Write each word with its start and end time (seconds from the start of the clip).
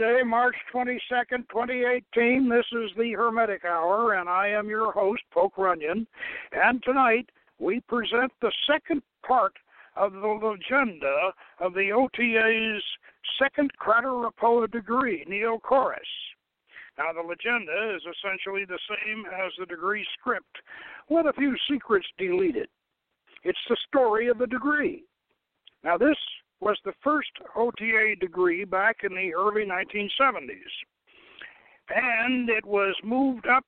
Thursday, 0.00 0.22
March 0.24 0.56
22nd, 0.72 1.48
2018. 1.50 2.48
This 2.48 2.64
is 2.72 2.90
the 2.96 3.12
Hermetic 3.12 3.64
Hour, 3.66 4.14
and 4.14 4.28
I 4.30 4.48
am 4.48 4.68
your 4.68 4.92
host, 4.92 5.22
Poke 5.30 5.58
Runyon. 5.58 6.06
And 6.52 6.82
tonight, 6.82 7.28
we 7.58 7.80
present 7.80 8.32
the 8.40 8.52
second 8.66 9.02
part 9.26 9.52
of 9.96 10.12
the 10.12 10.18
legenda 10.18 11.32
of 11.58 11.74
the 11.74 11.92
OTA's 11.92 12.82
second 13.38 13.72
Crater 13.76 14.66
degree, 14.68 15.26
Neocoris. 15.28 15.98
Now, 16.96 17.12
the 17.12 17.26
legenda 17.26 17.94
is 17.94 18.02
essentially 18.02 18.64
the 18.64 18.78
same 18.88 19.26
as 19.26 19.52
the 19.58 19.66
degree 19.66 20.06
script, 20.18 20.56
with 21.10 21.26
a 21.26 21.34
few 21.34 21.54
secrets 21.70 22.06
deleted. 22.16 22.68
It's 23.44 23.58
the 23.68 23.76
story 23.88 24.28
of 24.28 24.38
the 24.38 24.46
degree. 24.46 25.04
Now, 25.84 25.98
this 25.98 26.16
was 26.60 26.78
the 26.84 26.92
first 27.02 27.30
OTA 27.56 28.16
degree 28.20 28.64
back 28.64 28.98
in 29.02 29.14
the 29.14 29.34
early 29.34 29.64
1970s. 29.64 30.50
And 31.88 32.48
it 32.48 32.64
was 32.64 32.94
moved 33.02 33.46
up 33.46 33.64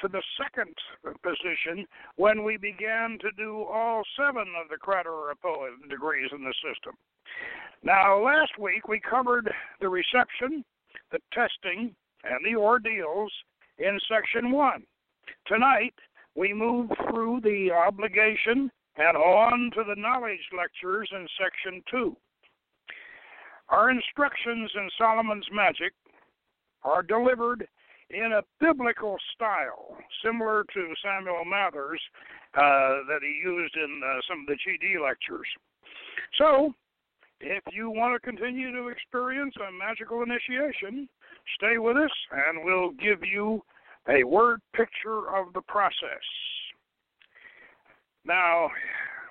to 0.00 0.08
the 0.08 0.22
second 0.40 0.74
position 1.22 1.86
when 2.16 2.44
we 2.44 2.56
began 2.56 3.18
to 3.20 3.30
do 3.36 3.64
all 3.64 4.02
seven 4.18 4.46
of 4.62 4.68
the 4.68 4.76
Crater 4.76 5.32
degrees 5.88 6.30
in 6.32 6.44
the 6.44 6.54
system. 6.62 6.94
Now, 7.82 8.22
last 8.22 8.58
week 8.58 8.88
we 8.88 9.00
covered 9.00 9.50
the 9.80 9.88
reception, 9.88 10.64
the 11.10 11.18
testing, 11.32 11.94
and 12.24 12.44
the 12.44 12.58
ordeals 12.58 13.32
in 13.78 13.98
section 14.10 14.50
one. 14.52 14.82
Tonight, 15.46 15.94
we 16.34 16.52
move 16.52 16.90
through 17.08 17.40
the 17.42 17.70
obligation 17.70 18.70
and 18.96 19.16
on 19.16 19.70
to 19.74 19.84
the 19.84 20.00
knowledge 20.00 20.40
lectures 20.56 21.08
in 21.12 21.26
section 21.40 21.82
two. 21.90 22.16
Our 23.68 23.90
instructions 23.90 24.70
in 24.74 24.88
Solomon's 24.96 25.46
Magic 25.52 25.92
are 26.84 27.02
delivered 27.02 27.66
in 28.10 28.32
a 28.32 28.42
biblical 28.60 29.16
style, 29.34 29.96
similar 30.24 30.64
to 30.72 30.94
Samuel 31.02 31.44
Mathers 31.44 32.00
uh, 32.54 33.02
that 33.08 33.20
he 33.22 33.40
used 33.42 33.74
in 33.74 34.00
uh, 34.04 34.20
some 34.28 34.40
of 34.40 34.46
the 34.46 34.54
GD 34.54 35.02
lectures. 35.02 35.46
So, 36.38 36.72
if 37.40 37.62
you 37.72 37.90
want 37.90 38.14
to 38.14 38.30
continue 38.30 38.72
to 38.72 38.88
experience 38.88 39.54
a 39.56 39.72
magical 39.72 40.22
initiation, 40.22 41.08
stay 41.56 41.78
with 41.78 41.96
us 41.96 42.10
and 42.30 42.64
we'll 42.64 42.92
give 42.92 43.24
you 43.24 43.62
a 44.08 44.24
word 44.24 44.60
picture 44.74 45.34
of 45.36 45.52
the 45.52 45.60
process. 45.62 46.22
Now, 48.24 48.68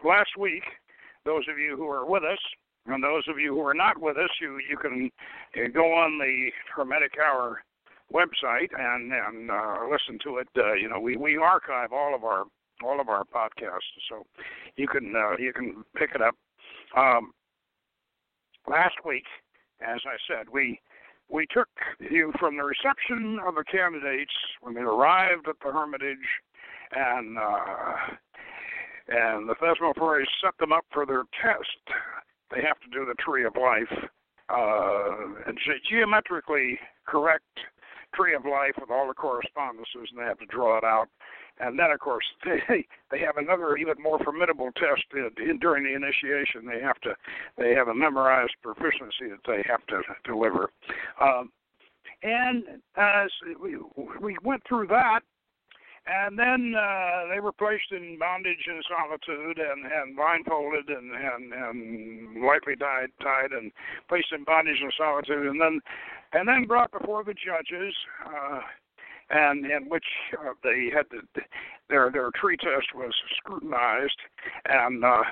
last 0.03 0.37
week, 0.37 0.63
those 1.25 1.43
of 1.49 1.57
you 1.57 1.75
who 1.75 1.87
are 1.89 2.05
with 2.05 2.23
us, 2.23 2.39
and 2.87 3.03
those 3.03 3.23
of 3.27 3.39
you 3.39 3.53
who 3.53 3.61
are 3.61 3.73
not 3.73 3.99
with 3.99 4.17
us, 4.17 4.29
you 4.39 4.59
you 4.69 4.77
can 4.77 5.09
uh, 5.57 5.67
go 5.73 5.93
on 5.93 6.19
the 6.19 6.51
Hermetic 6.75 7.13
Hour 7.23 7.63
website 8.13 8.69
and 8.77 9.11
and 9.11 9.49
uh, 9.49 9.77
listen 9.89 10.19
to 10.23 10.37
it. 10.37 10.47
Uh, 10.57 10.73
you 10.73 10.89
know, 10.89 10.99
we 10.99 11.17
we 11.17 11.37
archive 11.37 11.91
all 11.91 12.13
of 12.13 12.23
our 12.23 12.45
all 12.83 12.99
of 12.99 13.09
our 13.09 13.23
podcasts, 13.23 13.79
so 14.09 14.25
you 14.75 14.87
can 14.87 15.13
uh, 15.15 15.37
you 15.37 15.53
can 15.53 15.83
pick 15.95 16.11
it 16.13 16.21
up. 16.21 16.35
Um, 16.95 17.31
last 18.69 18.95
week, 19.05 19.25
as 19.81 19.99
I 20.05 20.17
said, 20.27 20.47
we 20.51 20.79
we 21.29 21.47
took 21.51 21.69
you 21.99 22.31
from 22.39 22.57
the 22.57 22.63
reception 22.63 23.39
of 23.45 23.55
the 23.55 23.63
candidates 23.63 24.33
when 24.61 24.75
they 24.75 24.81
arrived 24.81 25.47
at 25.47 25.55
the 25.63 25.71
Hermitage, 25.71 26.17
and 26.91 27.37
uh, 27.37 27.95
and 29.07 29.49
the 29.49 29.55
Thesmophores 29.55 30.25
set 30.43 30.57
them 30.59 30.71
up 30.71 30.85
for 30.91 31.05
their 31.05 31.23
test 31.41 31.97
they 32.51 32.61
have 32.61 32.79
to 32.81 32.89
do 32.91 33.05
the 33.05 33.15
tree 33.15 33.45
of 33.45 33.55
life 33.55 34.09
uh, 34.49 35.09
ge- 35.53 35.89
geometrically 35.89 36.79
correct 37.05 37.43
tree 38.13 38.35
of 38.35 38.45
life 38.45 38.73
with 38.79 38.89
all 38.89 39.07
the 39.07 39.13
correspondences, 39.13 40.09
and 40.11 40.19
they 40.19 40.23
have 40.23 40.39
to 40.39 40.45
draw 40.45 40.77
it 40.77 40.83
out. 40.83 41.07
And 41.59 41.79
then, 41.79 41.91
of 41.91 41.99
course, 41.99 42.25
they 42.45 42.85
they 43.11 43.19
have 43.19 43.37
another 43.37 43.77
even 43.77 43.95
more 44.01 44.19
formidable 44.19 44.71
test 44.73 45.03
in, 45.13 45.29
in, 45.49 45.59
during 45.59 45.83
the 45.83 45.95
initiation. 45.95 46.65
They 46.65 46.81
have 46.81 46.99
to 47.01 47.15
they 47.57 47.73
have 47.73 47.87
a 47.87 47.95
memorized 47.95 48.55
proficiency 48.61 49.29
that 49.29 49.39
they 49.47 49.63
have 49.67 49.85
to 49.87 50.01
deliver. 50.25 50.69
Um, 51.21 51.51
and 52.23 52.63
as 52.97 53.29
we 53.61 53.77
we 54.21 54.37
went 54.43 54.63
through 54.67 54.87
that, 54.87 55.21
and 56.07 56.37
then 56.37 56.75
uh, 56.77 57.27
they 57.33 57.39
were 57.39 57.51
placed 57.51 57.91
in 57.91 58.17
bondage 58.19 58.67
and 58.67 58.83
solitude 58.87 59.57
and, 59.57 59.91
and 59.91 60.15
blindfolded 60.15 60.87
and, 60.87 61.11
and, 61.11 61.53
and 61.53 62.45
lightly 62.45 62.75
tied, 62.75 63.09
tied 63.21 63.51
and 63.51 63.71
placed 64.07 64.31
in 64.31 64.43
bondage 64.43 64.81
and 64.81 64.93
solitude. 64.97 65.47
And 65.47 65.59
then 65.59 65.81
and 66.33 66.47
then 66.47 66.65
brought 66.65 66.91
before 66.91 67.23
the 67.23 67.33
judges 67.33 67.95
uh, 68.25 68.59
and 69.31 69.65
in 69.65 69.89
which 69.89 70.05
uh, 70.39 70.53
they 70.63 70.91
had 70.93 71.09
to, 71.09 71.21
their 71.89 72.11
their 72.11 72.29
tree 72.39 72.57
test 72.57 72.93
was 72.93 73.13
scrutinized. 73.37 74.17
And 74.65 75.03
uh, 75.03 75.23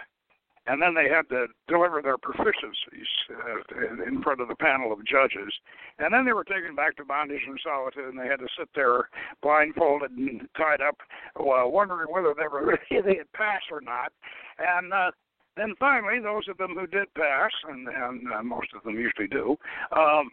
and 0.65 0.81
then 0.81 0.93
they 0.93 1.09
had 1.09 1.27
to 1.29 1.47
deliver 1.67 2.01
their 2.01 2.17
proficiencies 2.17 3.11
uh, 3.31 4.03
in 4.07 4.21
front 4.21 4.39
of 4.39 4.47
the 4.47 4.55
panel 4.55 4.93
of 4.93 5.05
judges. 5.05 5.53
And 5.99 6.13
then 6.13 6.25
they 6.25 6.33
were 6.33 6.45
taken 6.45 6.75
back 6.75 6.95
to 6.97 7.05
bondage 7.05 7.41
and 7.45 7.59
solitude, 7.63 8.05
and 8.05 8.19
they 8.19 8.27
had 8.27 8.39
to 8.39 8.47
sit 8.57 8.69
there 8.75 9.09
blindfolded 9.41 10.11
and 10.11 10.47
tied 10.55 10.81
up, 10.81 10.97
uh, 11.39 11.67
wondering 11.67 12.07
whether 12.09 12.33
they 12.33 12.47
were 12.47 12.79
they 12.89 13.17
had 13.17 13.31
passed 13.33 13.65
or 13.71 13.81
not. 13.81 14.13
And 14.57 14.93
uh, 14.93 15.11
then 15.57 15.73
finally, 15.79 16.19
those 16.21 16.47
of 16.47 16.57
them 16.57 16.75
who 16.75 16.87
did 16.87 17.13
pass, 17.13 17.51
and, 17.67 17.87
and 17.87 18.33
uh, 18.33 18.43
most 18.43 18.69
of 18.75 18.83
them 18.83 18.95
usually 18.95 19.27
do, 19.27 19.57
um, 19.95 20.31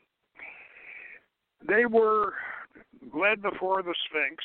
they 1.66 1.86
were 1.86 2.34
led 3.14 3.42
before 3.42 3.82
the 3.82 3.94
Sphinx, 4.08 4.42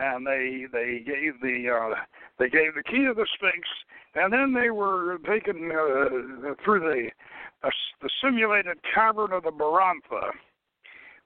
and 0.00 0.26
they 0.26 0.66
they 0.72 1.02
gave 1.04 1.40
the 1.40 1.70
uh, 1.70 1.94
they 2.38 2.48
gave 2.48 2.74
the 2.74 2.82
key 2.82 3.04
to 3.04 3.14
the 3.14 3.26
Sphinx 3.34 3.66
and 4.14 4.32
then 4.32 4.52
they 4.52 4.70
were 4.70 5.18
taken 5.26 5.70
uh, 5.70 6.54
through 6.64 6.80
the 6.80 7.10
uh, 7.66 7.70
the 8.02 8.10
simulated 8.22 8.78
cavern 8.94 9.32
of 9.32 9.42
the 9.42 9.50
Barantha, 9.50 10.30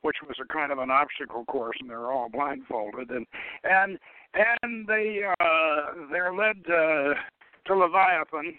which 0.03 0.16
was 0.27 0.37
a 0.41 0.53
kind 0.53 0.72
of 0.72 0.78
an 0.78 0.91
obstacle 0.91 1.45
course, 1.45 1.77
and 1.80 1.91
they're 1.91 2.10
all 2.10 2.28
blindfolded, 2.28 3.10
and 3.10 3.27
and 3.65 3.98
and 4.34 4.86
they 4.86 5.21
uh, 5.41 6.09
they're 6.10 6.34
led 6.34 6.57
uh, 6.66 7.15
to 7.66 7.74
Leviathan, 7.74 8.54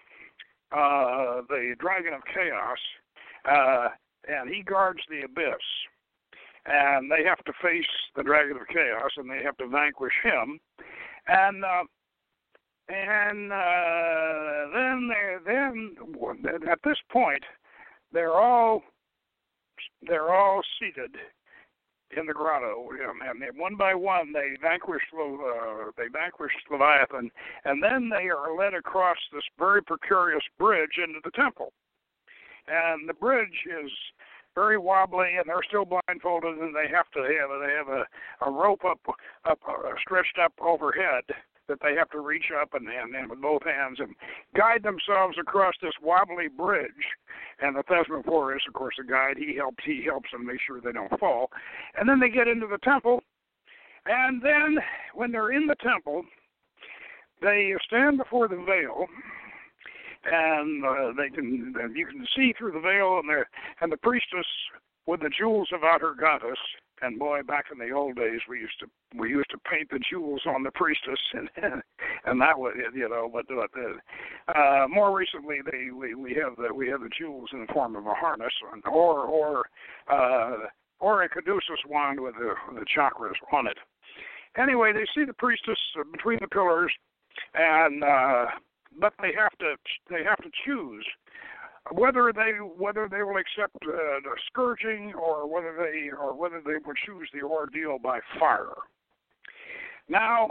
uh, 0.71 1.42
the 1.50 1.75
dragon 1.80 2.13
of 2.13 2.21
chaos, 2.33 2.77
uh, 3.50 3.89
and 4.27 4.50
he 4.50 4.62
guards 4.62 5.01
the 5.10 5.21
abyss. 5.25 5.62
And 6.65 7.12
they 7.12 7.24
have 7.25 7.44
to 7.45 7.54
face 7.62 7.86
the 8.15 8.24
dragon 8.24 8.57
of 8.57 8.68
chaos, 8.68 9.12
and 9.18 9.30
they 9.30 9.44
have 9.44 9.57
to 9.57 9.68
vanquish 9.68 10.13
him. 10.24 10.60
And 11.27 11.63
uh, 11.63 11.83
and 12.89 13.51
uh, 13.51 14.68
then 14.74 15.10
then 15.45 16.62
at 16.69 16.80
this 16.83 16.98
point 17.12 17.44
they're 18.12 18.33
all 18.33 18.81
they're 20.07 20.33
all 20.33 20.62
seated 20.80 21.15
in 22.15 22.27
the 22.27 22.33
grotto, 22.33 22.89
and 23.27 23.42
they, 23.42 23.48
one 23.56 23.75
by 23.75 23.95
one 23.95 24.33
they 24.33 24.56
vanquish 24.62 25.01
uh, 25.18 25.92
they 25.98 26.07
vanquish 26.12 26.51
Leviathan, 26.69 27.31
and 27.65 27.81
then 27.81 28.10
they 28.10 28.30
are 28.30 28.56
led 28.56 28.74
across 28.74 29.18
this 29.31 29.44
very 29.57 29.81
precarious 29.81 30.44
bridge 30.60 31.00
into 31.04 31.19
the 31.24 31.31
temple, 31.31 31.71
and 32.68 33.07
the 33.07 33.13
bridge 33.13 33.65
is 33.65 33.92
very 34.55 34.77
wobbly, 34.77 35.35
and 35.38 35.45
they're 35.47 35.63
still 35.67 35.85
blindfolded, 35.85 36.57
and 36.57 36.75
they 36.75 36.88
have 36.94 37.09
to 37.11 37.21
have 37.21 37.50
they 37.61 37.73
have 37.73 37.88
a, 37.88 38.05
a 38.45 38.51
rope 38.51 38.85
up 38.85 39.00
up 39.45 39.59
uh, 39.67 39.89
stretched 40.01 40.38
up 40.44 40.53
overhead 40.61 41.23
that 41.67 41.79
they 41.81 41.95
have 41.95 42.09
to 42.09 42.19
reach 42.19 42.51
up 42.61 42.73
and, 42.73 42.88
and, 42.88 43.15
and 43.15 43.29
with 43.29 43.41
both 43.41 43.63
hands 43.63 43.97
and 44.00 44.13
guide 44.55 44.83
themselves 44.83 45.38
across 45.39 45.73
this 45.81 45.94
wobbly 46.01 46.50
bridge. 46.50 46.91
And 47.61 47.75
the 47.75 47.83
Thesmophorus, 47.83 48.67
of 48.67 48.73
course, 48.73 48.95
the 48.97 49.05
guide, 49.05 49.38
he 49.38 49.55
helps 49.55 49.83
he 49.85 50.03
helps 50.05 50.29
them 50.31 50.45
make 50.45 50.59
sure 50.65 50.81
they 50.81 50.91
don't 50.91 51.19
fall. 51.19 51.50
And 51.97 52.07
then 52.07 52.19
they 52.19 52.29
get 52.29 52.47
into 52.47 52.67
the 52.67 52.79
temple, 52.79 53.23
and 54.05 54.41
then 54.41 54.77
when 55.13 55.31
they're 55.31 55.51
in 55.51 55.67
the 55.67 55.75
temple, 55.81 56.23
they 57.41 57.73
stand 57.85 58.17
before 58.17 58.47
the 58.47 58.63
veil 58.65 59.07
and 60.25 60.86
uh, 60.86 61.12
they 61.18 61.30
can 61.30 61.74
you 61.96 62.06
can 62.06 62.25
see 62.36 62.54
through 62.58 62.72
the 62.72 62.80
veil 62.80 63.20
and 63.20 63.30
the 63.30 63.44
and 63.81 63.92
the 63.92 63.98
priestess 63.98 64.48
with 65.06 65.20
the 65.22 65.30
jewels 65.38 65.70
about 65.75 66.02
her 66.02 66.16
goddess 66.16 66.60
and 67.04 67.20
boy, 67.20 67.42
back 67.44 67.66
in 67.72 67.78
the 67.78 67.94
old 67.94 68.16
days, 68.16 68.40
we 68.48 68.60
used 68.60 68.80
to 68.80 68.88
we 69.18 69.30
used 69.30 69.50
to 69.52 69.58
paint 69.70 69.90
the 69.90 70.00
jewels 70.10 70.42
on 70.48 70.64
the 70.64 70.72
priestess, 70.72 71.20
and 71.34 71.50
and 72.25 72.42
that 72.42 72.58
was 72.58 72.74
you 72.94 73.10
know. 73.10 73.30
But 73.31 73.46
but 73.48 74.56
uh, 74.56 74.88
more 74.88 75.16
recently, 75.16 75.58
they 75.70 75.92
we 75.92 76.16
we 76.16 76.34
have 76.36 76.56
the 76.56 76.74
we 76.74 76.88
have 76.88 77.02
the 77.02 77.10
jewels 77.10 77.50
in 77.52 77.66
the 77.66 77.74
form 77.74 77.96
of 77.96 78.06
a 78.06 78.14
harness, 78.14 78.54
or 78.86 79.20
or 79.20 79.66
uh, 80.10 80.68
or 81.00 81.24
a 81.24 81.30
caduceus 81.30 81.84
wand 81.88 82.20
with 82.22 82.36
the 82.36 82.54
the 82.74 82.86
chakras 82.86 83.36
on 83.52 83.68
it. 83.68 83.78
Anyway, 84.58 84.94
they 84.94 85.06
see 85.14 85.25
the 85.25 85.34
priestess 85.34 85.80
between 86.12 86.38
the 86.40 86.48
pillars, 86.48 86.94
and 87.54 88.04
uh, 88.04 88.46
but 89.00 89.13
they 89.22 89.31
have 89.38 89.57
to 89.60 89.75
they 90.10 90.24
have 90.24 90.42
to 90.44 90.50
choose 90.66 91.06
whether 91.92 92.31
they 92.34 92.51
whether 92.78 93.07
they 93.10 93.24
will 93.24 93.38
accept 93.38 93.75
uh, 93.84 94.19
the 94.24 94.36
scourging 94.48 95.13
or 95.13 95.48
whether 95.48 95.75
they 95.78 96.10
or 96.10 96.34
whether 96.34 96.62
they 96.66 96.78
would 96.86 96.98
choose 97.06 97.28
the 97.34 97.42
ordeal 97.42 98.00
by 98.00 98.19
fire. 98.40 98.75
Now, 100.10 100.50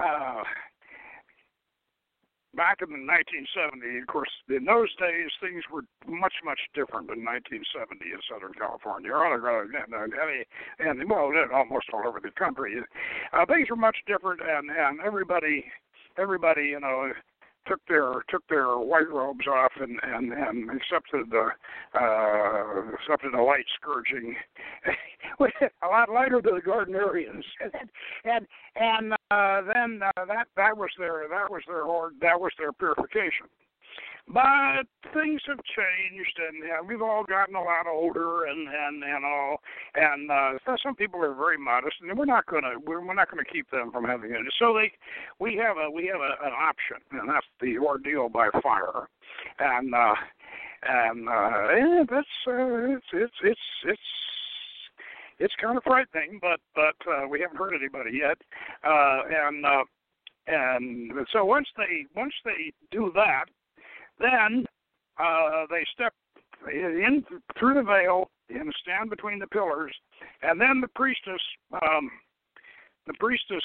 uh, 0.00 0.42
back 2.54 2.78
in 2.82 2.90
the 2.90 2.98
1970s, 2.98 4.02
of 4.02 4.06
course, 4.08 4.30
in 4.48 4.64
those 4.64 4.88
days 4.96 5.30
things 5.40 5.62
were 5.70 5.82
much 6.06 6.34
much 6.44 6.60
different 6.74 7.08
than 7.08 7.24
1970 7.24 8.04
in 8.06 8.20
Southern 8.30 8.54
California, 8.54 9.12
or 9.12 9.62
and, 9.62 10.14
and 10.78 11.10
well, 11.10 11.32
almost 11.52 11.86
all 11.92 12.06
over 12.06 12.20
the 12.20 12.30
country. 12.30 12.76
Uh, 13.32 13.46
things 13.46 13.68
were 13.68 13.76
much 13.76 13.98
different, 14.06 14.40
and 14.40 14.70
and 14.70 15.00
everybody 15.00 15.64
everybody 16.18 16.66
you 16.66 16.80
know 16.80 17.12
took 17.66 17.80
their 17.88 18.22
took 18.28 18.46
their 18.48 18.76
white 18.78 19.10
robes 19.10 19.46
off 19.46 19.72
and 19.80 19.98
and 20.02 20.32
and 20.32 20.70
accepted 20.70 21.30
the 21.30 21.48
uh 21.98 22.94
accepted 22.94 23.34
a 23.34 23.42
light 23.42 23.66
scourging. 23.80 24.36
A 25.40 25.86
lot 25.86 26.08
lighter 26.08 26.40
than 26.40 26.54
the 26.54 26.60
Gardnerians. 26.60 27.42
And 28.24 28.46
and 28.76 29.12
uh 29.30 29.62
then 29.72 30.00
uh, 30.02 30.24
that 30.26 30.46
that 30.56 30.76
was 30.76 30.90
their 30.98 31.26
that 31.28 31.50
was 31.50 31.62
their 31.66 31.84
that 32.20 32.40
was 32.40 32.52
their 32.58 32.72
purification 32.72 33.46
but 34.28 34.86
things 35.14 35.40
have 35.46 35.60
changed, 35.62 36.38
and 36.48 36.62
yeah, 36.66 36.80
we've 36.86 37.02
all 37.02 37.22
gotten 37.22 37.54
a 37.54 37.62
lot 37.62 37.86
older, 37.86 38.46
and 38.46 38.68
and 38.68 39.04
and 39.04 39.24
all. 39.24 39.58
And 39.94 40.30
uh, 40.30 40.76
some 40.82 40.96
people 40.96 41.22
are 41.22 41.34
very 41.34 41.58
modest, 41.58 41.96
and 42.02 42.18
we're 42.18 42.24
not 42.24 42.46
gonna 42.46 42.74
we're, 42.84 43.04
we're 43.04 43.14
not 43.14 43.30
gonna 43.30 43.44
keep 43.44 43.70
them 43.70 43.92
from 43.92 44.04
having 44.04 44.32
it. 44.32 44.40
So 44.58 44.74
they, 44.74 44.92
we 45.38 45.56
have 45.56 45.76
a 45.76 45.90
we 45.90 46.06
have 46.06 46.20
a, 46.20 46.44
an 46.44 46.52
option, 46.52 46.96
and 47.12 47.28
that's 47.28 47.46
the 47.60 47.78
ordeal 47.78 48.28
by 48.28 48.48
fire, 48.62 49.08
and 49.60 49.94
uh, 49.94 50.14
and 50.82 51.28
uh, 51.28 51.68
yeah, 51.76 52.04
that's 52.10 52.26
uh, 52.48 52.96
it's 52.96 53.06
it's 53.12 53.34
it's 53.44 53.60
it's 53.84 54.00
it's 55.38 55.54
kind 55.60 55.76
of 55.76 55.84
frightening, 55.84 56.40
but 56.40 56.58
but 56.74 56.96
uh, 57.08 57.28
we 57.28 57.40
haven't 57.40 57.58
hurt 57.58 57.74
anybody 57.74 58.18
yet, 58.18 58.38
uh, 58.82 59.22
and 59.30 59.64
uh, 59.64 59.84
and 60.46 61.12
so 61.32 61.44
once 61.44 61.68
they 61.76 62.06
once 62.14 62.34
they 62.44 62.72
do 62.90 63.12
that, 63.14 63.44
then 64.18 64.66
uh, 65.18 65.66
they 65.70 65.84
step 65.92 66.12
in 66.72 67.24
through 67.58 67.74
the 67.74 67.82
veil 67.82 68.30
and 68.48 68.72
stand 68.80 69.10
between 69.10 69.38
the 69.38 69.46
pillars, 69.46 69.94
and 70.42 70.60
then 70.60 70.80
the 70.80 70.88
priestess, 70.88 71.42
um, 71.72 72.10
the 73.06 73.14
priestess 73.18 73.64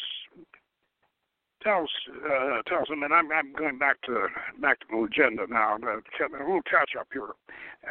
tells 1.63 1.89
uh, 2.25 2.61
tells 2.67 2.87
them, 2.87 3.03
and 3.03 3.13
I'm 3.13 3.31
I'm 3.31 3.53
going 3.53 3.77
back 3.77 4.01
to 4.03 4.27
back 4.59 4.79
to 4.81 4.85
the 4.89 5.03
agenda 5.03 5.45
now, 5.47 5.75
uh, 5.75 5.97
a 5.97 6.39
little 6.39 6.61
catch 6.63 6.91
up 6.99 7.07
here, 7.13 7.29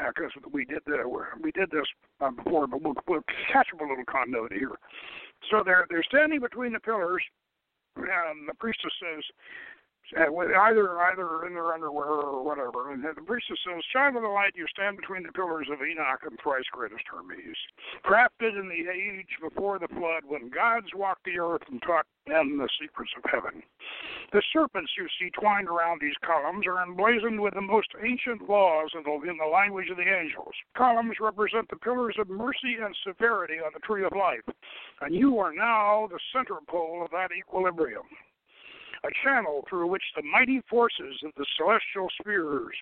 because 0.09 0.33
uh, 0.37 0.49
we 0.53 0.65
did 0.65 0.81
the 0.87 1.05
we 1.41 1.53
did 1.53 1.71
this 1.71 1.87
uh, 2.21 2.31
before, 2.31 2.67
but 2.67 2.83
we'll, 2.83 2.95
we'll 3.07 3.25
catch 3.53 3.69
up 3.73 3.81
a 3.81 3.85
little 3.85 4.05
continuity 4.05 4.59
here. 4.59 4.79
So 5.51 5.63
they're 5.65 5.87
they're 5.91 6.03
standing 6.03 6.41
between 6.41 6.73
the 6.73 6.81
pillars, 6.81 7.23
and 7.97 8.49
the 8.49 8.55
priestess 8.59 8.93
says, 9.01 9.25
either 10.17 11.01
either 11.01 11.47
in 11.47 11.55
their 11.55 11.73
underwear 11.73 12.07
or 12.07 12.43
whatever. 12.45 12.91
And 12.93 13.05
the 13.05 13.23
priestess 13.23 13.59
says, 13.67 13.85
"Child 13.93 14.17
of 14.17 14.23
the 14.23 14.29
light, 14.29 14.57
you 14.57 14.67
stand 14.69 14.97
between 14.97 15.23
the 15.23 15.33
pillars 15.33 15.69
of 15.71 15.83
Enoch 15.83 16.25
and 16.25 16.39
thrice 16.41 16.69
greatest 16.73 17.05
Hermes, 17.07 17.57
crafted 18.05 18.59
in 18.59 18.69
the 18.69 18.89
age 18.89 19.37
before 19.41 19.79
the 19.79 19.89
flood, 19.89 20.25
when 20.25 20.49
gods 20.49 20.95
walked 20.95 21.25
the 21.25 21.39
earth 21.39 21.63
and 21.69 21.83
taught 21.83 22.07
men 22.27 22.59
the 22.59 22.69
secrets 22.81 23.13
of 23.17 23.31
heaven. 23.31 23.63
The 24.33 24.43
serpents 24.53 24.93
you 24.97 25.09
see 25.19 25.31
twined 25.31 25.69
around 25.69 26.01
these 26.01 26.17
columns 26.23 26.67
are 26.67 26.83
emblazoned 26.83 27.41
with 27.41 27.55
the 27.55 27.61
most 27.61 27.95
ancient 28.03 28.49
laws 28.49 28.91
in 28.95 29.03
the, 29.03 29.31
in 29.31 29.37
the 29.39 29.47
language 29.47 29.91
of 29.91 29.97
the 29.97 30.09
angels. 30.09 30.55
Columns 30.77 31.19
represent 31.21 31.69
the 31.69 31.77
pillars 31.77 32.17
of 32.19 32.29
mercy 32.29 32.77
and 32.81 32.97
severity 33.05 33.59
on 33.59 33.73
the 33.73 33.81
tree 33.81 34.05
of 34.05 34.13
life, 34.13 34.45
and 35.01 35.15
you 35.15 35.39
are 35.39 35.53
now 35.53 36.07
the 36.11 36.21
center 36.33 36.61
pole 36.69 37.03
of 37.05 37.11
that 37.11 37.33
equilibrium." 37.33 38.07
A 39.05 39.09
channel 39.25 39.65
through 39.69 39.87
which 39.87 40.03
the 40.17 40.23
mighty 40.23 40.61
forces 40.69 41.17
of 41.25 41.33
the 41.37 41.47
celestial 41.57 42.09
spheres, 42.21 42.77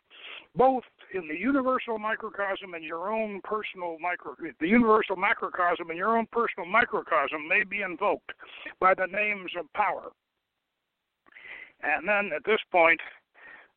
both 0.56 0.82
in 1.14 1.28
the 1.28 1.38
universal 1.38 1.98
microcosm 1.98 2.74
and 2.74 2.84
your 2.84 3.12
own 3.12 3.40
personal 3.44 3.96
micro, 4.00 4.34
the 4.60 4.68
universal 4.68 5.16
macrocosm 5.16 5.90
and 5.90 5.98
your 5.98 6.18
own 6.18 6.26
personal 6.32 6.68
microcosm 6.68 7.46
may 7.48 7.62
be 7.64 7.82
invoked 7.82 8.32
by 8.80 8.94
the 8.94 9.06
names 9.06 9.50
of 9.58 9.72
power. 9.74 10.10
And 11.82 12.08
then 12.08 12.30
at 12.34 12.44
this 12.44 12.60
point, 12.72 13.00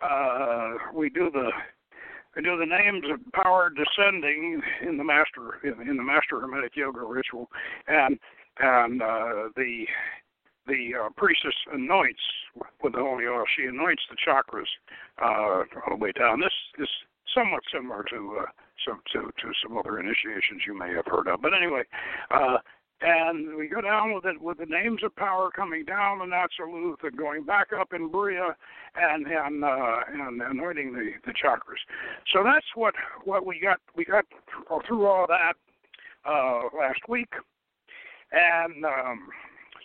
uh, 0.01 0.73
we 0.95 1.09
do 1.09 1.29
the 1.31 1.51
we 2.35 2.41
do 2.41 2.57
the 2.57 2.65
names 2.65 3.03
of 3.11 3.19
power 3.33 3.69
descending 3.69 4.61
in 4.87 4.97
the 4.97 5.03
master 5.03 5.59
in, 5.63 5.87
in 5.87 5.97
the 5.97 6.03
master 6.03 6.39
hermetic 6.39 6.75
yoga 6.75 7.01
ritual, 7.01 7.49
and 7.87 8.17
and 8.59 9.01
uh, 9.01 9.49
the 9.55 9.85
the 10.67 10.91
uh, 10.95 11.09
priestess 11.17 11.55
anoints 11.73 12.21
with 12.83 12.93
the 12.93 12.99
holy 12.99 13.25
oil. 13.25 13.43
She 13.55 13.65
anoints 13.65 14.03
the 14.09 14.17
chakras 14.17 14.69
uh, 15.21 15.63
all 15.85 15.97
the 15.97 16.03
way 16.03 16.11
down. 16.11 16.39
This 16.39 16.53
is 16.79 16.89
somewhat 17.33 17.63
similar 17.73 18.03
to 18.09 18.39
uh, 18.41 18.45
some 18.85 19.01
to, 19.13 19.31
to 19.41 19.51
some 19.63 19.77
other 19.77 19.99
initiations 19.99 20.63
you 20.65 20.77
may 20.77 20.93
have 20.93 21.05
heard 21.05 21.27
of. 21.27 21.41
But 21.41 21.53
anyway, 21.53 21.83
uh, 22.29 22.57
and 23.01 23.55
we 23.55 23.67
go 23.67 23.81
down 23.81 24.13
with 24.13 24.25
it 24.25 24.39
with 24.39 24.59
the 24.59 24.65
names 24.65 25.01
of 25.03 25.15
power 25.15 25.49
coming 25.49 25.85
down 25.85 26.21
in 26.21 26.29
Atziluth 26.29 27.03
and 27.03 27.17
going 27.17 27.43
back 27.43 27.67
up 27.77 27.93
in 27.93 28.09
Bria 28.09 28.55
and 28.95 29.25
and 29.25 29.63
uh, 29.63 29.99
and 30.13 30.41
anointing 30.41 30.93
the 30.93 31.11
the 31.25 31.33
chakras. 31.33 31.81
So 32.33 32.43
that's 32.43 32.67
what 32.75 32.93
what 33.23 33.45
we 33.45 33.59
got. 33.59 33.79
We 33.95 34.05
got 34.05 34.25
through 34.87 35.05
all 35.05 35.25
that 35.27 35.53
uh, 36.25 36.77
last 36.77 37.01
week, 37.07 37.33
and. 38.31 38.85
Um, 38.85 39.29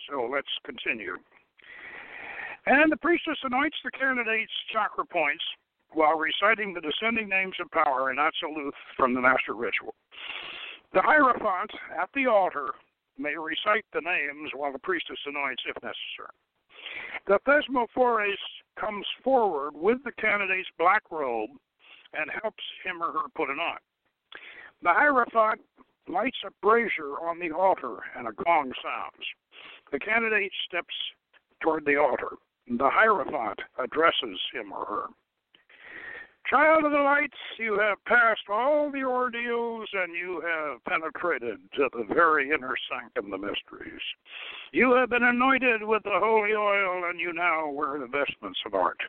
so 0.09 0.29
let's 0.31 0.47
continue. 0.65 1.15
And 2.65 2.91
the 2.91 2.97
priestess 2.97 3.37
anoints 3.43 3.77
the 3.83 3.91
candidate's 3.91 4.51
chakra 4.73 5.05
points 5.05 5.43
while 5.91 6.17
reciting 6.17 6.73
the 6.73 6.81
descending 6.81 7.29
names 7.29 7.55
of 7.61 7.71
power 7.71 8.11
in 8.11 8.17
Atziluth 8.17 8.75
from 8.95 9.13
the 9.13 9.21
Master 9.21 9.53
Ritual. 9.53 9.95
The 10.93 11.01
Hierophant 11.01 11.71
at 11.99 12.09
the 12.13 12.27
altar 12.27 12.69
may 13.17 13.35
recite 13.37 13.85
the 13.93 14.01
names 14.01 14.51
while 14.53 14.71
the 14.71 14.79
priestess 14.79 15.19
anoints 15.25 15.63
if 15.67 15.75
necessary. 15.75 16.35
The 17.25 17.39
Thesmophores 17.47 18.37
comes 18.79 19.05
forward 19.23 19.71
with 19.73 20.03
the 20.03 20.11
candidate's 20.13 20.69
black 20.77 21.03
robe 21.11 21.49
and 22.13 22.29
helps 22.41 22.63
him 22.83 23.01
or 23.01 23.11
her 23.11 23.27
put 23.35 23.49
it 23.49 23.59
on. 23.59 23.77
The 24.83 24.93
Hierophant 24.93 25.61
lights 26.07 26.37
a 26.45 26.51
brazier 26.61 27.19
on 27.21 27.39
the 27.39 27.51
altar 27.51 27.97
and 28.17 28.27
a 28.27 28.31
gong 28.31 28.71
sounds. 28.83 29.25
The 29.91 29.99
candidate 29.99 30.51
steps 30.67 30.93
toward 31.61 31.85
the 31.85 31.97
altar. 31.97 32.35
The 32.67 32.89
Hierophant 32.89 33.59
addresses 33.79 34.39
him 34.53 34.73
or 34.73 34.85
her. 34.85 35.05
Child 36.49 36.85
of 36.85 36.91
the 36.91 36.99
lights, 36.99 37.37
you 37.59 37.77
have 37.77 38.03
passed 38.05 38.47
all 38.49 38.89
the 38.89 39.03
ordeals 39.03 39.89
and 39.91 40.15
you 40.15 40.41
have 40.41 40.83
penetrated 40.85 41.59
to 41.75 41.89
the 41.91 42.05
very 42.13 42.51
inner 42.51 42.75
sanctum 42.89 43.25
of 43.25 43.31
the 43.31 43.47
mysteries. 43.47 44.01
You 44.71 44.95
have 44.95 45.09
been 45.09 45.23
anointed 45.23 45.83
with 45.83 46.03
the 46.03 46.19
holy 46.19 46.53
oil 46.53 47.09
and 47.09 47.19
you 47.19 47.33
now 47.33 47.69
wear 47.69 47.99
the 47.99 48.07
vestments 48.07 48.59
of 48.65 48.73
art. 48.73 48.99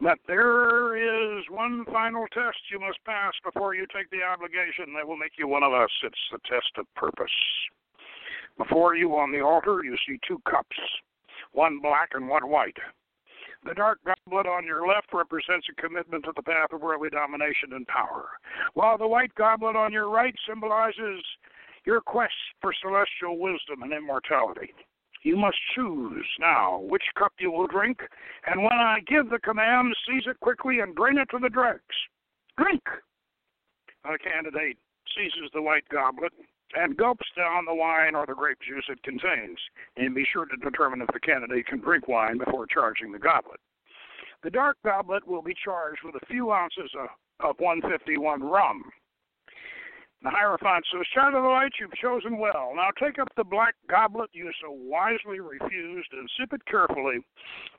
But 0.00 0.18
there 0.26 0.96
is 0.96 1.44
one 1.50 1.84
final 1.86 2.26
test 2.32 2.58
you 2.70 2.80
must 2.80 2.98
pass 3.04 3.32
before 3.44 3.76
you 3.76 3.86
take 3.94 4.10
the 4.10 4.24
obligation 4.24 4.92
that 4.96 5.06
will 5.06 5.16
make 5.16 5.38
you 5.38 5.46
one 5.46 5.62
of 5.62 5.72
us. 5.72 5.90
It's 6.02 6.28
the 6.32 6.38
test 6.50 6.70
of 6.78 6.92
purpose. 6.96 7.30
Before 8.56 8.94
you 8.94 9.16
on 9.16 9.32
the 9.32 9.40
altar, 9.40 9.82
you 9.84 9.96
see 10.06 10.18
two 10.26 10.40
cups, 10.48 10.76
one 11.52 11.80
black 11.80 12.10
and 12.14 12.28
one 12.28 12.48
white. 12.48 12.76
The 13.64 13.74
dark 13.74 13.98
goblet 14.04 14.46
on 14.46 14.64
your 14.64 14.86
left 14.86 15.12
represents 15.12 15.66
a 15.70 15.80
commitment 15.80 16.24
to 16.24 16.32
the 16.36 16.42
path 16.42 16.72
of 16.72 16.82
worldly 16.82 17.10
domination 17.10 17.72
and 17.72 17.86
power, 17.86 18.28
while 18.74 18.98
the 18.98 19.08
white 19.08 19.34
goblet 19.34 19.74
on 19.74 19.92
your 19.92 20.10
right 20.10 20.34
symbolizes 20.46 21.24
your 21.84 22.00
quest 22.00 22.34
for 22.60 22.72
celestial 22.80 23.38
wisdom 23.38 23.82
and 23.82 23.92
immortality. 23.92 24.72
You 25.22 25.36
must 25.36 25.56
choose 25.74 26.26
now 26.38 26.80
which 26.80 27.02
cup 27.18 27.32
you 27.40 27.50
will 27.50 27.66
drink, 27.66 28.00
and 28.46 28.62
when 28.62 28.72
I 28.72 29.00
give 29.06 29.30
the 29.30 29.38
command, 29.38 29.96
seize 30.06 30.26
it 30.26 30.38
quickly 30.40 30.80
and 30.80 30.94
drain 30.94 31.16
it 31.16 31.30
to 31.30 31.38
the 31.38 31.48
dregs. 31.48 31.96
Drink! 32.58 32.82
The 34.04 34.18
candidate 34.22 34.76
seizes 35.16 35.50
the 35.54 35.62
white 35.62 35.88
goblet 35.88 36.32
and 36.76 36.96
gulps 36.96 37.26
down 37.36 37.64
the 37.64 37.74
wine 37.74 38.14
or 38.14 38.26
the 38.26 38.34
grape 38.34 38.58
juice 38.66 38.84
it 38.88 39.02
contains, 39.02 39.58
and 39.96 40.14
be 40.14 40.26
sure 40.32 40.46
to 40.46 40.56
determine 40.56 41.02
if 41.02 41.08
the 41.12 41.20
candidate 41.20 41.66
can 41.66 41.80
drink 41.80 42.08
wine 42.08 42.38
before 42.38 42.66
charging 42.66 43.12
the 43.12 43.18
goblet. 43.18 43.60
The 44.42 44.50
dark 44.50 44.76
goblet 44.84 45.26
will 45.26 45.42
be 45.42 45.54
charged 45.64 46.00
with 46.04 46.16
a 46.16 46.26
few 46.26 46.52
ounces 46.52 46.90
of, 46.98 47.08
of 47.40 47.56
151 47.58 48.42
rum. 48.42 48.84
The 50.24 50.30
Hierophant 50.30 50.86
says, 50.90 51.04
Child 51.12 51.34
of 51.34 51.42
the 51.42 51.48
light, 51.50 51.72
you've 51.78 51.92
chosen 52.00 52.38
well. 52.38 52.72
Now 52.74 52.88
take 52.98 53.18
up 53.18 53.28
the 53.36 53.44
black 53.44 53.74
goblet 53.90 54.30
you 54.32 54.50
so 54.62 54.72
wisely 54.72 55.38
refused 55.38 56.08
and 56.12 56.26
sip 56.40 56.54
it 56.54 56.64
carefully 56.64 57.18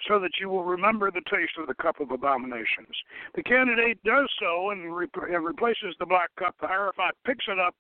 so 0.07 0.19
that 0.19 0.37
you 0.39 0.49
will 0.49 0.63
remember 0.63 1.09
the 1.09 1.25
taste 1.25 1.57
of 1.57 1.65
the 1.65 1.73
cup 1.73 1.99
of 1.99 2.11
abominations. 2.11 2.93
The 3.33 3.41
candidate 3.41 3.97
does 4.03 4.29
so 4.39 4.69
and, 4.69 4.95
re- 4.95 5.07
and 5.33 5.43
replaces 5.43 5.95
the 5.99 6.05
black 6.05 6.29
cup. 6.37 6.53
The 6.61 6.67
Hierophant 6.67 7.15
picks 7.25 7.45
it 7.47 7.57
up 7.57 7.73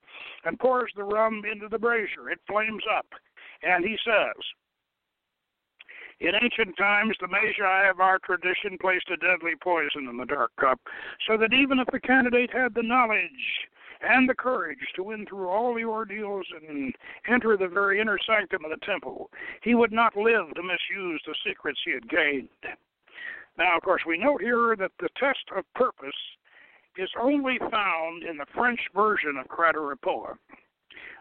and 0.45 0.57
pours 0.57 0.91
the 0.95 1.03
rum 1.03 1.43
into 1.45 1.67
the 1.69 1.77
brazier. 1.77 2.31
It 2.31 2.39
flames 2.49 2.83
up. 2.97 3.05
And 3.61 3.85
he 3.85 3.95
says, 4.03 4.41
in 6.21 6.31
ancient 6.41 6.75
times, 6.75 7.15
the 7.21 7.27
Magi 7.27 7.89
of 7.89 7.99
our 7.99 8.17
tradition 8.17 8.79
placed 8.81 9.11
a 9.11 9.17
deadly 9.17 9.53
poison 9.61 10.07
in 10.09 10.17
the 10.17 10.25
dark 10.25 10.51
cup, 10.59 10.79
so 11.27 11.37
that 11.37 11.53
even 11.53 11.77
if 11.77 11.87
the 11.91 11.99
candidate 11.99 12.49
had 12.51 12.73
the 12.73 12.81
knowledge 12.81 13.69
and 14.01 14.29
the 14.29 14.35
courage 14.35 14.79
to 14.95 15.03
win 15.03 15.25
through 15.25 15.47
all 15.47 15.73
the 15.73 15.83
ordeals 15.83 16.45
and 16.67 16.93
enter 17.27 17.57
the 17.57 17.67
very 17.67 17.99
inner 17.99 18.17
sanctum 18.25 18.65
of 18.65 18.71
the 18.71 18.85
temple, 18.85 19.29
he 19.61 19.75
would 19.75 19.91
not 19.91 20.15
live 20.15 20.53
to 20.55 20.63
misuse 20.63 21.21
the 21.25 21.35
secrets 21.45 21.79
he 21.85 21.91
had 21.93 22.09
gained. 22.09 22.49
Now, 23.57 23.77
of 23.77 23.83
course, 23.83 24.01
we 24.05 24.17
note 24.17 24.41
here 24.41 24.75
that 24.77 24.91
the 24.99 25.09
test 25.17 25.45
of 25.55 25.63
purpose 25.73 26.15
is 26.97 27.09
only 27.19 27.57
found 27.71 28.23
in 28.23 28.37
the 28.37 28.45
French 28.53 28.79
version 28.93 29.37
of 29.37 29.47
Crata 29.47 29.79
Repoa, 29.79 30.37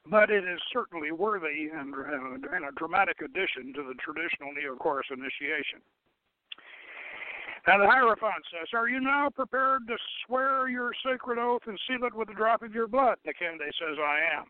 but 0.07 0.31
it 0.31 0.45
is 0.45 0.61
certainly 0.73 1.13
worthy 1.13 1.69
and, 1.73 1.95
and 1.95 2.65
a 2.65 2.73
dramatic 2.77 3.21
addition 3.21 3.73
to 3.75 3.83
the 3.83 3.95
traditional 3.95 4.53
Neocoris 4.53 5.11
initiation. 5.11 5.81
And 7.67 7.81
the 7.81 7.87
Hierophant 7.87 8.45
says, 8.53 8.69
Are 8.75 8.89
you 8.89 9.01
now 9.01 9.31
prepared 9.35 9.87
to 9.89 9.97
swear 10.27 10.69
your 10.69 10.93
sacred 11.05 11.39
oath 11.39 11.63
and 11.67 11.79
seal 11.87 12.07
it 12.07 12.15
with 12.15 12.29
a 12.29 12.35
drop 12.35 12.63
of 12.63 12.75
your 12.75 12.87
blood? 12.87 13.17
Candidate 13.39 13.75
says, 13.79 13.97
I 13.99 14.39
am. 14.39 14.45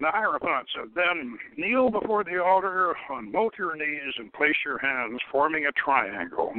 The 0.00 0.10
Hierophant 0.10 0.68
said, 0.74 0.90
Then 0.94 1.38
kneel 1.56 1.90
before 1.90 2.24
the 2.24 2.42
altar 2.42 2.94
on 3.10 3.32
both 3.32 3.52
your 3.58 3.74
knees 3.74 4.14
and 4.18 4.30
place 4.34 4.56
your 4.64 4.78
hands 4.78 5.20
forming 5.32 5.64
a 5.66 5.72
triangle. 5.72 6.52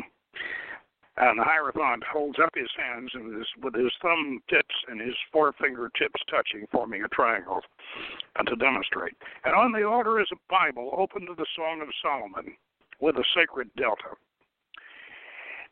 And 1.17 1.39
the 1.39 1.43
Hierophant 1.43 2.03
holds 2.03 2.39
up 2.43 2.51
his 2.55 2.69
hands 2.75 3.10
and 3.13 3.38
his, 3.38 3.48
with 3.63 3.74
his 3.74 3.91
thumb 4.01 4.41
tips 4.50 4.75
and 4.89 5.00
his 5.00 5.15
forefinger 5.31 5.89
tips 5.98 6.22
touching, 6.29 6.67
forming 6.72 7.03
a 7.03 7.07
triangle, 7.07 7.62
and 8.36 8.48
to 8.48 8.55
demonstrate. 8.57 9.15
And 9.45 9.55
on 9.55 9.72
the 9.72 9.88
altar 9.88 10.19
is 10.19 10.27
a 10.34 10.43
Bible 10.50 10.93
open 10.98 11.25
to 11.27 11.34
the 11.34 11.45
Song 11.55 11.81
of 11.81 11.88
Solomon 12.01 12.57
with 13.00 13.15
a 13.15 13.24
sacred 13.34 13.69
delta. 13.77 14.19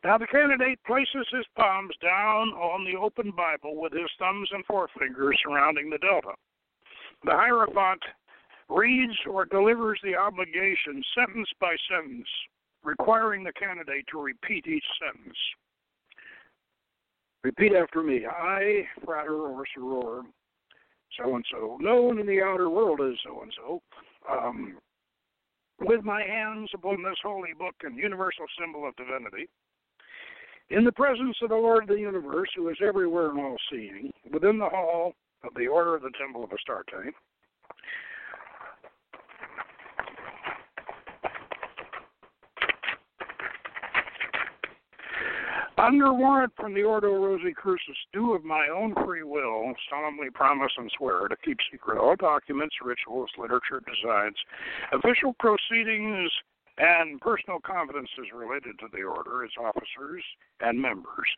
Now 0.02 0.16
the 0.16 0.26
candidate 0.26 0.82
places 0.84 1.28
his 1.30 1.46
palms 1.56 1.94
down 2.00 2.48
on 2.56 2.84
the 2.84 2.98
open 2.98 3.30
Bible 3.30 3.80
with 3.80 3.92
his 3.92 4.10
thumbs 4.18 4.48
and 4.52 4.64
forefingers 4.66 5.36
surrounding 5.42 5.90
the 5.90 5.98
delta. 5.98 6.36
The 7.24 7.32
Hierophant 7.32 8.02
reads 8.68 9.16
or 9.28 9.44
delivers 9.44 10.00
the 10.02 10.16
obligation 10.16 11.02
sentence 11.14 11.48
by 11.60 11.76
sentence 11.88 12.28
requiring 12.84 13.42
the 13.42 13.52
candidate 13.52 14.04
to 14.10 14.20
repeat 14.20 14.66
each 14.66 14.84
sentence. 15.00 15.36
Repeat 17.42 17.72
after 17.74 18.02
me. 18.02 18.26
I, 18.26 18.86
frater 19.04 19.34
or 19.34 19.64
soror, 19.76 20.22
so 21.18 21.34
and 21.34 21.44
so, 21.50 21.78
known 21.80 22.18
in 22.18 22.26
the 22.26 22.42
outer 22.42 22.70
world 22.70 23.00
as 23.00 23.18
so 23.24 23.42
and 23.42 23.52
so, 23.56 23.82
um, 24.30 24.78
with 25.80 26.04
my 26.04 26.22
hands 26.22 26.70
upon 26.74 27.02
this 27.02 27.18
holy 27.22 27.52
book 27.58 27.74
and 27.82 27.98
universal 27.98 28.46
symbol 28.58 28.88
of 28.88 28.96
divinity, 28.96 29.48
in 30.70 30.84
the 30.84 30.92
presence 30.92 31.36
of 31.42 31.50
the 31.50 31.54
Lord 31.54 31.84
of 31.84 31.88
the 31.90 32.00
universe, 32.00 32.48
who 32.56 32.68
is 32.70 32.78
everywhere 32.82 33.30
and 33.30 33.40
all 33.40 33.56
seeing, 33.70 34.10
within 34.32 34.58
the 34.58 34.68
hall 34.68 35.12
of 35.42 35.52
the 35.54 35.66
Order 35.66 35.94
of 35.94 36.02
the 36.02 36.12
Temple 36.18 36.44
of 36.44 36.50
Astarte, 36.50 37.12
Under 45.76 46.14
warrant 46.14 46.52
from 46.56 46.72
the 46.72 46.84
Ordo 46.84 47.12
Rosicrucis, 47.14 47.96
do 48.12 48.32
of 48.32 48.44
my 48.44 48.68
own 48.68 48.94
free 49.04 49.24
will 49.24 49.74
solemnly 49.90 50.30
promise 50.30 50.70
and 50.78 50.90
swear 50.96 51.26
to 51.26 51.36
keep 51.44 51.58
secret 51.70 51.98
all 51.98 52.14
documents, 52.14 52.76
rituals, 52.80 53.30
literature, 53.36 53.82
designs, 53.84 54.36
official 54.92 55.34
proceedings, 55.40 56.30
and 56.78 57.20
personal 57.20 57.60
confidence 57.60 58.10
is 58.18 58.26
related 58.34 58.78
to 58.80 58.86
the 58.92 59.02
order, 59.02 59.44
its 59.44 59.54
officers, 59.58 60.22
and 60.60 60.80
members 60.80 61.28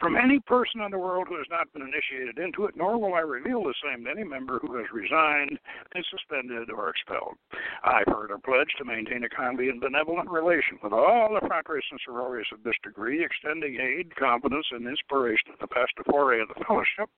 from 0.00 0.16
any 0.16 0.40
person 0.40 0.80
in 0.80 0.90
the 0.90 0.98
world 0.98 1.26
who 1.28 1.36
has 1.36 1.46
not 1.50 1.72
been 1.72 1.82
initiated 1.82 2.38
into 2.38 2.64
it, 2.66 2.76
nor 2.76 2.98
will 2.98 3.14
I 3.14 3.20
reveal 3.20 3.62
the 3.62 3.74
same 3.84 4.04
to 4.04 4.10
any 4.10 4.24
member 4.24 4.58
who 4.58 4.76
has 4.76 4.86
resigned, 4.92 5.58
been 5.92 6.04
suspended, 6.10 6.70
or 6.70 6.90
expelled. 6.90 7.36
I 7.84 8.04
further 8.04 8.38
pledge 8.38 8.72
to 8.78 8.84
maintain 8.84 9.24
a 9.24 9.28
kindly 9.28 9.68
and 9.68 9.80
benevolent 9.80 10.30
relation 10.30 10.78
with 10.82 10.92
all 10.92 11.32
the 11.32 11.46
fratres 11.46 11.88
and 11.90 12.00
sororities 12.04 12.52
of 12.52 12.62
this 12.62 12.76
degree, 12.82 13.24
extending 13.24 13.78
aid, 13.80 14.14
confidence, 14.16 14.66
and 14.70 14.86
inspiration 14.86 15.52
to 15.52 15.58
the 15.60 15.68
pastophore 15.68 16.40
of 16.40 16.48
the 16.48 16.64
fellowship, 16.64 17.08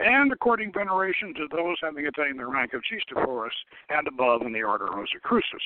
and 0.00 0.32
according 0.32 0.72
veneration 0.72 1.34
to 1.34 1.46
those 1.50 1.76
having 1.82 2.06
attained 2.06 2.38
the 2.38 2.46
rank 2.46 2.72
of 2.74 2.82
Gistiforus 2.82 3.56
and 3.88 4.06
above 4.06 4.42
in 4.42 4.52
the 4.52 4.62
order 4.62 4.86
of 4.86 4.94
Rosicrucis. 4.94 5.62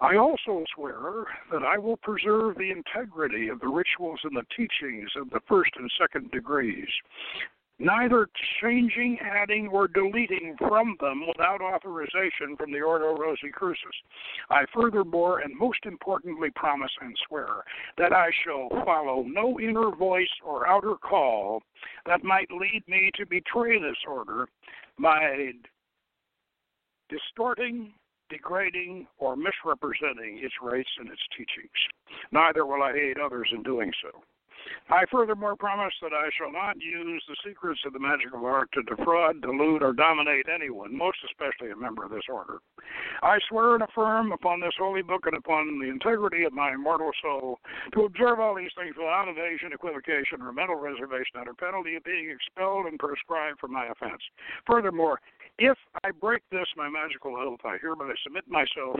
I 0.00 0.16
also 0.16 0.62
swear 0.74 1.24
that 1.50 1.62
I 1.62 1.78
will 1.78 1.96
preserve 1.96 2.56
the 2.56 2.70
integrity 2.70 3.48
of 3.48 3.60
the 3.60 3.68
rituals 3.68 4.20
and 4.24 4.36
the 4.36 4.44
teachings 4.54 5.10
of 5.16 5.30
the 5.30 5.40
first 5.48 5.70
and 5.76 5.90
second 5.98 6.30
degrees, 6.32 6.88
neither 7.78 8.28
changing, 8.60 9.18
adding, 9.22 9.68
or 9.68 9.88
deleting 9.88 10.54
from 10.58 10.96
them 11.00 11.26
without 11.26 11.62
authorization 11.62 12.56
from 12.58 12.72
the 12.72 12.80
Ordo 12.82 13.16
Rosicrucis. 13.16 13.96
I 14.50 14.64
furthermore 14.74 15.40
and 15.40 15.58
most 15.58 15.86
importantly 15.86 16.50
promise 16.54 16.92
and 17.00 17.16
swear 17.26 17.64
that 17.96 18.12
I 18.12 18.28
shall 18.44 18.68
follow 18.84 19.24
no 19.26 19.58
inner 19.58 19.90
voice 19.96 20.28
or 20.44 20.68
outer 20.68 20.96
call 20.96 21.62
that 22.04 22.22
might 22.22 22.50
lead 22.50 22.82
me 22.86 23.10
to 23.16 23.24
betray 23.24 23.80
this 23.80 23.96
order 24.06 24.46
by 24.98 25.52
distorting 27.08 27.94
degrading, 28.28 29.06
or 29.18 29.36
misrepresenting 29.36 30.38
its 30.42 30.54
rights 30.62 30.90
and 30.98 31.08
its 31.08 31.22
teachings. 31.36 31.80
Neither 32.32 32.66
will 32.66 32.82
I 32.82 32.92
aid 32.92 33.18
others 33.18 33.48
in 33.52 33.62
doing 33.62 33.92
so. 34.02 34.22
I 34.90 35.04
furthermore 35.10 35.56
promise 35.56 35.94
that 36.02 36.12
I 36.12 36.28
shall 36.36 36.50
not 36.50 36.80
use 36.80 37.22
the 37.28 37.36
secrets 37.46 37.80
of 37.86 37.92
the 37.92 37.98
magical 37.98 38.44
art 38.46 38.70
to 38.72 38.82
defraud, 38.82 39.40
delude, 39.42 39.82
or 39.82 39.92
dominate 39.92 40.46
anyone, 40.52 40.96
most 40.96 41.18
especially 41.24 41.70
a 41.70 41.76
member 41.76 42.04
of 42.04 42.10
this 42.10 42.26
order. 42.28 42.58
I 43.22 43.38
swear 43.48 43.74
and 43.74 43.82
affirm 43.82 44.32
upon 44.32 44.60
this 44.60 44.74
holy 44.78 45.02
book 45.02 45.26
and 45.26 45.36
upon 45.36 45.78
the 45.80 45.88
integrity 45.88 46.44
of 46.44 46.52
my 46.52 46.72
immortal 46.72 47.10
soul 47.22 47.58
to 47.94 48.04
observe 48.04 48.40
all 48.40 48.54
these 48.54 48.74
things 48.76 48.94
without 48.96 49.28
evasion, 49.28 49.72
equivocation, 49.72 50.42
or 50.42 50.52
mental 50.52 50.76
reservation 50.76 51.38
under 51.38 51.54
penalty 51.54 51.96
of 51.96 52.04
being 52.04 52.30
expelled 52.30 52.86
and 52.86 52.98
proscribed 52.98 53.58
for 53.58 53.68
my 53.68 53.86
offense. 53.86 54.22
Furthermore, 54.66 55.20
if 55.58 55.78
I 56.04 56.10
break 56.10 56.42
this, 56.50 56.66
my 56.76 56.88
magical 56.88 57.36
oath, 57.36 57.60
I 57.64 57.78
hereby 57.80 58.12
submit 58.22 58.44
myself 58.48 58.96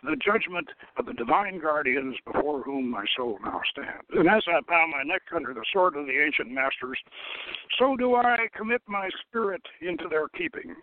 to 0.00 0.04
the 0.04 0.16
judgment 0.16 0.68
of 0.96 1.06
the 1.06 1.12
divine 1.12 1.60
guardians 1.60 2.16
before 2.24 2.62
whom 2.62 2.90
my 2.90 3.04
soul 3.16 3.38
now 3.44 3.60
stands. 3.70 4.06
And 4.12 4.28
as 4.28 4.42
I 4.48 4.60
bow 4.66 4.86
my 4.90 5.02
neck 5.02 5.22
under 5.34 5.52
the 5.52 5.64
sword 5.72 5.96
of 5.96 6.06
the 6.06 6.18
ancient 6.24 6.50
masters, 6.50 6.98
so 7.78 7.96
do 7.96 8.14
I 8.14 8.48
commit 8.56 8.82
my 8.86 9.10
spirit 9.28 9.62
into 9.82 10.08
their 10.08 10.28
keeping. 10.28 10.74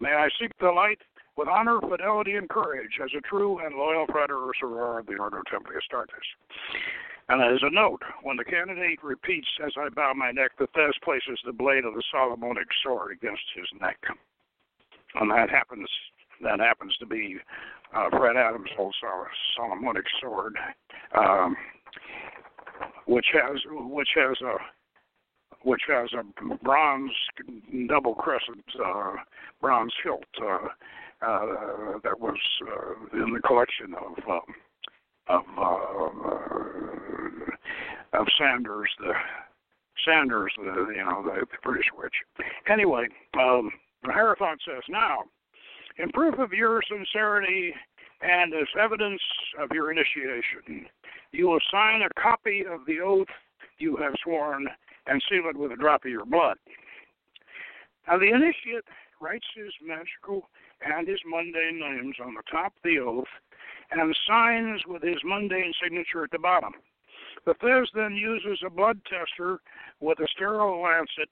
May 0.00 0.12
I 0.12 0.28
seek 0.40 0.50
the 0.58 0.70
light 0.70 0.98
with 1.36 1.48
honor, 1.48 1.78
fidelity, 1.80 2.34
and 2.34 2.48
courage 2.48 2.98
as 3.02 3.10
a 3.16 3.20
true 3.20 3.64
and 3.64 3.76
loyal 3.76 4.06
frater 4.06 4.38
or 4.38 4.52
soror 4.60 4.98
of 4.98 5.06
the 5.06 5.16
Ordo 5.16 5.42
Templi 5.52 5.76
Astartes. 5.76 6.26
And 7.28 7.42
as 7.42 7.60
a 7.62 7.70
note, 7.70 8.02
when 8.22 8.36
the 8.36 8.44
candidate 8.44 9.02
repeats 9.02 9.48
as 9.64 9.72
I 9.76 9.90
bow 9.90 10.12
my 10.14 10.30
neck, 10.30 10.52
the 10.58 10.68
Thes 10.74 10.94
places 11.04 11.38
the 11.44 11.52
blade 11.52 11.84
of 11.84 11.94
the 11.94 12.02
Solomonic 12.10 12.68
sword 12.82 13.12
against 13.12 13.42
his 13.54 13.66
neck 13.80 13.98
and 15.20 15.30
that 15.30 15.50
happens 15.50 15.88
that 16.42 16.60
happens 16.60 16.94
to 16.98 17.06
be 17.06 17.36
uh, 17.94 18.10
Fred 18.10 18.36
Adams' 18.36 18.68
old 18.78 18.94
Solomonic 19.56 20.04
sword, 20.20 20.54
um, 21.16 21.56
which 23.06 23.26
has 23.32 23.58
which 23.70 24.10
has 24.14 24.36
a 24.42 24.56
which 25.62 25.82
has 25.88 26.10
a 26.12 26.22
bronze 26.56 27.12
double 27.88 28.14
crescent 28.14 28.64
uh, 28.84 29.12
bronze 29.60 29.92
hilt 30.02 30.24
uh, 30.42 30.68
uh, 31.26 31.98
that 32.04 32.20
was 32.20 32.36
uh, 32.68 33.16
in 33.22 33.32
the 33.32 33.40
collection 33.40 33.94
of 33.94 34.18
um, 34.28 34.54
of 35.28 35.44
uh, 35.58 36.10
of 38.20 38.26
Sanders 38.38 38.90
the 38.98 39.12
Sanders 40.04 40.52
the 40.58 40.92
you 40.94 41.04
know 41.04 41.22
the 41.24 41.46
British 41.62 41.86
witch. 41.96 42.14
Anyway. 42.68 43.08
Um, 43.38 43.70
Hierophant 44.10 44.60
says, 44.66 44.82
Now, 44.88 45.24
in 45.98 46.10
proof 46.10 46.38
of 46.38 46.52
your 46.52 46.82
sincerity 46.88 47.74
and 48.20 48.52
as 48.54 48.68
evidence 48.78 49.20
of 49.58 49.70
your 49.72 49.90
initiation, 49.90 50.86
you 51.32 51.48
will 51.48 51.60
sign 51.70 52.02
a 52.02 52.20
copy 52.20 52.64
of 52.68 52.80
the 52.86 53.00
oath 53.00 53.28
you 53.78 53.96
have 53.96 54.14
sworn 54.22 54.66
and 55.06 55.22
seal 55.28 55.48
it 55.48 55.56
with 55.56 55.72
a 55.72 55.76
drop 55.76 56.04
of 56.04 56.10
your 56.10 56.24
blood. 56.24 56.56
Now, 58.08 58.18
the 58.18 58.28
initiate 58.28 58.84
writes 59.20 59.46
his 59.54 59.72
magical 59.84 60.48
and 60.84 61.08
his 61.08 61.20
mundane 61.26 61.80
names 61.80 62.16
on 62.24 62.34
the 62.34 62.42
top 62.50 62.72
of 62.76 62.82
the 62.84 62.98
oath 62.98 63.28
and 63.90 64.16
signs 64.28 64.82
with 64.86 65.02
his 65.02 65.18
mundane 65.24 65.72
signature 65.82 66.24
at 66.24 66.30
the 66.30 66.38
bottom. 66.38 66.72
The 67.44 67.54
Thez 67.54 67.86
then 67.94 68.14
uses 68.14 68.60
a 68.64 68.70
blood 68.70 69.00
tester 69.04 69.60
with 70.00 70.18
a 70.20 70.26
sterile 70.34 70.82
lancet 70.82 71.28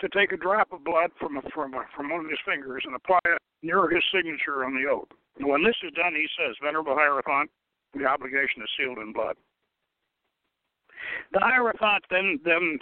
to 0.00 0.08
take 0.08 0.32
a 0.32 0.36
drop 0.36 0.72
of 0.72 0.84
blood 0.84 1.10
from 1.18 1.36
a, 1.36 1.42
from 1.54 1.74
a, 1.74 1.84
from 1.94 2.10
one 2.10 2.24
of 2.24 2.30
his 2.30 2.38
fingers 2.44 2.82
and 2.86 2.94
apply 2.94 3.20
it 3.26 3.38
near 3.62 3.88
his 3.88 4.02
signature 4.14 4.64
on 4.64 4.74
the 4.74 4.88
oath. 4.90 5.08
When 5.40 5.64
this 5.64 5.76
is 5.82 5.92
done, 5.92 6.14
he 6.14 6.26
says, 6.38 6.56
"Venerable 6.62 6.94
Hierophant, 6.94 7.50
the 7.94 8.06
obligation 8.06 8.62
is 8.62 8.70
sealed 8.76 8.98
in 8.98 9.12
blood." 9.12 9.36
The 11.32 11.40
Hierophant 11.40 12.04
then 12.10 12.38
then 12.44 12.78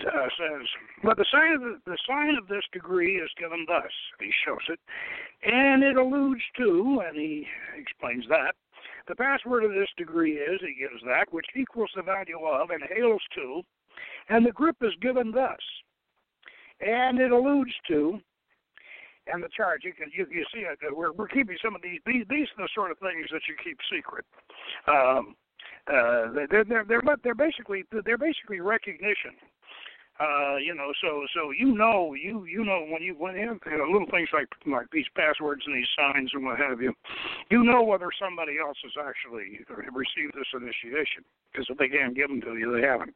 uh, 0.00 0.28
says, 0.38 0.66
"But 1.02 1.16
the 1.16 1.26
sign 1.30 1.54
of 1.54 1.60
the, 1.60 1.80
the 1.86 1.98
sign 2.06 2.36
of 2.36 2.48
this 2.48 2.64
degree 2.72 3.16
is 3.16 3.30
given 3.38 3.64
thus." 3.66 3.92
He 4.20 4.30
shows 4.44 4.62
it, 4.68 4.80
and 5.42 5.82
it 5.82 5.96
alludes 5.96 6.42
to, 6.58 7.02
and 7.06 7.16
he 7.16 7.46
explains 7.76 8.24
that 8.28 8.54
the 9.08 9.16
password 9.16 9.64
of 9.64 9.72
this 9.72 9.88
degree 9.96 10.34
is, 10.34 10.60
he 10.60 10.74
gives 10.74 11.02
that, 11.04 11.32
which 11.32 11.46
equals 11.56 11.90
the 11.94 12.02
value 12.02 12.38
of 12.44 12.70
and 12.70 12.82
hails 12.94 13.22
to, 13.34 13.62
and 14.28 14.46
the 14.46 14.52
grip 14.52 14.76
is 14.82 14.92
given 15.00 15.32
thus. 15.32 15.58
And 16.82 17.18
it 17.20 17.30
alludes 17.30 17.72
to, 17.88 18.18
and 19.32 19.42
the 19.42 19.48
charge, 19.56 19.82
you 19.84 19.92
can 19.92 20.10
you, 20.12 20.26
you 20.30 20.44
see 20.52 20.60
it, 20.60 20.78
we're, 20.94 21.12
we're 21.12 21.28
keeping 21.28 21.56
some 21.64 21.76
of 21.76 21.82
these, 21.82 22.00
these, 22.04 22.24
these 22.28 22.48
are 22.58 22.64
the 22.64 22.68
sort 22.74 22.90
of 22.90 22.98
things 22.98 23.26
that 23.32 23.42
you 23.48 23.54
keep 23.62 23.78
secret. 23.90 24.24
Um, 24.88 25.36
uh, 25.86 26.32
they're, 26.50 26.64
they're, 26.64 26.84
they're, 26.84 27.02
they're 27.22 27.34
basically, 27.34 27.84
they're 28.04 28.18
basically 28.18 28.60
recognition 28.60 29.32
uh, 30.20 30.56
you 30.56 30.74
know, 30.74 30.92
so 31.00 31.24
so 31.34 31.50
you 31.50 31.74
know 31.74 32.14
you 32.14 32.44
you 32.44 32.64
know 32.64 32.84
when 32.88 33.02
you 33.02 33.14
when 33.18 33.34
you 33.34 33.58
you 33.64 33.78
know, 33.78 33.84
little 33.90 34.06
things 34.10 34.28
like 34.32 34.46
like 34.66 34.86
these 34.92 35.06
passwords 35.16 35.62
and 35.66 35.74
these 35.74 35.88
signs 35.96 36.30
and 36.34 36.44
what 36.44 36.58
have 36.58 36.80
you, 36.80 36.92
you 37.50 37.64
know 37.64 37.82
whether 37.82 38.08
somebody 38.20 38.58
else 38.58 38.76
has 38.84 38.92
actually 39.08 39.60
received 39.68 40.34
this 40.34 40.46
initiation 40.54 41.24
because 41.50 41.66
if 41.70 41.78
they 41.78 41.88
can't 41.88 42.14
give 42.14 42.28
them 42.28 42.40
to 42.42 42.56
you, 42.56 42.72
they 42.72 42.86
haven't. 42.86 43.14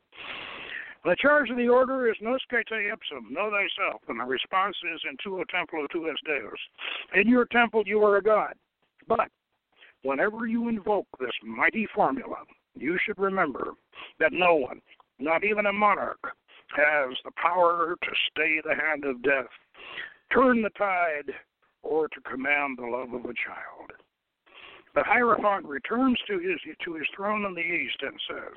The 1.06 1.14
charge 1.14 1.50
of 1.50 1.56
the 1.56 1.68
order 1.68 2.10
is 2.10 2.16
nosce 2.20 2.40
te 2.50 2.74
ipsum, 2.90 3.30
know 3.30 3.48
thyself, 3.48 4.02
and 4.08 4.18
the 4.18 4.24
response 4.24 4.76
is 4.92 5.00
in 5.08 5.16
tuo 5.22 5.44
templo 5.44 5.86
tuus 5.86 6.16
deus. 6.26 6.58
In 7.14 7.28
your 7.28 7.44
temple 7.44 7.84
you 7.86 8.02
are 8.02 8.16
a 8.16 8.22
god, 8.22 8.54
but 9.06 9.30
whenever 10.02 10.48
you 10.48 10.68
invoke 10.68 11.06
this 11.20 11.30
mighty 11.44 11.86
formula, 11.94 12.38
you 12.74 12.98
should 13.06 13.20
remember 13.20 13.74
that 14.18 14.32
no 14.32 14.56
one, 14.56 14.82
not 15.20 15.44
even 15.44 15.66
a 15.66 15.72
monarch, 15.72 16.34
has 16.74 17.16
the 17.24 17.30
power 17.40 17.94
to 18.02 18.10
stay 18.32 18.60
the 18.64 18.74
hand 18.74 19.04
of 19.04 19.22
death, 19.22 19.46
turn 20.32 20.60
the 20.60 20.70
tide, 20.70 21.32
or 21.84 22.08
to 22.08 22.20
command 22.22 22.78
the 22.78 22.84
love 22.84 23.12
of 23.12 23.26
a 23.26 23.34
child. 23.34 23.92
The 24.96 25.04
Hierophant 25.04 25.66
returns 25.66 26.18
to 26.26 26.40
his 26.40 26.58
to 26.84 26.94
his 26.94 27.06
throne 27.14 27.44
in 27.44 27.54
the 27.54 27.60
east 27.60 28.02
and 28.02 28.20
says, 28.28 28.56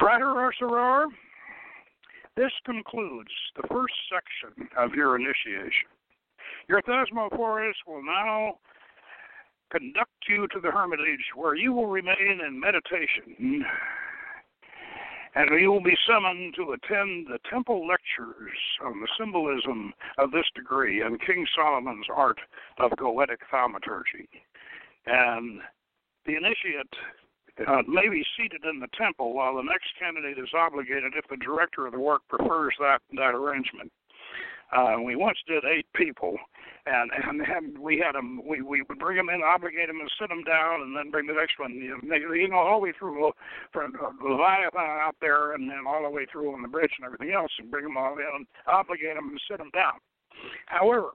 Frater 0.00 0.30
or 0.30 0.52
soror, 0.60 1.06
this 2.34 2.52
concludes 2.64 3.30
the 3.54 3.68
first 3.68 3.94
section 4.10 4.66
of 4.78 4.94
your 4.94 5.14
initiation. 5.14 5.88
Your 6.68 6.80
Thesmophorus 6.82 7.74
will 7.86 8.02
now 8.02 8.58
conduct 9.70 10.10
you 10.26 10.48
to 10.48 10.60
the 10.60 10.70
hermitage 10.70 11.24
where 11.36 11.54
you 11.54 11.74
will 11.74 11.86
remain 11.86 12.40
in 12.44 12.58
meditation 12.58 13.64
and 15.34 15.60
you 15.60 15.70
will 15.70 15.82
be 15.82 15.96
summoned 16.08 16.54
to 16.56 16.72
attend 16.72 17.26
the 17.26 17.38
temple 17.48 17.86
lectures 17.86 18.58
on 18.84 19.00
the 19.00 19.08
symbolism 19.18 19.92
of 20.18 20.32
this 20.32 20.46
degree 20.54 21.02
and 21.02 21.20
King 21.20 21.46
Solomon's 21.54 22.06
art 22.14 22.38
of 22.78 22.90
goetic 22.92 23.38
thaumaturgy. 23.50 24.28
And 25.06 25.60
the 26.26 26.34
initiate 26.34 26.92
uh, 27.66 27.82
may 27.86 28.08
be 28.08 28.24
seated 28.36 28.64
in 28.64 28.80
the 28.80 28.88
temple 28.96 29.34
while 29.34 29.56
the 29.56 29.62
next 29.62 29.88
candidate 29.98 30.38
is 30.38 30.50
obligated 30.54 31.12
if 31.16 31.26
the 31.28 31.36
director 31.36 31.86
of 31.86 31.92
the 31.92 32.00
work 32.00 32.22
prefers 32.28 32.74
that, 32.80 33.00
that 33.16 33.34
arrangement. 33.34 33.92
Uh, 34.72 34.96
we 35.04 35.16
once 35.16 35.38
did 35.48 35.64
eight 35.64 35.86
people, 35.96 36.36
and 36.86 37.10
and 37.26 37.44
had, 37.44 37.76
we 37.76 37.98
had 37.98 38.14
them. 38.14 38.40
We 38.46 38.62
we 38.62 38.82
would 38.82 39.00
bring 39.00 39.16
them 39.16 39.28
in, 39.28 39.42
obligate 39.42 39.88
them, 39.88 39.98
and 39.98 40.08
sit 40.16 40.28
them 40.28 40.44
down, 40.44 40.82
and 40.82 40.96
then 40.96 41.10
bring 41.10 41.26
the 41.26 41.32
next 41.32 41.58
one. 41.58 41.74
You 41.74 41.98
know, 42.00 42.32
you 42.32 42.46
know 42.46 42.58
all 42.58 42.78
the 42.78 42.84
way 42.86 42.92
through 42.96 43.32
from 43.72 43.94
Leviathan 44.22 44.78
out 44.78 45.16
there, 45.20 45.54
and 45.54 45.68
then 45.68 45.80
all 45.88 46.04
the 46.04 46.10
way 46.10 46.24
through 46.30 46.54
on 46.54 46.62
the 46.62 46.68
bridge 46.68 46.92
and 46.98 47.04
everything 47.04 47.34
else, 47.34 47.50
and 47.58 47.68
bring 47.68 47.82
them 47.82 47.96
all 47.96 48.16
in, 48.16 48.30
and 48.32 48.46
obligate 48.68 49.16
them, 49.16 49.30
and 49.30 49.40
sit 49.50 49.58
them 49.58 49.70
down. 49.74 49.94
However, 50.66 51.10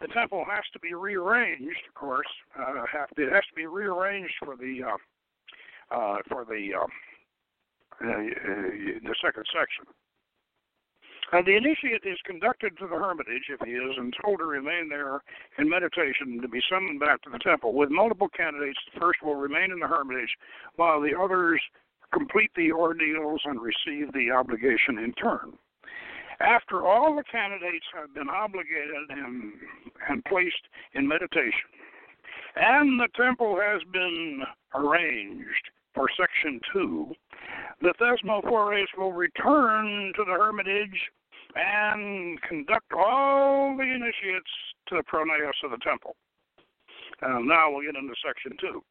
the 0.00 0.08
temple 0.08 0.44
has 0.50 0.64
to 0.72 0.80
be 0.80 0.92
rearranged. 0.92 1.86
Of 1.88 1.94
course, 1.94 2.26
uh, 2.58 2.84
have 2.92 3.10
to, 3.10 3.28
it 3.28 3.32
has 3.32 3.44
to 3.48 3.54
be 3.54 3.66
rearranged 3.66 4.34
for 4.44 4.56
the 4.56 4.82
uh, 4.82 4.96
uh, 5.90 6.16
for 6.28 6.44
the 6.44 6.70
uh, 6.74 6.84
uh, 6.84 8.22
the 9.02 9.14
second 9.22 9.44
section. 9.52 9.84
Uh, 11.32 11.42
the 11.42 11.56
initiate 11.56 12.04
is 12.04 12.18
conducted 12.24 12.76
to 12.78 12.86
the 12.86 12.94
hermitage, 12.94 13.50
if 13.50 13.58
he 13.66 13.72
is, 13.72 13.96
and 13.96 14.14
told 14.22 14.38
to 14.38 14.44
remain 14.44 14.88
there 14.88 15.20
in 15.58 15.68
meditation 15.68 16.40
to 16.40 16.46
be 16.46 16.60
summoned 16.70 17.00
back 17.00 17.20
to 17.22 17.30
the 17.30 17.38
temple. 17.38 17.74
With 17.74 17.90
multiple 17.90 18.28
candidates, 18.28 18.78
the 18.92 19.00
first 19.00 19.22
will 19.22 19.34
remain 19.34 19.72
in 19.72 19.80
the 19.80 19.88
hermitage 19.88 20.30
while 20.76 21.00
the 21.00 21.18
others 21.18 21.60
complete 22.12 22.50
the 22.54 22.70
ordeals 22.70 23.40
and 23.44 23.60
receive 23.60 24.12
the 24.12 24.30
obligation 24.30 24.98
in 24.98 25.12
turn. 25.14 25.58
After 26.38 26.86
all 26.86 27.16
the 27.16 27.24
candidates 27.24 27.86
have 27.94 28.14
been 28.14 28.28
obligated 28.28 29.10
and, 29.10 29.52
and 30.08 30.24
placed 30.26 30.68
in 30.94 31.08
meditation, 31.08 31.70
and 32.54 33.00
the 33.00 33.08
temple 33.16 33.58
has 33.60 33.82
been 33.92 34.42
arranged 34.74 35.70
for 35.96 36.06
section 36.16 36.60
two, 36.72 37.12
the 37.80 37.94
Thesmophores 38.00 38.86
will 38.96 39.12
return 39.12 40.12
to 40.14 40.24
the 40.24 40.32
hermitage 40.32 41.00
and 41.56 42.40
conduct 42.42 42.92
all 42.96 43.76
the 43.76 43.82
initiates 43.82 44.50
to 44.88 44.96
the 44.96 45.02
pronaos 45.02 45.64
of 45.64 45.70
the 45.70 45.78
temple. 45.78 46.14
And 47.22 47.48
now 47.48 47.72
we'll 47.72 47.82
get 47.82 47.96
into 47.96 48.14
section 48.24 48.56
two. 48.60 48.84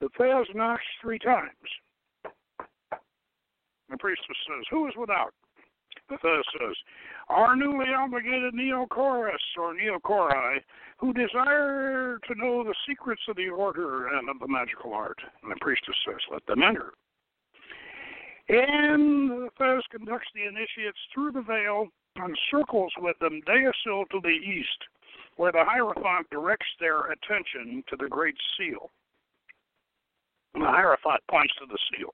The 0.00 0.08
Thez 0.18 0.44
knocks 0.54 0.84
three 1.00 1.18
times. 1.18 1.50
The 3.90 3.96
priestess 3.98 4.36
says, 4.46 4.64
Who 4.70 4.86
is 4.88 4.94
without? 4.96 5.32
The 6.10 6.16
Thez 6.16 6.42
says, 6.58 6.76
Our 7.28 7.54
newly 7.54 7.86
obligated 7.96 8.52
Neocoris 8.54 9.38
or 9.56 9.74
Neochori, 9.74 10.58
who 10.98 11.12
desire 11.12 12.18
to 12.26 12.34
know 12.34 12.64
the 12.64 12.74
secrets 12.88 13.22
of 13.28 13.36
the 13.36 13.48
order 13.48 14.08
and 14.08 14.28
of 14.28 14.40
the 14.40 14.48
magical 14.48 14.92
art. 14.92 15.18
And 15.42 15.52
the 15.52 15.56
priestess 15.60 15.94
says, 16.04 16.18
Let 16.32 16.44
them 16.46 16.64
enter. 16.64 16.92
And 18.48 19.30
the 19.30 19.48
Thez 19.60 19.82
conducts 19.92 20.26
the 20.34 20.48
initiates 20.48 20.98
through 21.14 21.30
the 21.30 21.42
veil 21.42 21.86
and 22.16 22.36
circles 22.50 22.92
with 22.98 23.16
them 23.20 23.40
Deosil 23.46 24.08
to 24.10 24.20
the 24.20 24.28
east, 24.28 24.82
where 25.36 25.52
the 25.52 25.64
Hierophant 25.64 26.28
directs 26.32 26.66
their 26.80 27.12
attention 27.12 27.84
to 27.88 27.96
the 27.96 28.08
Great 28.08 28.36
Seal. 28.58 28.90
The 30.54 30.66
Hierophant 30.66 31.20
points 31.30 31.54
to 31.60 31.66
the 31.66 31.78
seal. 31.94 32.12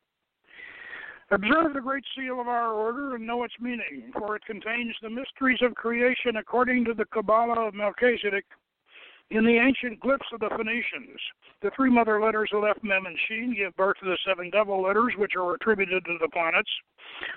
Observe 1.30 1.74
the 1.74 1.80
great 1.80 2.04
seal 2.16 2.40
of 2.40 2.46
our 2.46 2.72
order 2.72 3.16
and 3.16 3.26
know 3.26 3.42
its 3.42 3.54
meaning, 3.60 4.12
for 4.12 4.36
it 4.36 4.44
contains 4.44 4.94
the 5.02 5.10
mysteries 5.10 5.58
of 5.60 5.74
creation 5.74 6.36
according 6.36 6.84
to 6.84 6.94
the 6.94 7.04
Kabbalah 7.06 7.66
of 7.66 7.74
Melchizedek 7.74 8.44
in 9.30 9.44
the 9.44 9.58
ancient 9.58 9.98
glyphs 10.00 10.32
of 10.32 10.38
the 10.38 10.50
Phoenicians, 10.50 11.18
the 11.60 11.72
three 11.74 11.90
mother 11.90 12.22
letters 12.22 12.50
Aleph, 12.54 12.76
Mem, 12.84 13.06
and 13.06 13.18
Shin 13.26 13.56
give 13.56 13.74
birth 13.74 13.96
to 13.98 14.04
the 14.04 14.18
seven 14.24 14.50
double 14.50 14.82
letters, 14.82 15.14
which 15.18 15.34
are 15.34 15.54
attributed 15.54 16.04
to 16.04 16.16
the 16.20 16.28
planets, 16.28 16.70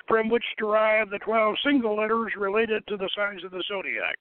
from 0.07 0.29
which 0.29 0.45
derive 0.59 1.09
the 1.09 1.17
twelve 1.19 1.55
single 1.65 1.95
letters 1.97 2.33
related 2.37 2.85
to 2.87 2.97
the 2.97 3.09
signs 3.15 3.43
of 3.43 3.49
the 3.49 3.63
zodiac. 3.67 4.19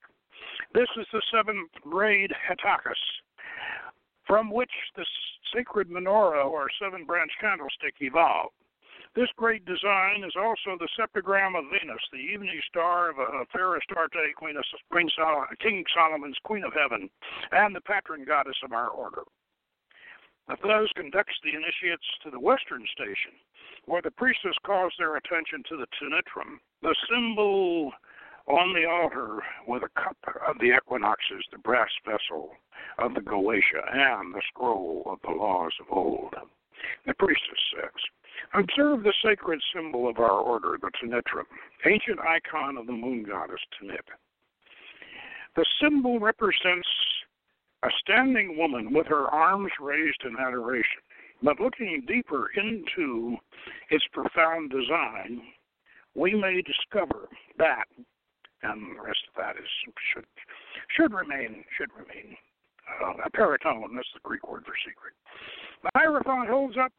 This 0.73 0.89
is 0.99 1.07
the 1.13 1.21
seventh 1.31 1.71
grade 1.83 2.33
Hetakas, 2.49 2.97
from 4.27 4.51
which 4.51 4.73
the 4.97 5.05
sacred 5.55 5.91
menorah 5.91 6.47
or 6.47 6.69
seven 6.81 7.05
branch 7.05 7.33
candlestick 7.39 7.97
evolved. 8.01 8.55
This 9.19 9.35
great 9.35 9.65
design 9.65 10.23
is 10.23 10.37
also 10.39 10.79
the 10.79 10.87
septagram 10.95 11.59
of 11.59 11.65
Venus, 11.75 11.99
the 12.13 12.23
evening 12.23 12.61
star 12.69 13.11
of 13.11 13.17
Fair 13.51 13.75
Astarte, 13.75 14.33
Queen 14.37 14.57
of, 14.57 14.63
Queen 14.93 15.11
Sol- 15.17 15.45
King 15.59 15.85
Solomon's 15.93 16.39
Queen 16.45 16.63
of 16.63 16.73
Heaven, 16.73 17.11
and 17.51 17.75
the 17.75 17.81
patron 17.81 18.25
goddess 18.25 18.55
of 18.63 18.73
our 18.73 18.91
order. 18.91 19.23
The 20.47 20.55
Thez 20.63 20.87
conducts 20.95 21.35
the 21.43 21.51
initiates 21.51 22.07
to 22.23 22.31
the 22.31 22.39
western 22.39 22.87
station, 22.95 23.33
where 23.87 24.03
the 24.03 24.13
priestess 24.13 24.55
calls 24.65 24.93
their 25.01 25.17
attention 25.17 25.65
to 25.69 25.77
the 25.77 25.89
Tenitrum, 25.99 26.61
the 26.83 26.95
symbol 27.11 27.91
on 28.47 28.73
the 28.73 28.87
altar 28.87 29.43
with 29.67 29.83
a 29.83 30.01
cup 30.01 30.17
of 30.47 30.61
the 30.61 30.77
equinoxes, 30.77 31.43
the 31.51 31.59
brass 31.59 31.91
vessel 32.07 32.53
of 32.99 33.15
the 33.15 33.21
Goetia, 33.21 33.83
and 33.91 34.33
the 34.33 34.43
scroll 34.47 35.03
of 35.07 35.19
the 35.25 35.35
laws 35.35 35.73
of 35.81 35.87
old. 35.91 36.37
The 37.05 37.15
priestess 37.15 37.59
says, 37.75 38.01
Observe 38.55 39.03
the 39.03 39.13
sacred 39.25 39.61
symbol 39.75 40.09
of 40.09 40.19
our 40.19 40.41
order, 40.41 40.79
the 40.81 40.91
Tenetrim, 41.03 41.45
ancient 41.87 42.19
icon 42.21 42.77
of 42.77 42.87
the 42.87 42.93
moon 42.93 43.25
goddess 43.25 43.61
Tenit. 43.81 44.01
The 45.57 45.67
symbol 45.83 46.19
represents 46.21 46.89
a 47.83 47.89
standing 48.01 48.57
woman 48.57 48.93
with 48.93 49.07
her 49.07 49.27
arms 49.29 49.73
raised 49.81 50.23
in 50.25 50.37
adoration. 50.39 51.03
But 51.43 51.61
looking 51.61 52.05
deeper 52.07 52.51
into 52.57 53.37
its 53.91 54.05
profound 54.13 54.71
design, 54.71 55.41
we 56.15 56.35
may 56.35 56.63
discover 56.63 57.29
that, 57.59 57.85
and 58.63 58.97
the 58.97 59.03
rest 59.03 59.21
of 59.29 59.35
that 59.37 59.57
is 59.57 59.69
should 60.13 60.25
should 60.97 61.13
remain 61.13 61.65
should 61.77 61.91
remain 61.93 62.37
uh, 63.03 63.13
a 63.25 63.31
paratone. 63.31 63.95
That's 63.95 64.09
the 64.15 64.21
Greek 64.25 64.49
word 64.49 64.65
for 64.67 64.75
secret. 64.85 65.15
The 65.85 65.91
Hierophant 65.95 66.49
holds 66.49 66.77
up 66.77 66.93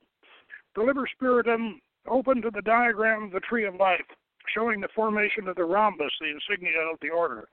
the 0.80 0.86
liber 0.86 1.08
spiritum 1.14 1.82
open 2.08 2.42
to 2.42 2.50
the 2.52 2.62
diagram 2.62 3.24
of 3.24 3.32
the 3.32 3.42
tree 3.42 3.66
of 3.66 3.76
life, 3.76 4.08
showing 4.56 4.80
the 4.80 4.88
formation 4.96 5.48
of 5.50 5.56
the 5.58 5.64
rhombus, 5.64 6.12
the 6.22 6.32
insignia 6.32 6.80
of 6.92 6.98
the 7.02 7.10
order, 7.10 7.50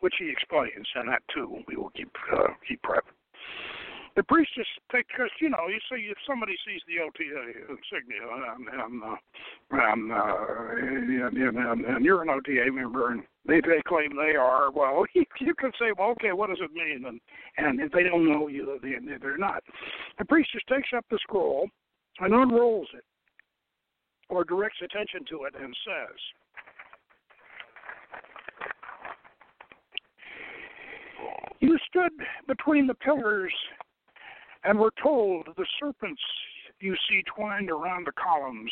which 0.00 0.14
he 0.18 0.30
explains, 0.30 0.86
and 0.94 1.06
that 1.06 1.20
too 1.34 1.58
we 1.68 1.76
will 1.76 1.90
keep 1.90 2.10
uh, 2.32 2.48
keep 2.66 2.80
prep. 2.82 3.04
The 4.16 4.22
priestess 4.24 4.66
take 4.90 5.06
because 5.08 5.30
you 5.42 5.50
know 5.50 5.68
you 5.68 5.78
see 5.92 6.08
if 6.10 6.16
somebody 6.26 6.54
sees 6.66 6.80
the 6.88 7.04
OTA 7.04 7.68
insignia 7.68 8.24
and 8.56 8.66
and, 8.72 9.02
uh, 9.04 9.16
and, 9.70 10.12
uh, 10.12 11.36
and, 11.36 11.56
and, 11.56 11.84
and 11.84 12.04
you're 12.04 12.22
an 12.22 12.30
OTA 12.30 12.72
member 12.72 13.12
and 13.12 13.22
they 13.46 13.60
they 13.60 13.82
claim 13.86 14.16
they 14.16 14.36
are 14.36 14.70
well 14.72 15.04
you, 15.14 15.24
you 15.38 15.54
can 15.54 15.70
say 15.78 15.92
well 15.96 16.10
okay 16.12 16.32
what 16.32 16.48
does 16.48 16.58
it 16.62 16.72
mean? 16.72 17.04
And 17.06 17.20
and 17.58 17.78
if 17.78 17.92
they 17.92 18.04
don't 18.04 18.26
know 18.26 18.48
you 18.48 18.80
they, 18.82 18.96
they're 19.20 19.36
not. 19.36 19.62
The 20.18 20.24
priestess 20.24 20.62
takes 20.66 20.88
up 20.96 21.04
the 21.10 21.18
scroll 21.22 21.68
and 22.20 22.34
unrolls 22.34 22.88
it 22.94 23.04
or 24.28 24.44
directs 24.44 24.78
attention 24.82 25.24
to 25.28 25.44
it 25.44 25.54
and 25.60 25.74
says 25.86 26.16
You 31.60 31.76
stood 31.88 32.12
between 32.48 32.86
the 32.86 32.94
pillars 32.94 33.52
and 34.64 34.78
we're 34.78 34.90
told 35.02 35.46
the 35.56 35.66
serpents 35.78 36.22
you 36.80 36.94
see 37.08 37.22
twined 37.34 37.70
around 37.70 38.06
the 38.06 38.12
columns 38.12 38.70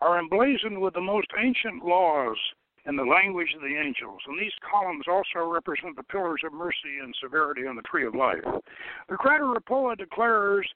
are 0.00 0.18
emblazoned 0.18 0.80
with 0.80 0.94
the 0.94 1.00
most 1.00 1.28
ancient 1.38 1.84
laws 1.84 2.36
in 2.86 2.96
the 2.96 3.04
language 3.04 3.52
of 3.54 3.60
the 3.60 3.76
angels, 3.76 4.20
and 4.26 4.40
these 4.40 4.52
columns 4.70 5.04
also 5.06 5.46
represent 5.46 5.94
the 5.96 6.02
pillars 6.02 6.40
of 6.46 6.52
mercy 6.52 6.98
and 7.02 7.14
severity 7.22 7.66
on 7.66 7.76
the 7.76 7.82
tree 7.82 8.06
of 8.06 8.14
life. 8.14 8.42
The 9.08 9.16
Crata 9.16 9.54
Repoa 9.54 9.98
declares 9.98 10.66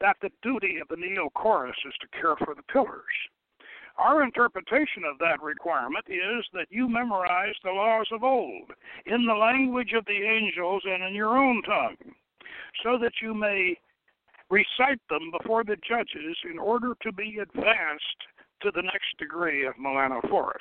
that 0.00 0.16
the 0.22 0.30
duty 0.42 0.78
of 0.80 0.88
the 0.88 0.96
Neocoris 0.96 1.70
is 1.86 1.94
to 2.00 2.20
care 2.20 2.36
for 2.36 2.54
the 2.54 2.62
pillars. 2.72 3.04
Our 3.98 4.22
interpretation 4.22 5.04
of 5.04 5.18
that 5.18 5.42
requirement 5.42 6.06
is 6.08 6.44
that 6.54 6.68
you 6.70 6.88
memorize 6.88 7.54
the 7.62 7.72
laws 7.72 8.08
of 8.12 8.24
old 8.24 8.70
in 9.06 9.26
the 9.26 9.34
language 9.34 9.92
of 9.94 10.06
the 10.06 10.22
angels 10.22 10.82
and 10.86 11.02
in 11.02 11.14
your 11.14 11.36
own 11.36 11.62
tongue 11.62 12.14
so 12.82 12.96
that 12.98 13.12
you 13.20 13.34
may 13.34 13.76
recite 14.48 15.00
them 15.08 15.30
before 15.36 15.64
the 15.64 15.76
judges 15.86 16.36
in 16.50 16.58
order 16.58 16.94
to 17.02 17.12
be 17.12 17.38
advanced 17.42 18.20
to 18.62 18.70
the 18.74 18.82
next 18.82 19.16
degree 19.18 19.66
of 19.66 19.74
melanophorus. 19.74 20.56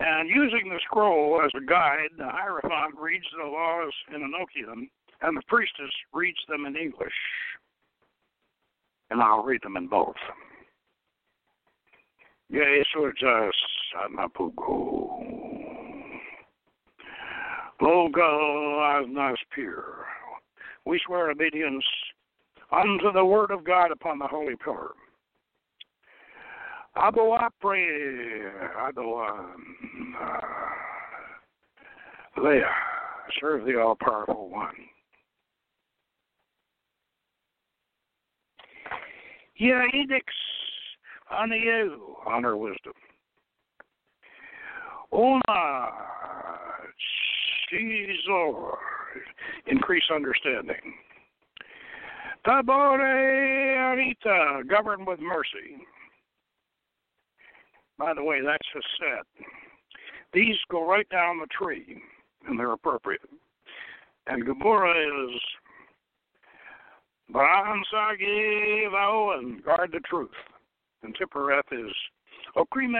And 0.00 0.28
using 0.28 0.68
the 0.68 0.80
scroll 0.84 1.40
as 1.42 1.50
a 1.56 1.64
guide, 1.64 2.10
the 2.18 2.28
Hierophant 2.28 3.00
reads 3.00 3.24
the 3.36 3.48
laws 3.48 3.92
in 4.14 4.20
Enochian, 4.20 4.88
and 5.22 5.36
the 5.36 5.42
priestess 5.48 5.90
reads 6.12 6.38
them 6.48 6.66
in 6.66 6.76
English. 6.76 7.12
And 9.10 9.20
I'll 9.20 9.42
read 9.42 9.62
them 9.62 9.76
in 9.76 9.86
both. 9.86 10.16
Jesus 12.50 13.54
Anapugo. 14.04 15.10
Logo 17.80 18.80
as 18.82 19.36
pure. 19.54 20.06
We 20.84 21.00
swear 21.06 21.30
obedience 21.30 21.84
unto 22.72 23.12
the 23.12 23.24
word 23.24 23.50
of 23.50 23.64
God 23.64 23.90
upon 23.90 24.18
the 24.18 24.26
holy 24.26 24.56
pillar. 24.56 24.92
Abo 26.96 27.38
apre, 27.38 28.50
ado 28.88 29.22
Leah, 32.42 32.64
serve 33.40 33.64
the 33.66 33.78
all 33.78 33.96
powerful 34.00 34.48
one. 34.48 34.74
Yeah, 39.58 39.84
edicts 39.94 40.34
on 41.30 41.50
you, 41.50 42.16
honor 42.26 42.56
wisdom. 42.56 42.92
Oh, 45.12 45.40
Ona 45.46 45.92
Lord, 48.28 48.78
increase 49.66 50.02
understanding. 50.14 50.94
Tabore 52.46 53.00
Arita, 53.00 54.68
govern 54.68 55.04
with 55.04 55.20
mercy. 55.20 55.84
By 57.98 58.12
the 58.14 58.22
way, 58.22 58.40
that's 58.44 58.68
a 58.76 58.80
set. 58.98 59.46
These 60.32 60.56
go 60.70 60.86
right 60.86 61.08
down 61.08 61.38
the 61.38 61.46
tree, 61.46 62.02
and 62.46 62.58
they're 62.58 62.72
appropriate. 62.72 63.22
And 64.26 64.44
Gabura 64.44 65.28
is 65.30 65.40
Bansagi 67.32 68.90
Vao 68.90 69.38
and 69.38 69.62
guard 69.64 69.90
the 69.92 70.00
truth. 70.00 70.30
And 71.02 71.16
Tiphereth 71.16 71.72
is 71.72 71.92
Okrime 72.56 72.94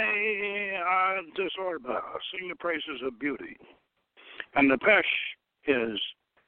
Disorba, 1.36 2.00
sing 2.32 2.48
the 2.48 2.56
praises 2.58 3.00
of 3.04 3.18
beauty. 3.18 3.56
And 4.54 4.70
the 4.70 4.76
Pesh 4.76 5.02
is 5.66 5.98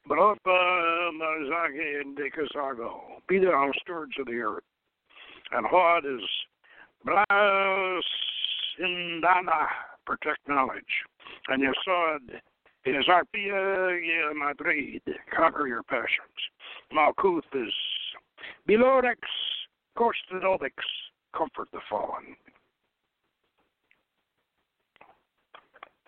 Baropa 0.07 1.09
Marzake 1.13 2.01
and 2.01 2.17
Dekasago. 2.17 3.21
Be 3.27 3.39
thou 3.39 3.71
stewards 3.81 4.13
of 4.19 4.27
the 4.27 4.39
earth. 4.39 4.63
And 5.51 5.65
Hod 5.65 6.05
is 6.05 6.21
Blas 7.05 8.03
Indana, 8.79 9.67
protect 10.05 10.47
knowledge. 10.47 10.83
And 11.47 11.63
Yesod 11.63 12.39
is 12.85 13.05
uh, 13.07 13.11
Arpia 13.11 14.33
Madrid, 14.35 15.01
conquer 15.35 15.67
your 15.67 15.83
passions. 15.83 16.09
Malkuth 16.93 17.41
is 17.53 17.73
Bilorex 18.67 19.17
Kostadovix, 19.97 20.71
comfort 21.35 21.67
the 21.71 21.79
fallen. 21.89 22.35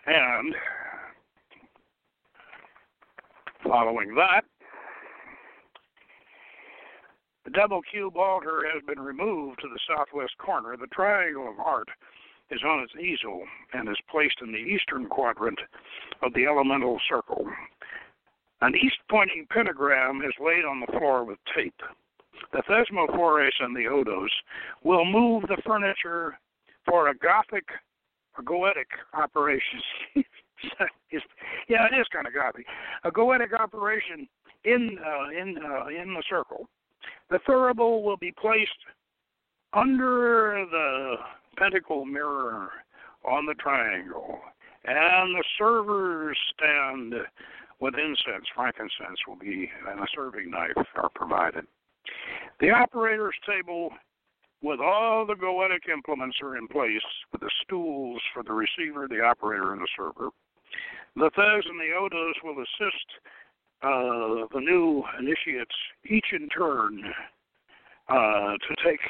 And 0.06 0.54
Following 3.64 4.14
that, 4.16 4.42
the 7.44 7.50
double 7.50 7.80
cube 7.82 8.16
altar 8.16 8.62
has 8.72 8.82
been 8.86 9.00
removed 9.02 9.60
to 9.60 9.68
the 9.68 9.78
southwest 9.88 10.36
corner. 10.38 10.76
The 10.76 10.88
triangle 10.88 11.48
of 11.48 11.60
art 11.60 11.88
is 12.50 12.60
on 12.64 12.80
its 12.80 12.92
easel 12.96 13.42
and 13.72 13.88
is 13.88 13.96
placed 14.10 14.36
in 14.42 14.52
the 14.52 14.58
eastern 14.58 15.06
quadrant 15.06 15.58
of 16.22 16.32
the 16.34 16.46
elemental 16.46 16.98
circle. 17.08 17.46
An 18.60 18.74
east 18.76 18.98
pointing 19.10 19.46
pentagram 19.50 20.22
is 20.22 20.34
laid 20.44 20.64
on 20.64 20.80
the 20.80 20.98
floor 20.98 21.24
with 21.24 21.38
tape. 21.54 21.80
The 22.52 22.62
Thesmophores 22.68 23.52
and 23.60 23.74
the 23.74 23.84
Odos 23.84 24.28
will 24.82 25.04
move 25.04 25.42
the 25.42 25.60
furniture 25.64 26.38
for 26.86 27.08
a 27.08 27.14
Gothic 27.14 27.64
Goetic 28.40 28.86
operation. 29.14 29.80
yeah, 31.68 31.86
it 31.90 32.00
is 32.00 32.06
kind 32.12 32.26
of 32.26 32.34
gothic. 32.34 32.66
A 33.04 33.10
goetic 33.10 33.52
operation 33.58 34.26
in 34.64 34.98
uh, 35.04 35.28
in 35.30 35.58
uh, 35.58 35.86
in 35.88 36.14
the 36.14 36.22
circle. 36.28 36.68
The 37.30 37.38
thurible 37.48 38.02
will 38.02 38.16
be 38.16 38.32
placed 38.32 38.70
under 39.72 40.66
the 40.70 41.14
pentacle 41.56 42.04
mirror 42.04 42.70
on 43.24 43.46
the 43.46 43.54
triangle, 43.54 44.40
and 44.84 45.34
the 45.34 45.44
servers 45.58 46.36
stand 46.54 47.14
with 47.80 47.94
incense. 47.94 48.46
Frankincense 48.54 49.18
will 49.26 49.36
be, 49.36 49.70
and 49.88 50.00
a 50.00 50.06
serving 50.14 50.50
knife 50.50 50.86
are 50.96 51.10
provided. 51.14 51.66
The 52.60 52.70
operator's 52.70 53.34
table 53.46 53.90
with 54.62 54.80
all 54.80 55.26
the 55.26 55.34
goetic 55.34 55.92
implements 55.92 56.36
are 56.42 56.56
in 56.56 56.68
place, 56.68 57.02
with 57.32 57.40
the 57.40 57.50
stools 57.64 58.22
for 58.32 58.42
the 58.42 58.52
receiver, 58.52 59.08
the 59.08 59.20
operator, 59.20 59.72
and 59.72 59.82
the 59.82 59.88
server. 59.96 60.30
The 61.16 61.30
Thez 61.36 61.68
and 61.68 61.78
the 61.78 61.92
Odos 61.98 62.34
will 62.42 62.62
assist 62.62 63.06
uh, 63.82 64.46
the 64.54 64.60
new 64.60 65.02
initiates, 65.18 65.74
each 66.08 66.26
in 66.32 66.48
turn, 66.48 67.02
uh, 68.08 68.52
to 68.52 68.76
take 68.84 69.00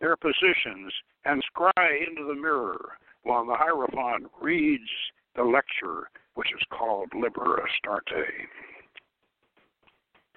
their 0.00 0.16
positions 0.16 0.92
and 1.24 1.42
scry 1.52 2.06
into 2.06 2.26
the 2.26 2.34
mirror 2.34 2.98
while 3.22 3.44
the 3.44 3.56
Hierophant 3.56 4.30
reads 4.40 4.88
the 5.36 5.42
lecture, 5.42 6.08
which 6.34 6.48
is 6.54 6.62
called 6.70 7.08
Liber 7.14 7.60
Astarte, 7.60 8.26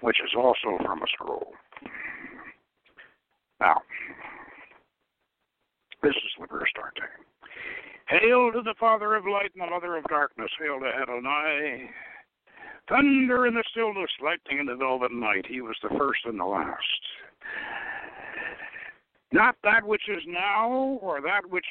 which 0.00 0.18
is 0.24 0.30
also 0.36 0.82
from 0.84 1.02
a 1.02 1.06
scroll. 1.14 1.52
Now, 3.60 3.80
this 6.02 6.10
is 6.10 6.40
Liber 6.40 6.64
Astarte. 6.66 7.08
Hail 8.08 8.50
to 8.52 8.62
the 8.62 8.74
Father 8.78 9.14
of 9.14 9.24
light 9.24 9.52
and 9.54 9.62
the 9.62 9.70
Mother 9.70 9.96
of 9.96 10.04
darkness. 10.04 10.50
Hail 10.60 10.80
to 10.80 10.86
Adonai. 10.86 11.88
Thunder 12.88 13.46
in 13.46 13.54
the 13.54 13.62
stillness, 13.70 14.10
lightning 14.22 14.58
in 14.58 14.66
the 14.66 14.74
velvet 14.74 15.12
night. 15.12 15.46
He 15.48 15.60
was 15.60 15.76
the 15.82 15.96
first 15.96 16.20
and 16.24 16.38
the 16.38 16.44
last. 16.44 16.82
Not 19.32 19.56
that 19.64 19.84
which 19.84 20.08
is 20.08 20.22
now 20.26 20.98
or 21.00 21.20
that 21.22 21.48
which 21.48 21.66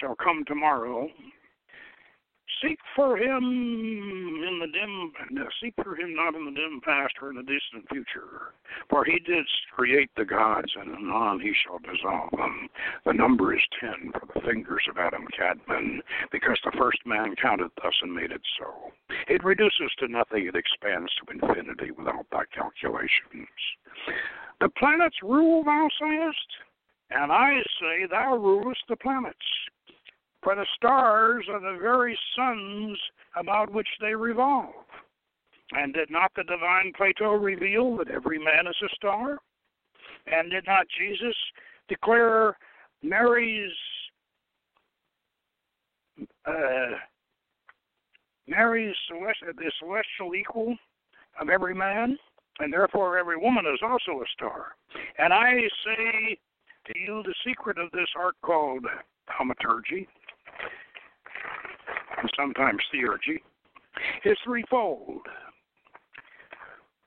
shall 0.00 0.14
come 0.14 0.44
tomorrow, 0.46 1.08
Seek 2.62 2.78
for 2.94 3.18
him 3.18 3.42
in 3.44 4.58
the 4.60 4.66
dim, 4.66 5.12
seek 5.62 5.74
for 5.82 5.94
him 5.94 6.14
not 6.14 6.34
in 6.34 6.46
the 6.46 6.52
dim 6.52 6.80
past 6.82 7.12
or 7.20 7.28
in 7.28 7.36
the 7.36 7.42
distant 7.42 7.86
future. 7.90 8.54
For 8.88 9.04
he 9.04 9.18
did 9.18 9.44
create 9.74 10.10
the 10.16 10.24
gods, 10.24 10.72
and 10.74 10.94
anon 10.96 11.40
he 11.40 11.52
shall 11.52 11.78
dissolve 11.80 12.30
them. 12.30 12.68
The 13.04 13.12
number 13.12 13.54
is 13.54 13.60
ten 13.78 14.10
for 14.12 14.26
the 14.32 14.40
fingers 14.40 14.84
of 14.88 14.96
Adam 14.96 15.26
Kadmon, 15.38 16.00
because 16.32 16.58
the 16.64 16.76
first 16.78 17.04
man 17.04 17.34
counted 17.36 17.72
thus 17.82 17.94
and 18.00 18.14
made 18.14 18.32
it 18.32 18.42
so. 18.58 18.92
It 19.28 19.44
reduces 19.44 19.92
to 19.98 20.08
nothing, 20.08 20.46
it 20.46 20.56
expands 20.56 21.12
to 21.16 21.32
infinity 21.32 21.90
without 21.90 22.26
thy 22.32 22.44
calculations. 22.54 23.48
The 24.60 24.70
planets 24.70 25.16
rule, 25.22 25.62
thou 25.62 25.88
sayest, 26.00 26.65
and 27.10 27.30
I 27.32 27.60
say 27.80 28.06
thou 28.10 28.36
rulest 28.36 28.80
the 28.88 28.96
planets. 28.96 29.36
For 30.42 30.54
the 30.54 30.66
stars 30.76 31.46
are 31.50 31.60
the 31.60 31.78
very 31.80 32.18
suns 32.36 32.98
about 33.36 33.72
which 33.72 33.88
they 34.00 34.14
revolve. 34.14 34.74
And 35.72 35.92
did 35.92 36.10
not 36.10 36.30
the 36.36 36.44
divine 36.44 36.92
Plato 36.96 37.32
reveal 37.32 37.96
that 37.96 38.10
every 38.10 38.38
man 38.38 38.66
is 38.68 38.76
a 38.82 38.94
star? 38.94 39.38
And 40.26 40.50
did 40.50 40.64
not 40.66 40.86
Jesus 40.98 41.34
declare 41.88 42.56
Mary's 43.02 43.72
uh, 46.46 46.96
Mary's 48.46 48.94
celestial, 49.08 49.48
the 49.56 49.72
celestial 49.80 50.34
equal 50.34 50.76
of 51.40 51.48
every 51.48 51.74
man, 51.74 52.16
and 52.60 52.72
therefore 52.72 53.18
every 53.18 53.36
woman 53.36 53.64
is 53.66 53.80
also 53.82 54.22
a 54.22 54.26
star. 54.34 54.76
And 55.18 55.32
I 55.32 55.62
say 55.84 56.38
to 56.86 56.98
you 56.98 57.22
the 57.24 57.34
secret 57.46 57.78
of 57.78 57.90
this 57.92 58.08
art 58.16 58.36
called 58.42 58.84
thaumaturgy, 59.26 60.06
and 62.18 62.30
sometimes 62.36 62.80
theurgy, 62.94 63.40
is 64.24 64.36
threefold. 64.44 65.22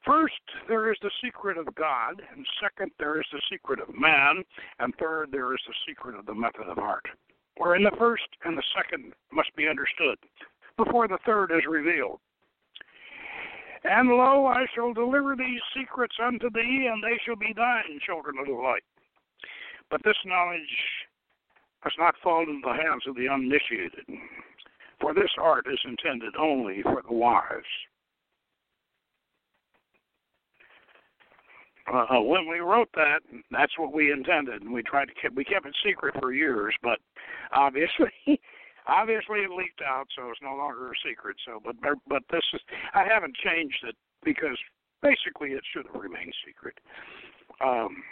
First, 0.06 0.42
there 0.68 0.92
is 0.92 0.98
the 1.02 1.12
secret 1.24 1.58
of 1.58 1.74
God, 1.76 2.22
and 2.36 2.46
second, 2.62 2.92
there 3.00 3.20
is 3.20 3.28
the 3.32 3.42
secret 3.52 3.80
of 3.80 3.90
man, 3.94 4.44
and 4.80 4.94
third, 4.96 5.30
there 5.32 5.54
is 5.54 5.62
the 5.68 5.74
secret 5.88 6.18
of 6.18 6.26
the 6.26 6.34
method 6.34 6.68
of 6.68 6.80
art, 6.80 7.06
wherein 7.58 7.84
the 7.84 7.96
first 7.98 8.28
and 8.44 8.58
the 8.58 8.64
second 8.76 9.14
must 9.32 9.56
be 9.56 9.68
understood 9.68 10.18
before 10.78 11.08
the 11.08 11.20
third 11.26 11.52
is 11.52 11.64
revealed. 11.70 12.20
And 13.84 14.10
lo, 14.10 14.46
I 14.46 14.66
shall 14.76 14.94
deliver 14.94 15.36
these 15.36 15.62
secrets 15.78 16.16
unto 16.22 16.50
thee, 16.50 16.90
and 16.92 17.04
they 17.04 17.18
shall 17.26 17.36
be 17.36 17.54
thine, 17.56 18.00
children 18.06 18.38
of 18.40 18.48
the 18.48 18.54
light. 18.54 18.84
But 19.90 20.04
this 20.04 20.18
knowledge 20.26 20.60
must 21.84 21.98
not 21.98 22.16
fall 22.22 22.42
into 22.42 22.62
the 22.64 22.74
hands 22.74 23.04
of 23.08 23.16
the 23.16 23.28
uninitiated, 23.28 24.06
for 25.00 25.14
this 25.14 25.32
art 25.40 25.66
is 25.72 25.80
intended 25.86 26.36
only 26.38 26.82
for 26.84 27.02
the 27.08 27.14
wise. 27.14 27.64
Uh, 31.92 32.22
when 32.22 32.48
we 32.48 32.60
wrote 32.60 32.90
that, 32.94 33.20
that's 33.50 33.78
what 33.80 33.94
we 33.94 34.12
intended, 34.12 34.62
and 34.62 34.72
we 34.72 34.84
tried 34.84 35.06
to 35.06 35.14
keep 35.20 35.34
we 35.36 35.44
kept 35.44 35.66
it 35.66 35.76
secret 35.84 36.14
for 36.20 36.32
years. 36.34 36.76
But 36.84 37.00
obviously, 37.52 38.12
obviously 38.88 39.40
it 39.40 39.50
leaked 39.50 39.82
out, 39.82 40.06
so 40.16 40.30
it's 40.30 40.42
no 40.44 40.56
longer 40.56 40.92
a 40.92 40.94
secret. 41.04 41.38
So, 41.46 41.60
but 41.64 41.76
but 42.08 42.22
this 42.32 42.44
is 42.54 42.62
I 42.94 43.06
haven't 43.06 43.36
changed 43.38 43.84
it 43.88 43.96
because 44.24 44.58
basically 45.02 45.52
it 45.52 45.64
should 45.74 45.88
have 45.92 46.00
remained 46.00 46.34
secret. 46.46 46.78
Um, 47.60 48.04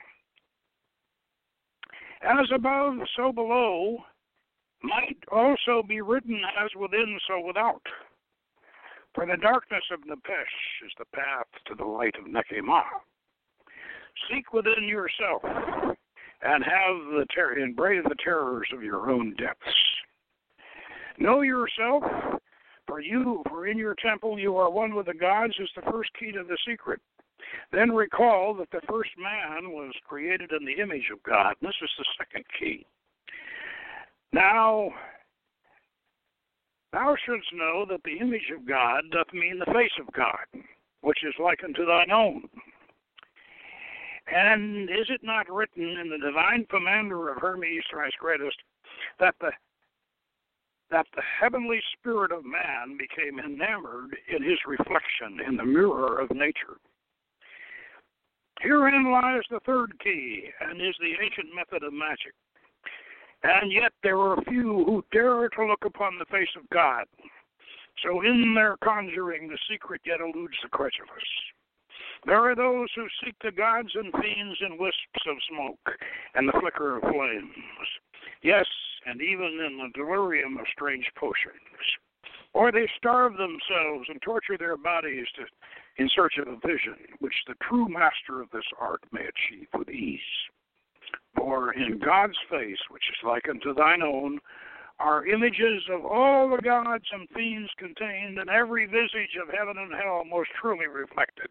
as 2.21 2.47
above, 2.53 2.95
so 3.15 3.32
below, 3.32 3.97
might 4.84 5.17
also 5.32 5.86
be 5.88 6.01
written 6.01 6.39
as 6.63 6.69
within, 6.80 7.17
so 7.27 7.45
without. 7.45 7.82
For 9.13 9.25
the 9.25 9.38
darkness 9.38 9.84
of 9.91 10.01
Nephesh 10.01 10.86
is 10.86 10.91
the 10.99 11.06
path 11.13 11.47
to 11.67 11.75
the 11.75 11.86
light 11.86 12.15
of 12.19 12.25
Nekemah. 12.25 12.84
Seek 14.30 14.53
within 14.53 14.84
yourself 14.84 15.41
and 16.41 16.63
have 16.63 17.12
the 17.17 17.25
ter- 17.34 17.60
and 17.60 17.75
brave 17.75 18.03
the 18.03 18.15
terrors 18.23 18.67
of 18.73 18.84
your 18.84 19.10
own 19.10 19.36
depths. 19.36 19.73
Know 21.17 21.41
yourself, 21.41 22.03
for 22.86 22.99
you, 22.99 23.43
for 23.49 23.67
in 23.67 23.77
your 23.77 23.95
temple 23.95 24.38
you 24.38 24.56
are 24.58 24.69
one 24.69 24.93
with 24.93 25.08
the 25.08 25.13
gods, 25.13 25.53
is 25.60 25.69
the 25.75 25.91
first 25.91 26.12
key 26.19 26.32
to 26.32 26.43
the 26.43 26.58
secret. 26.67 27.01
Then 27.71 27.91
recall 27.91 28.53
that 28.55 28.71
the 28.71 28.86
first 28.88 29.12
man 29.17 29.71
was 29.71 29.93
created 30.07 30.51
in 30.51 30.65
the 30.65 30.81
image 30.81 31.10
of 31.12 31.21
God. 31.23 31.55
This 31.62 31.75
is 31.81 31.89
the 31.97 32.05
second 32.17 32.45
key. 32.60 32.86
Now, 34.33 34.89
thou 36.91 37.15
shouldst 37.25 37.53
know 37.53 37.86
that 37.89 38.03
the 38.03 38.17
image 38.19 38.51
of 38.55 38.67
God 38.67 39.03
doth 39.12 39.33
mean 39.33 39.60
the 39.60 39.73
face 39.73 39.91
of 39.99 40.12
God, 40.13 40.63
which 41.01 41.23
is 41.23 41.33
like 41.39 41.63
unto 41.63 41.86
thine 41.86 42.12
own. 42.12 42.43
And 44.27 44.89
is 44.89 45.07
it 45.10 45.21
not 45.23 45.49
written 45.49 45.97
in 45.97 46.10
the 46.10 46.17
divine 46.17 46.65
Pymander 46.65 47.31
of 47.31 47.41
Hermes 47.41 47.83
Trismegistus 47.89 48.57
that 49.19 49.36
the 49.39 49.51
that 50.89 51.05
the 51.15 51.21
heavenly 51.41 51.81
spirit 51.97 52.31
of 52.31 52.45
man 52.45 52.97
became 52.97 53.39
enamored 53.39 54.15
in 54.33 54.41
his 54.41 54.57
reflection 54.65 55.39
in 55.45 55.57
the 55.57 55.65
mirror 55.65 56.19
of 56.19 56.31
nature? 56.31 56.79
Herein 58.61 59.11
lies 59.11 59.43
the 59.49 59.59
third 59.65 59.93
key, 60.03 60.49
and 60.61 60.81
is 60.81 60.95
the 60.99 61.13
ancient 61.23 61.53
method 61.55 61.83
of 61.83 61.93
magic. 61.93 62.33
And 63.43 63.71
yet 63.71 63.91
there 64.01 64.17
are 64.17 64.41
few 64.47 64.83
who 64.85 65.05
dare 65.11 65.47
to 65.49 65.65
look 65.65 65.85
upon 65.85 66.17
the 66.17 66.25
face 66.25 66.49
of 66.57 66.67
God. 66.69 67.05
So 68.03 68.21
in 68.21 68.53
their 68.55 68.77
conjuring, 68.83 69.47
the 69.47 69.57
secret 69.69 70.01
yet 70.05 70.21
eludes 70.21 70.57
the 70.63 70.69
credulous. 70.69 71.29
There 72.25 72.39
are 72.39 72.55
those 72.55 72.89
who 72.95 73.07
seek 73.23 73.35
the 73.43 73.51
gods 73.51 73.89
and 73.93 74.11
fiends 74.13 74.57
in 74.61 74.77
wisps 74.77 75.23
of 75.27 75.37
smoke 75.49 75.97
and 76.33 76.47
the 76.47 76.59
flicker 76.59 76.97
of 76.97 77.03
flames. 77.03 77.53
Yes, 78.41 78.65
and 79.05 79.21
even 79.21 79.59
in 79.65 79.77
the 79.77 79.91
delirium 79.93 80.57
of 80.57 80.65
strange 80.71 81.05
potions. 81.15 81.53
Or 82.53 82.71
they 82.71 82.89
starve 82.97 83.33
themselves 83.33 84.09
and 84.09 84.21
torture 84.21 84.57
their 84.57 84.77
bodies 84.77 85.27
to, 85.35 85.43
in 85.97 86.10
search 86.15 86.38
of 86.38 86.47
a 86.47 86.67
vision, 86.67 86.97
which 87.19 87.33
the 87.47 87.55
true 87.67 87.88
master 87.88 88.41
of 88.41 88.49
this 88.51 88.65
art 88.79 89.01
may 89.12 89.21
achieve 89.21 89.67
with 89.73 89.89
ease. 89.89 90.19
For 91.36 91.73
in 91.73 91.99
God's 91.99 92.38
face, 92.49 92.79
which 92.89 93.03
is 93.10 93.27
like 93.27 93.47
unto 93.49 93.73
thine 93.73 94.01
own, 94.01 94.39
are 94.99 95.27
images 95.27 95.83
of 95.91 96.05
all 96.05 96.49
the 96.49 96.62
gods 96.62 97.05
and 97.12 97.29
fiends 97.29 97.69
contained, 97.77 98.39
and 98.39 98.49
every 98.49 98.86
visage 98.86 99.38
of 99.41 99.53
heaven 99.55 99.77
and 99.77 99.93
hell 99.93 100.23
most 100.25 100.49
truly 100.60 100.88
reflected. 100.88 101.47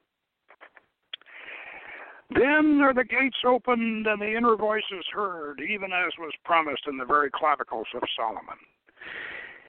Then 2.31 2.81
are 2.83 2.93
the 2.93 3.05
gates 3.05 3.39
opened 3.47 4.07
and 4.07 4.21
the 4.21 4.37
inner 4.37 4.57
voices 4.57 5.07
heard, 5.13 5.61
even 5.61 5.93
as 5.93 6.13
was 6.19 6.33
promised 6.45 6.83
in 6.89 6.99
the 6.99 7.05
very 7.05 7.31
clavicles 7.31 7.87
of 7.95 8.03
Solomon. 8.17 8.59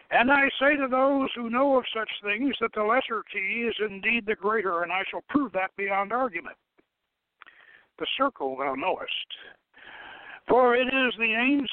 And 0.09 0.31
I 0.31 0.49
say 0.59 0.77
to 0.77 0.87
those 0.89 1.29
who 1.35 1.49
know 1.49 1.77
of 1.77 1.83
such 1.93 2.09
things 2.23 2.55
that 2.61 2.71
the 2.73 2.83
lesser 2.83 3.23
key 3.31 3.67
is 3.69 3.75
indeed 3.79 4.25
the 4.25 4.35
greater, 4.35 4.83
and 4.83 4.91
I 4.91 5.03
shall 5.09 5.23
prove 5.29 5.51
that 5.51 5.75
beyond 5.75 6.13
argument. 6.13 6.55
The 7.99 8.07
circle 8.17 8.55
thou 8.57 8.75
knowest, 8.75 9.27
for 10.47 10.75
it 10.75 10.87
is 10.87 11.13
the 11.17 11.35
Ein 11.35 11.67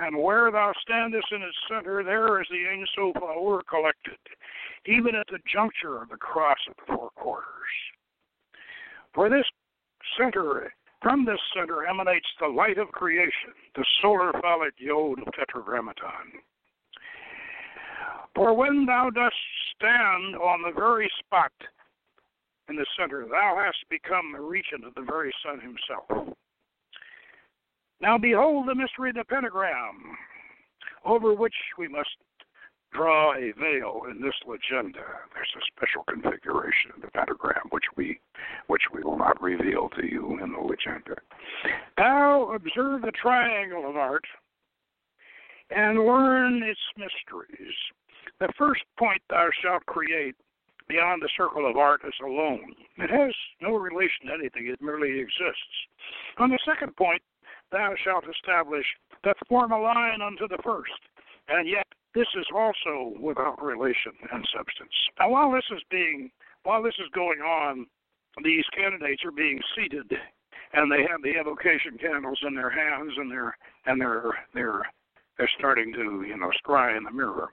and 0.00 0.16
where 0.16 0.50
thou 0.50 0.72
standest 0.80 1.30
in 1.30 1.42
its 1.42 1.56
center, 1.70 2.02
there 2.02 2.40
is 2.40 2.48
the 2.50 2.66
Ein 2.68 2.84
hour 3.22 3.62
collected, 3.68 4.18
even 4.86 5.14
at 5.14 5.26
the 5.28 5.38
juncture 5.52 6.02
of 6.02 6.08
the 6.08 6.16
cross 6.16 6.58
of 6.68 6.74
the 6.76 6.96
four 6.96 7.10
quarters. 7.10 7.46
For 9.14 9.28
this 9.28 9.44
center, 10.18 10.72
from 11.02 11.24
this 11.24 11.40
center 11.54 11.86
emanates 11.86 12.26
the 12.40 12.48
light 12.48 12.78
of 12.78 12.88
creation, 12.88 13.52
the 13.76 13.84
solar 14.00 14.32
phallic 14.40 14.74
yod 14.78 15.20
of 15.20 15.32
Tetragrammaton. 15.34 16.40
For 18.34 18.54
when 18.54 18.86
thou 18.86 19.10
dost 19.10 19.34
stand 19.76 20.36
on 20.36 20.62
the 20.62 20.72
very 20.72 21.10
spot 21.18 21.52
in 22.68 22.76
the 22.76 22.86
center, 22.98 23.26
thou 23.28 23.60
hast 23.62 23.88
become 23.90 24.32
the 24.32 24.40
regent 24.40 24.84
of 24.86 24.94
the 24.94 25.02
very 25.02 25.32
sun 25.44 25.60
himself. 25.60 26.36
Now 28.00 28.18
behold 28.18 28.68
the 28.68 28.74
mystery 28.74 29.10
of 29.10 29.16
the 29.16 29.24
pentagram. 29.24 30.16
over 31.04 31.34
which 31.34 31.54
we 31.78 31.88
must 31.88 32.16
draw 32.92 33.34
a 33.34 33.52
veil 33.58 34.02
in 34.10 34.20
this 34.20 34.34
legenda. 34.46 35.04
There's 35.34 35.54
a 35.56 35.64
special 35.74 36.04
configuration 36.08 36.92
of 36.94 37.02
the 37.02 37.08
pentagram 37.08 37.62
which 37.70 37.84
we 37.96 38.20
which 38.66 38.82
we 38.92 39.02
will 39.02 39.16
not 39.16 39.40
reveal 39.42 39.88
to 39.90 40.06
you 40.06 40.38
in 40.42 40.52
the 40.52 40.58
legenda. 40.58 41.16
Now 41.98 42.52
observe 42.52 43.02
the 43.02 43.12
triangle 43.12 43.88
of 43.88 43.96
art 43.96 44.24
and 45.70 46.04
learn 46.06 46.62
its 46.62 46.80
mysteries. 46.96 47.74
The 48.40 48.48
first 48.58 48.82
point 48.98 49.22
thou 49.30 49.48
shalt 49.62 49.86
create 49.86 50.36
beyond 50.88 51.22
the 51.22 51.28
circle 51.36 51.68
of 51.68 51.76
art 51.76 52.02
is 52.06 52.14
alone. 52.22 52.74
It 52.98 53.10
has 53.10 53.32
no 53.60 53.76
relation 53.76 54.26
to 54.26 54.34
anything, 54.34 54.66
it 54.66 54.82
merely 54.82 55.20
exists. 55.20 55.74
On 56.38 56.50
the 56.50 56.58
second 56.64 56.96
point, 56.96 57.22
thou 57.70 57.94
shalt 58.04 58.24
establish 58.28 58.84
that 59.24 59.36
form 59.48 59.72
a 59.72 59.80
line 59.80 60.20
unto 60.20 60.46
the 60.48 60.58
first, 60.62 61.00
and 61.48 61.68
yet 61.68 61.86
this 62.14 62.28
is 62.36 62.46
also 62.54 63.14
without 63.18 63.62
relation 63.62 64.12
and 64.32 64.46
substance. 64.54 64.92
Now, 65.18 65.30
while 65.30 65.52
this 65.52 65.64
is 65.70 65.82
being, 65.90 66.30
while 66.64 66.82
this 66.82 66.98
is 66.98 67.08
going 67.14 67.40
on, 67.40 67.86
these 68.44 68.64
candidates 68.76 69.24
are 69.24 69.32
being 69.32 69.60
seated, 69.74 70.12
and 70.74 70.90
they 70.90 71.02
have 71.10 71.22
the 71.22 71.38
evocation 71.38 71.98
candles 71.98 72.40
in 72.46 72.54
their 72.54 72.70
hands, 72.70 73.12
and 73.16 73.30
they're 73.30 73.56
and 73.86 74.00
they're 74.00 74.32
they're 74.54 74.82
they're 75.38 75.50
starting 75.58 75.92
to 75.92 76.24
you 76.26 76.36
know 76.36 76.50
scry 76.64 76.96
in 76.96 77.04
the 77.04 77.10
mirror. 77.10 77.48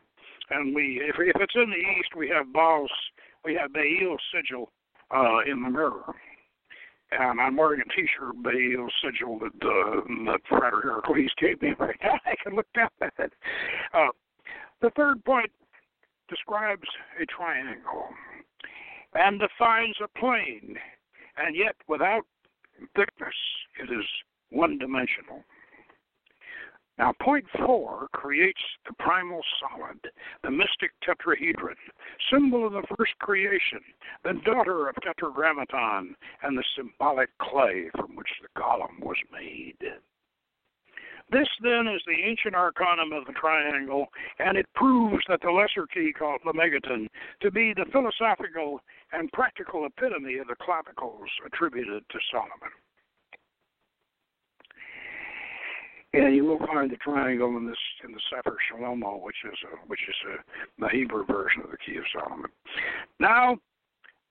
And 0.52 0.74
we, 0.74 1.02
if, 1.04 1.16
if 1.20 1.42
it's 1.42 1.56
in 1.56 1.70
the 1.70 1.76
east, 1.76 2.16
we 2.16 2.30
have 2.30 2.52
Baal's, 2.52 2.92
we 3.46 3.56
have 3.56 3.72
Baal's 3.74 4.22
sigil 4.34 4.72
uh, 5.16 5.40
in 5.50 5.64
the 5.64 5.70
mirror. 5.70 6.14
And 7.12 7.42
I'm 7.42 7.58
wearing 7.58 7.82
a 7.82 7.96
T-shirt, 7.96 8.36
Baal's 8.44 8.94
sigil 9.04 9.40
that 9.40 9.68
uh, 9.68 10.02
that 10.32 10.42
Frater 10.48 10.82
Heracles 10.84 11.32
gave 11.40 11.62
me 11.62 11.74
right 11.80 11.98
now. 12.04 12.20
I 12.26 12.36
can 12.44 12.56
look 12.56 12.68
down 12.76 12.90
at 13.02 13.14
it. 13.18 13.34
Uh, 13.94 14.10
the 14.82 14.92
third 14.96 15.24
point 15.26 15.52
describes 16.30 16.88
a 17.20 17.26
triangle 17.26 18.10
and 19.16 19.40
defines 19.40 19.96
a 20.04 20.20
plane, 20.20 20.78
and 21.38 21.56
yet 21.56 21.76
without 21.88 22.24
thickness, 22.96 23.34
it 23.82 23.92
is 23.92 24.06
one 24.52 24.78
dimensional. 24.78 25.44
Now, 27.00 27.14
point 27.22 27.46
four 27.66 28.10
creates 28.12 28.60
the 28.86 28.94
primal 29.00 29.42
solid, 29.62 30.00
the 30.44 30.52
mystic 30.52 30.92
tetrahedron, 31.02 31.78
symbol 32.30 32.68
of 32.68 32.74
the 32.74 32.84
first 32.98 33.18
creation, 33.20 33.80
the 34.26 34.34
daughter 34.44 34.90
of 34.90 34.96
tetragrammaton, 35.02 36.14
and 36.44 36.58
the 36.58 36.64
symbolic 36.76 37.30
clay 37.38 37.90
from 37.96 38.18
which 38.18 38.28
the 38.42 38.62
golem 38.62 39.00
was 39.00 39.16
made. 39.32 39.78
This 41.32 41.48
then 41.62 41.88
is 41.88 42.02
the 42.06 42.22
ancient 42.22 42.56
arcanum 42.56 43.14
of 43.14 43.26
the 43.26 43.34
triangle, 43.34 44.08
and 44.40 44.58
it 44.58 44.66
proves 44.76 45.24
that 45.30 45.40
the 45.42 45.52
lesser 45.52 45.88
key 45.88 46.12
called 46.12 46.42
the 46.44 46.52
Lemegeton 46.52 47.08
to 47.42 47.50
be 47.50 47.74
the 47.74 47.86
philosophical 47.94 48.82
and 49.14 49.32
practical 49.32 49.86
epitome 49.86 50.40
of 50.40 50.48
the 50.48 50.56
clavicles 50.56 51.30
attributed 51.46 52.04
to 52.10 52.20
Solomon. 52.30 52.74
And 56.14 56.36
you 56.36 56.44
will 56.44 56.60
find 56.66 56.90
the 56.90 56.98
triangle 56.98 57.56
in 57.58 57.68
this 57.68 57.78
in 58.04 58.12
the 58.12 58.20
Sefer 58.30 58.58
Shlomo, 58.72 59.22
which 59.22 59.36
is 59.46 59.58
a, 59.72 59.88
which 59.88 60.00
is 60.08 60.16
a, 60.34 60.82
the 60.82 60.90
Hebrew 60.90 61.26
version 61.26 61.62
of 61.64 61.70
the 61.70 61.78
Key 61.78 61.98
of 61.98 62.04
Solomon. 62.14 62.50
Now, 63.20 63.58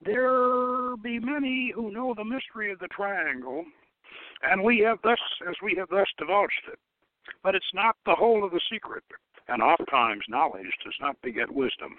there 0.04 0.96
be 0.96 1.20
many 1.20 1.72
who 1.74 1.92
know 1.92 2.14
the 2.16 2.24
mystery 2.24 2.72
of 2.72 2.80
the 2.80 2.88
triangle, 2.88 3.64
and 4.42 4.62
we 4.62 4.78
have 4.80 4.98
thus 5.02 5.18
as 5.48 5.54
we 5.62 5.76
have 5.78 5.88
thus 5.88 6.08
divulged 6.18 6.52
it. 6.72 6.78
But 7.44 7.54
it's 7.54 7.74
not 7.74 7.96
the 8.06 8.14
whole 8.14 8.44
of 8.44 8.50
the 8.50 8.60
secret, 8.72 9.04
and 9.46 9.62
oftentimes 9.62 10.22
knowledge 10.28 10.72
does 10.84 10.94
not 11.00 11.20
beget 11.22 11.50
wisdom. 11.50 11.94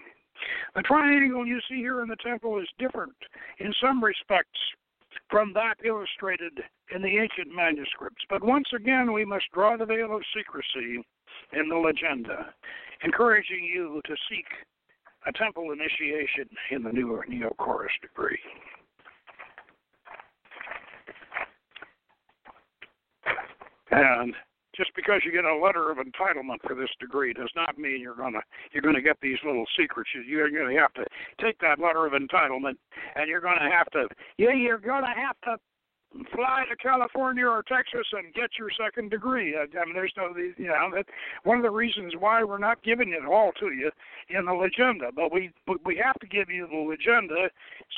The 0.75 0.81
triangle 0.81 1.45
you 1.45 1.59
see 1.69 1.77
here 1.77 2.01
in 2.01 2.07
the 2.07 2.15
temple 2.17 2.59
is 2.59 2.67
different 2.79 3.15
in 3.59 3.73
some 3.81 4.03
respects 4.03 4.59
from 5.29 5.53
that 5.53 5.75
illustrated 5.85 6.53
in 6.93 7.01
the 7.01 7.17
ancient 7.17 7.53
manuscripts. 7.55 8.23
But 8.29 8.43
once 8.43 8.67
again, 8.75 9.13
we 9.13 9.25
must 9.25 9.45
draw 9.53 9.77
the 9.77 9.85
veil 9.85 10.15
of 10.15 10.23
secrecy 10.35 11.03
in 11.53 11.69
the 11.69 11.75
legenda, 11.75 12.53
encouraging 13.03 13.63
you 13.63 14.01
to 14.05 14.15
seek 14.29 14.45
a 15.25 15.31
temple 15.33 15.71
initiation 15.71 16.49
in 16.71 16.83
the 16.83 16.91
new 16.91 17.21
Neocoris 17.29 17.89
degree. 18.01 18.39
And 23.91 24.33
just 24.79 24.95
because 24.95 25.21
you 25.25 25.31
get 25.31 25.43
a 25.43 25.55
letter 25.55 25.91
of 25.91 25.97
entitlement 25.97 26.63
for 26.65 26.73
this 26.73 26.89
degree 27.01 27.33
does 27.33 27.51
not 27.53 27.77
mean 27.77 27.99
you're 27.99 28.15
gonna 28.15 28.39
you're 28.71 28.81
gonna 28.81 29.01
get 29.01 29.17
these 29.21 29.37
little 29.45 29.65
secrets. 29.77 30.09
You're 30.25 30.49
gonna 30.49 30.79
have 30.79 30.93
to 30.93 31.05
take 31.43 31.59
that 31.59 31.79
letter 31.79 32.05
of 32.05 32.13
entitlement, 32.13 32.77
and 33.15 33.27
you're 33.27 33.41
gonna 33.41 33.69
have 33.69 33.89
to 33.91 34.07
yeah 34.37 34.53
you're 34.53 34.79
gonna 34.79 35.13
have 35.13 35.35
to 35.43 35.57
fly 36.33 36.63
to 36.69 36.75
California 36.77 37.45
or 37.45 37.61
Texas 37.61 38.07
and 38.13 38.33
get 38.33 38.51
your 38.57 38.69
second 38.79 39.11
degree. 39.11 39.55
I, 39.55 39.65
I 39.77 39.85
mean, 39.85 39.93
there's 39.93 40.13
no, 40.17 40.33
you 40.35 40.67
know, 40.67 40.89
that 40.95 41.05
one 41.43 41.57
of 41.57 41.63
the 41.63 41.69
reasons 41.69 42.13
why 42.17 42.43
we're 42.43 42.57
not 42.57 42.81
giving 42.81 43.09
it 43.09 43.27
all 43.29 43.51
to 43.59 43.67
you 43.67 43.91
in 44.29 44.45
the 44.45 44.53
legenda, 44.53 45.11
but 45.13 45.31
we 45.31 45.51
we 45.85 46.01
have 46.03 46.17
to 46.21 46.27
give 46.27 46.49
you 46.49 46.67
the 46.67 46.77
legenda 46.77 47.49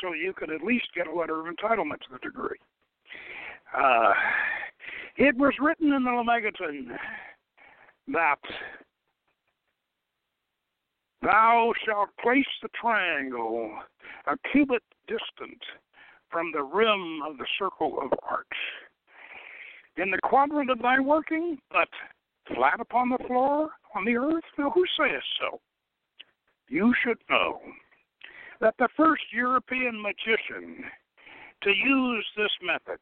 so 0.01 0.13
you 0.13 0.33
could 0.33 0.49
at 0.51 0.63
least 0.63 0.87
get 0.95 1.07
a 1.07 1.13
letter 1.13 1.39
of 1.39 1.45
entitlement 1.45 1.99
to 1.99 2.11
the 2.11 2.19
degree. 2.19 2.57
Uh, 3.77 4.13
it 5.17 5.35
was 5.37 5.53
written 5.59 5.93
in 5.93 6.03
the 6.03 6.11
Lemegeton 6.11 6.97
that 8.07 8.39
thou 11.21 11.73
shalt 11.85 12.09
place 12.21 12.45
the 12.61 12.69
triangle 12.79 13.71
a 14.27 14.35
cubit 14.51 14.83
distant 15.07 15.61
from 16.29 16.51
the 16.53 16.63
rim 16.63 17.21
of 17.27 17.37
the 17.37 17.45
circle 17.59 17.99
of 18.01 18.11
art. 18.29 18.47
In 19.97 20.09
the 20.09 20.19
quadrant 20.23 20.69
of 20.69 20.79
thy 20.79 20.99
working, 20.99 21.57
but 21.69 21.89
flat 22.55 22.79
upon 22.79 23.09
the 23.09 23.17
floor 23.27 23.71
on 23.93 24.05
the 24.05 24.15
earth? 24.15 24.43
Now, 24.57 24.69
who 24.69 24.85
says 24.97 25.21
so? 25.39 25.59
You 26.69 26.93
should 27.03 27.17
know 27.29 27.59
that 28.61 28.75
the 28.79 28.87
first 28.95 29.23
European 29.33 30.01
magician 30.01 30.85
to 31.63 31.69
use 31.69 32.25
this 32.37 32.51
method 32.63 32.99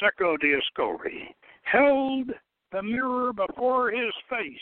Cecco 0.00 0.36
d'Ascoli, 0.36 1.34
held 1.62 2.30
the 2.72 2.82
mirror 2.82 3.32
before 3.32 3.90
his 3.90 4.12
face, 4.28 4.58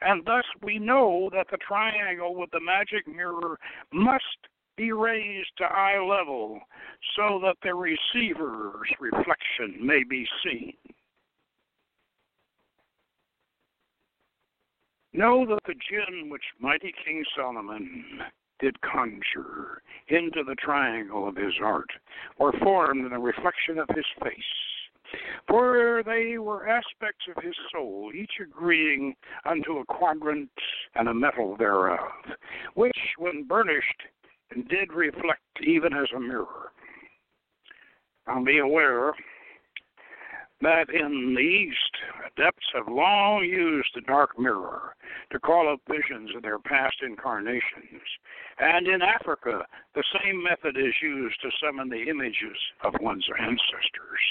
and 0.00 0.24
thus 0.24 0.44
we 0.62 0.78
know 0.78 1.28
that 1.32 1.46
the 1.50 1.58
triangle 1.58 2.34
with 2.34 2.50
the 2.50 2.60
magic 2.60 3.06
mirror 3.06 3.58
must 3.92 4.48
be 4.76 4.92
raised 4.92 5.50
to 5.58 5.64
eye 5.64 6.00
level 6.00 6.60
so 7.16 7.40
that 7.42 7.56
the 7.62 7.74
receiver's 7.74 8.88
reflection 9.00 9.76
may 9.80 10.02
be 10.02 10.26
seen. 10.44 10.74
Know 15.12 15.44
that 15.46 15.60
the 15.66 15.74
jinn 15.74 16.30
which 16.30 16.42
mighty 16.58 16.94
King 17.04 17.22
Solomon 17.36 18.22
did 18.62 18.80
conjure 18.80 19.82
into 20.08 20.42
the 20.44 20.54
triangle 20.54 21.28
of 21.28 21.36
his 21.36 21.54
art, 21.62 21.90
or 22.38 22.52
formed 22.62 23.04
in 23.04 23.10
the 23.10 23.18
reflection 23.18 23.78
of 23.78 23.88
his 23.94 24.06
face. 24.22 24.32
For 25.48 26.02
they 26.06 26.38
were 26.38 26.68
aspects 26.68 27.26
of 27.34 27.42
his 27.42 27.54
soul, 27.72 28.12
each 28.14 28.32
agreeing 28.40 29.14
unto 29.44 29.78
a 29.78 29.84
quadrant 29.84 30.50
and 30.94 31.08
a 31.08 31.14
metal 31.14 31.56
thereof, 31.56 32.08
which, 32.74 32.96
when 33.18 33.44
burnished, 33.44 34.02
did 34.68 34.92
reflect 34.92 35.42
even 35.62 35.92
as 35.92 36.06
a 36.16 36.20
mirror. 36.20 36.72
Now 38.26 38.42
be 38.44 38.58
aware 38.58 39.12
that 40.62 40.88
in 40.90 41.34
the 41.34 41.40
East, 41.40 41.96
adepts 42.26 42.66
have 42.74 42.86
long 42.88 43.44
used 43.44 43.90
the 43.94 44.00
dark 44.02 44.38
mirror 44.38 44.94
to 45.30 45.40
call 45.40 45.72
up 45.72 45.80
visions 45.88 46.30
of 46.36 46.42
their 46.42 46.58
past 46.58 46.94
incarnations. 47.02 48.02
And 48.58 48.86
in 48.86 49.02
Africa, 49.02 49.66
the 49.94 50.04
same 50.22 50.42
method 50.42 50.76
is 50.78 50.94
used 51.02 51.40
to 51.42 51.50
summon 51.64 51.88
the 51.88 52.08
images 52.08 52.56
of 52.84 52.94
one's 53.00 53.26
ancestors. 53.38 54.22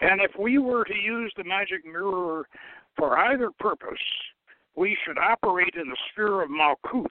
And 0.00 0.20
if 0.20 0.32
we 0.38 0.58
were 0.58 0.84
to 0.84 0.96
use 0.96 1.32
the 1.36 1.44
magic 1.44 1.84
mirror 1.84 2.48
for 2.96 3.18
either 3.18 3.50
purpose, 3.60 3.98
we 4.74 4.96
should 5.04 5.18
operate 5.18 5.74
in 5.74 5.88
the 5.88 5.96
sphere 6.12 6.42
of 6.42 6.50
Malkuth. 6.50 7.06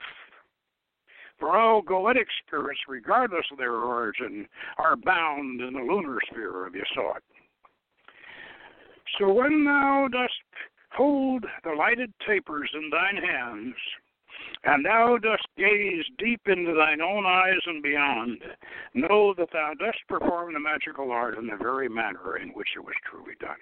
For 1.38 1.56
all 1.56 1.82
goetic 1.82 2.26
spirits, 2.44 2.80
regardless 2.88 3.44
of 3.52 3.58
their 3.58 3.74
origin, 3.74 4.48
are 4.78 4.96
bound 4.96 5.60
in 5.60 5.74
the 5.74 5.80
lunar 5.80 6.18
sphere 6.28 6.66
of 6.66 6.72
Yesod. 6.72 7.20
So 9.18 9.32
when 9.32 9.64
thou 9.64 10.08
dost 10.10 10.32
hold 10.92 11.44
the 11.64 11.72
lighted 11.72 12.12
tapers 12.26 12.70
in 12.74 12.90
thine 12.90 13.16
hands, 13.16 13.74
and 14.64 14.84
thou 14.84 15.18
dost 15.18 15.46
gaze 15.56 16.04
deep 16.18 16.40
into 16.46 16.74
thine 16.74 17.00
own 17.00 17.24
eyes 17.26 17.60
and 17.66 17.82
beyond, 17.82 18.42
know 18.94 19.34
that 19.34 19.50
thou 19.52 19.72
dost 19.78 19.98
perform 20.08 20.52
the 20.52 20.60
magical 20.60 21.10
art 21.10 21.38
in 21.38 21.46
the 21.46 21.56
very 21.56 21.88
manner 21.88 22.36
in 22.36 22.48
which 22.50 22.68
it 22.76 22.84
was 22.84 22.94
truly 23.08 23.34
done. 23.40 23.56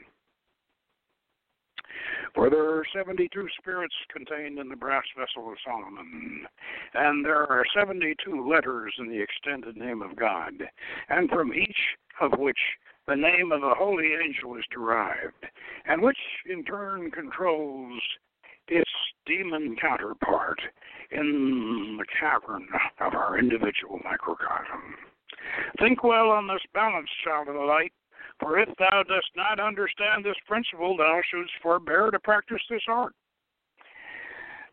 For 2.35 2.51
there 2.51 2.69
are 2.69 2.85
72 2.95 3.49
spirits 3.59 3.95
contained 4.13 4.59
in 4.59 4.69
the 4.69 4.77
brass 4.77 5.05
vessel 5.17 5.51
of 5.51 5.59
Solomon, 5.65 6.47
and 6.95 7.25
there 7.25 7.51
are 7.51 7.65
72 7.75 8.49
letters 8.49 8.95
in 8.99 9.09
the 9.09 9.21
extended 9.21 9.77
name 9.77 10.03
of 10.03 10.17
God, 10.17 10.53
and 11.09 11.31
from 11.31 11.55
each 11.55 11.97
of 12.21 12.39
which 12.39 12.59
the 13.07 13.17
name 13.17 13.53
of 13.53 13.61
the 13.61 13.75
holy 13.77 14.13
angel 14.15 14.57
is 14.57 14.65
derived, 14.73 15.47
and 15.87 16.03
which 16.03 16.19
in 16.49 16.65
turn 16.65 17.11
controls 17.11 18.01
its 18.69 18.91
demon 19.27 19.77
counterpart 19.81 20.59
in 21.13 21.97
the 21.99 22.07
cavern 22.19 22.67
of 23.01 23.15
our 23.15 23.39
individual 23.39 24.01
microcosm. 24.05 24.97
Think 25.79 26.03
well 26.03 26.31
on 26.31 26.49
this 26.49 26.63
balance, 26.75 27.09
child 27.25 27.49
of 27.49 27.55
the 27.55 27.61
light, 27.61 27.93
for 28.41 28.59
if 28.59 28.69
thou 28.79 29.03
dost 29.07 29.31
not 29.37 29.61
understand 29.61 30.25
this 30.25 30.37
principle, 30.47 30.97
thou 30.97 31.21
shouldst 31.31 31.53
forbear 31.63 32.11
to 32.11 32.19
practice 32.19 32.63
this 32.69 32.83
art. 32.89 33.13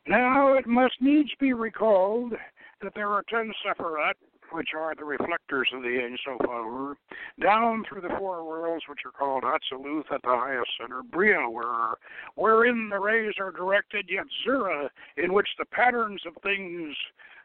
Now 0.07 0.57
it 0.57 0.67
must 0.67 0.95
needs 0.99 1.29
be 1.39 1.53
recalled 1.53 2.33
that 2.81 2.93
there 2.95 3.09
are 3.09 3.23
ten 3.29 3.53
Sephirat, 3.65 4.15
which 4.53 4.69
are 4.77 4.93
the 4.95 5.03
reflectors 5.03 5.69
of 5.73 5.81
the 5.81 5.99
Ein 6.03 6.17
Sof 6.23 6.97
down 7.41 7.83
through 7.87 8.01
the 8.01 8.15
four 8.17 8.45
worlds, 8.45 8.83
which 8.87 8.99
are 9.05 9.11
called 9.11 9.43
Atziluth 9.43 10.11
at 10.11 10.21
the 10.21 10.29
highest 10.29 10.69
center, 10.79 11.01
Bria, 11.03 11.49
where, 11.49 11.95
wherein 12.35 12.89
the 12.89 12.99
rays 12.99 13.33
are 13.39 13.51
directed, 13.51 14.05
yet 14.09 14.25
Zera, 14.45 14.89
in 15.17 15.33
which 15.33 15.47
the 15.57 15.65
patterns 15.65 16.21
of 16.27 16.33
things 16.43 16.95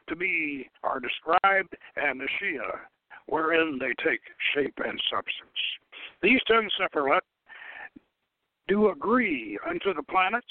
to 0.07 0.15
be 0.15 0.69
are 0.83 0.99
described, 0.99 1.75
and 1.95 2.19
the 2.19 2.27
Shia, 2.41 2.79
wherein 3.27 3.79
they 3.79 3.93
take 4.03 4.21
shape 4.53 4.79
and 4.85 4.99
substance. 5.11 5.59
These 6.21 6.41
ten 6.47 6.69
Sephirat 6.79 7.21
do 8.67 8.89
agree 8.89 9.57
unto 9.67 9.93
the 9.93 10.03
planets 10.03 10.45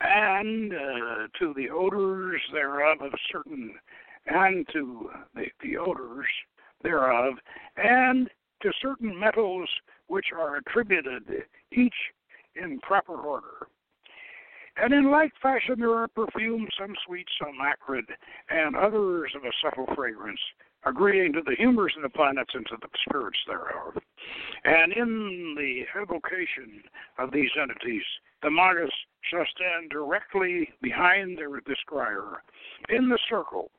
and 0.00 0.72
uh, 0.72 1.28
to 1.38 1.52
the 1.54 1.68
odors 1.70 2.40
thereof 2.52 2.98
of 3.02 3.12
certain, 3.30 3.74
and 4.30 4.66
to 4.72 5.10
the, 5.34 5.46
the 5.62 5.76
odors 5.76 6.26
thereof, 6.82 7.34
and 7.76 8.28
to 8.62 8.70
certain 8.80 9.18
metals 9.18 9.68
which 10.06 10.26
are 10.36 10.56
attributed 10.56 11.24
each 11.72 11.94
in 12.56 12.78
proper 12.80 13.14
order. 13.14 13.68
And 14.76 14.94
in 14.94 15.10
like 15.10 15.32
fashion, 15.42 15.76
there 15.78 15.94
are 15.94 16.08
perfumes, 16.08 16.68
some 16.78 16.94
sweet, 17.06 17.26
some 17.38 17.56
acrid, 17.60 18.06
and 18.48 18.76
others 18.76 19.32
of 19.36 19.44
a 19.44 19.52
subtle 19.62 19.86
fragrance, 19.94 20.40
agreeing 20.86 21.32
to 21.34 21.42
the 21.44 21.56
humors 21.58 21.92
of 21.96 22.02
the 22.02 22.08
planets 22.08 22.52
and 22.54 22.64
to 22.66 22.76
the 22.80 22.88
spirits 23.06 23.38
thereof. 23.46 23.98
And 24.64 24.92
in 24.92 25.54
the 25.56 26.00
evocation 26.00 26.82
of 27.18 27.30
these 27.32 27.50
entities, 27.60 28.04
the 28.42 28.50
Magus 28.50 28.90
shall 29.30 29.44
stand 29.54 29.90
directly 29.90 30.70
behind 30.80 31.36
the 31.36 31.76
scryer 31.86 32.36
in 32.88 33.08
the 33.08 33.18
circle, 33.28 33.70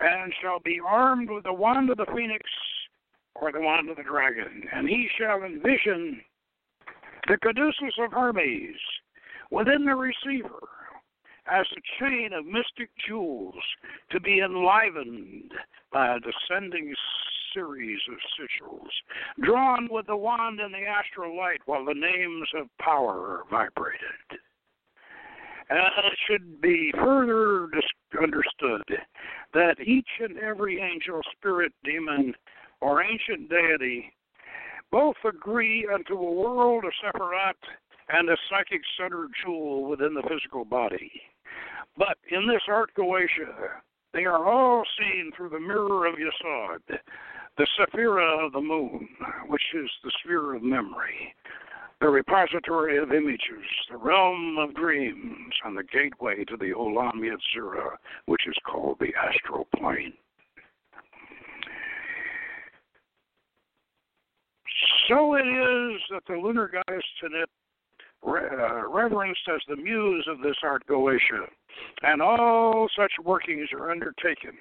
and 0.00 0.32
shall 0.40 0.60
be 0.60 0.80
armed 0.84 1.30
with 1.30 1.44
the 1.44 1.52
wand 1.52 1.90
of 1.90 1.96
the 1.96 2.06
phoenix 2.14 2.42
or 3.34 3.52
the 3.52 3.60
wand 3.60 3.88
of 3.88 3.96
the 3.96 4.02
dragon, 4.02 4.64
and 4.72 4.88
he 4.88 5.08
shall 5.18 5.42
envision 5.42 6.20
the 7.28 7.38
caduceus 7.42 7.94
of 7.98 8.12
Hermes 8.12 8.76
within 9.50 9.84
the 9.84 9.94
receiver 9.94 10.68
as 11.50 11.66
a 11.72 12.04
chain 12.04 12.32
of 12.32 12.46
mystic 12.46 12.90
jewels 13.06 13.54
to 14.10 14.20
be 14.20 14.40
enlivened 14.40 15.52
by 15.92 16.16
a 16.16 16.20
descending 16.20 16.94
series 17.54 18.00
of 18.10 18.18
sigils, 18.38 18.90
drawn 19.42 19.88
with 19.90 20.06
the 20.06 20.16
wand 20.16 20.60
in 20.60 20.70
the 20.72 20.86
astral 20.86 21.36
light 21.36 21.60
while 21.66 21.84
the 21.84 21.94
names 21.94 22.48
of 22.56 22.68
power 22.78 23.42
vibrated. 23.50 24.00
And 25.68 25.78
it 25.78 26.18
should 26.26 26.60
be 26.60 26.92
further 26.94 27.68
understood 28.20 28.82
that 29.54 29.80
each 29.84 30.08
and 30.20 30.38
every 30.38 30.80
angel, 30.80 31.20
spirit, 31.36 31.72
demon, 31.84 32.34
or 32.80 33.02
ancient 33.02 33.48
deity 33.48 34.12
both 34.90 35.16
agree 35.24 35.88
unto 35.92 36.14
a 36.14 36.32
world 36.32 36.84
of 36.84 36.92
Sephirat 37.02 37.54
and 38.08 38.28
a 38.28 38.36
psychic 38.48 38.80
centered 38.98 39.30
jewel 39.44 39.88
within 39.88 40.14
the 40.14 40.22
physical 40.22 40.64
body. 40.64 41.10
But 41.96 42.18
in 42.30 42.46
this 42.46 42.62
art 42.68 42.90
Goetia, 42.96 43.82
they 44.12 44.24
are 44.24 44.46
all 44.46 44.84
seen 44.98 45.30
through 45.36 45.50
the 45.50 45.60
mirror 45.60 46.06
of 46.06 46.16
Yesod, 46.16 46.98
the 47.56 47.66
Sephira 47.78 48.44
of 48.44 48.52
the 48.52 48.60
moon, 48.60 49.08
which 49.48 49.62
is 49.74 49.90
the 50.02 50.12
sphere 50.22 50.54
of 50.54 50.62
memory, 50.62 51.34
the 52.00 52.08
repository 52.08 52.96
of 52.96 53.12
images, 53.12 53.64
the 53.90 53.96
realm 53.96 54.56
of 54.58 54.74
dreams, 54.74 55.52
and 55.64 55.76
the 55.76 55.82
gateway 55.82 56.44
to 56.44 56.56
the 56.56 56.72
Olam 56.72 57.16
Yetzirah, 57.16 57.96
which 58.26 58.46
is 58.46 58.54
called 58.66 58.96
the 59.00 59.12
astral 59.14 59.68
plane. 59.76 60.14
So 65.08 65.34
it 65.34 65.46
is 65.46 66.00
that 66.10 66.22
the 66.26 66.36
lunar 66.36 66.68
goddess 66.68 67.04
Tanit 67.22 67.46
uh, 68.26 68.88
reverenced 68.88 69.40
as 69.52 69.60
the 69.68 69.76
muse 69.76 70.26
of 70.30 70.40
this 70.40 70.56
art 70.62 70.86
Goetia, 70.86 71.46
and 72.02 72.22
all 72.22 72.88
such 72.96 73.12
workings 73.22 73.68
are 73.72 73.90
undertaken 73.90 74.52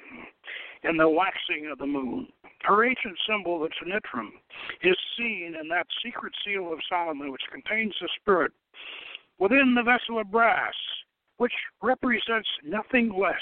in 0.84 0.97
the 0.97 1.09
waxing 1.09 1.69
of 1.71 1.77
the 1.77 1.86
moon. 1.86 2.27
Her 2.63 2.86
ancient 2.86 3.17
symbol, 3.27 3.59
the 3.59 3.69
Tanitrum, 3.69 4.30
is 4.84 4.95
seen 5.17 5.55
in 5.59 5.67
that 5.69 5.88
secret 6.03 6.34
seal 6.45 6.71
of 6.71 6.80
Solomon 6.89 7.32
which 7.32 7.41
contains 7.51 7.93
the 8.01 8.09
spirit 8.19 8.51
within 9.39 9.75
the 9.75 9.84
vessel 9.84 10.19
of 10.19 10.32
brass, 10.32 10.73
which 11.38 11.53
represents 11.82 12.49
nothing 12.63 13.13
less 13.17 13.36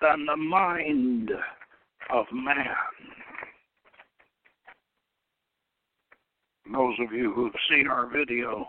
than 0.00 0.26
the 0.26 0.36
mind 0.36 1.30
of 2.10 2.26
man. 2.32 2.66
Those 6.72 6.94
of 7.00 7.12
you 7.12 7.32
who've 7.32 7.52
seen 7.70 7.86
our 7.86 8.06
video 8.06 8.68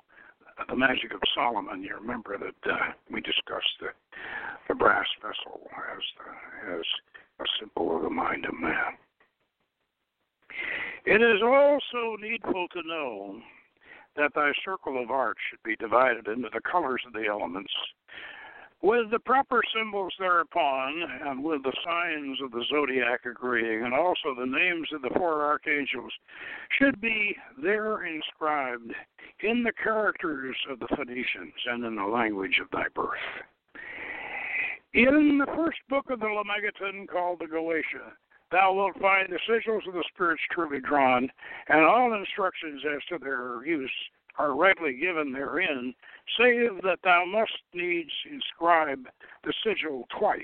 the 0.70 0.76
magic 0.76 1.14
of 1.14 1.22
Solomon, 1.36 1.84
you 1.84 1.96
remember 1.96 2.38
that 2.38 2.72
uh, 2.72 2.78
we 3.12 3.22
discussed 3.22 3.78
the, 3.80 3.88
the 4.68 4.76
brass 4.76 5.06
vessel 5.22 5.62
as 5.94 6.04
the, 6.18 6.78
as 6.78 6.86
a 7.40 7.46
symbol 7.60 7.96
of 7.96 8.04
the 8.04 8.10
mind 8.28 8.46
of 8.46 8.60
man. 8.60 8.98
It 11.06 11.22
is 11.22 11.42
also 11.42 12.18
needful 12.22 12.68
to 12.74 12.88
know 12.88 13.40
that 14.18 14.34
thy 14.36 14.52
circle 14.66 15.02
of 15.02 15.10
art 15.12 15.38
should 15.50 15.64
be 15.64 15.76
divided 15.78 16.28
into 16.28 16.50
the 16.54 16.62
colors 16.62 17.02
of 17.08 17.14
the 17.14 17.28
elements 17.28 17.72
with 18.82 19.10
the 19.10 19.20
proper 19.20 19.62
symbols 19.76 20.14
thereupon, 20.20 20.94
and 21.26 21.44
with 21.44 21.64
the 21.64 21.74
signs 21.84 22.38
of 22.44 22.52
the 22.52 22.64
zodiac 22.70 23.26
agreeing, 23.26 23.84
and 23.84 23.94
also 23.94 24.36
the 24.38 24.46
names 24.46 24.88
of 24.94 25.02
the 25.02 25.10
four 25.18 25.46
archangels, 25.46 26.12
should 26.78 27.02
be 27.02 27.36
there 27.62 28.06
inscribed 28.06 28.94
in 29.42 29.64
the 29.64 29.74
characters 29.84 30.56
of 30.70 30.80
the 30.80 30.88
Phoenicians 30.96 31.54
and 31.72 31.86
in 31.86 31.96
the 31.96 32.04
language 32.04 32.60
of 32.62 32.70
thy 32.72 32.86
birth. 32.94 33.18
In 34.98 35.38
the 35.38 35.54
first 35.56 35.78
book 35.90 36.10
of 36.10 36.22
the 36.22 36.26
Lemegeton 36.26 37.08
called 37.08 37.38
the 37.38 37.46
Goetia, 37.46 38.14
thou 38.52 38.74
wilt 38.74 39.00
find 39.00 39.30
the 39.30 39.38
sigils 39.48 39.88
of 39.88 39.94
the 39.94 40.04
spirits 40.12 40.42
truly 40.50 40.80
drawn, 40.80 41.30
and 41.68 41.86
all 41.86 42.16
instructions 42.16 42.82
as 42.84 43.06
to 43.10 43.20
their 43.20 43.64
use 43.64 43.94
are 44.40 44.56
rightly 44.56 44.96
given 44.96 45.32
therein, 45.32 45.94
save 46.36 46.82
that 46.82 46.98
thou 47.04 47.26
must 47.26 47.62
needs 47.76 48.10
inscribe 48.28 49.08
the 49.44 49.54
sigil 49.64 50.08
twice, 50.18 50.42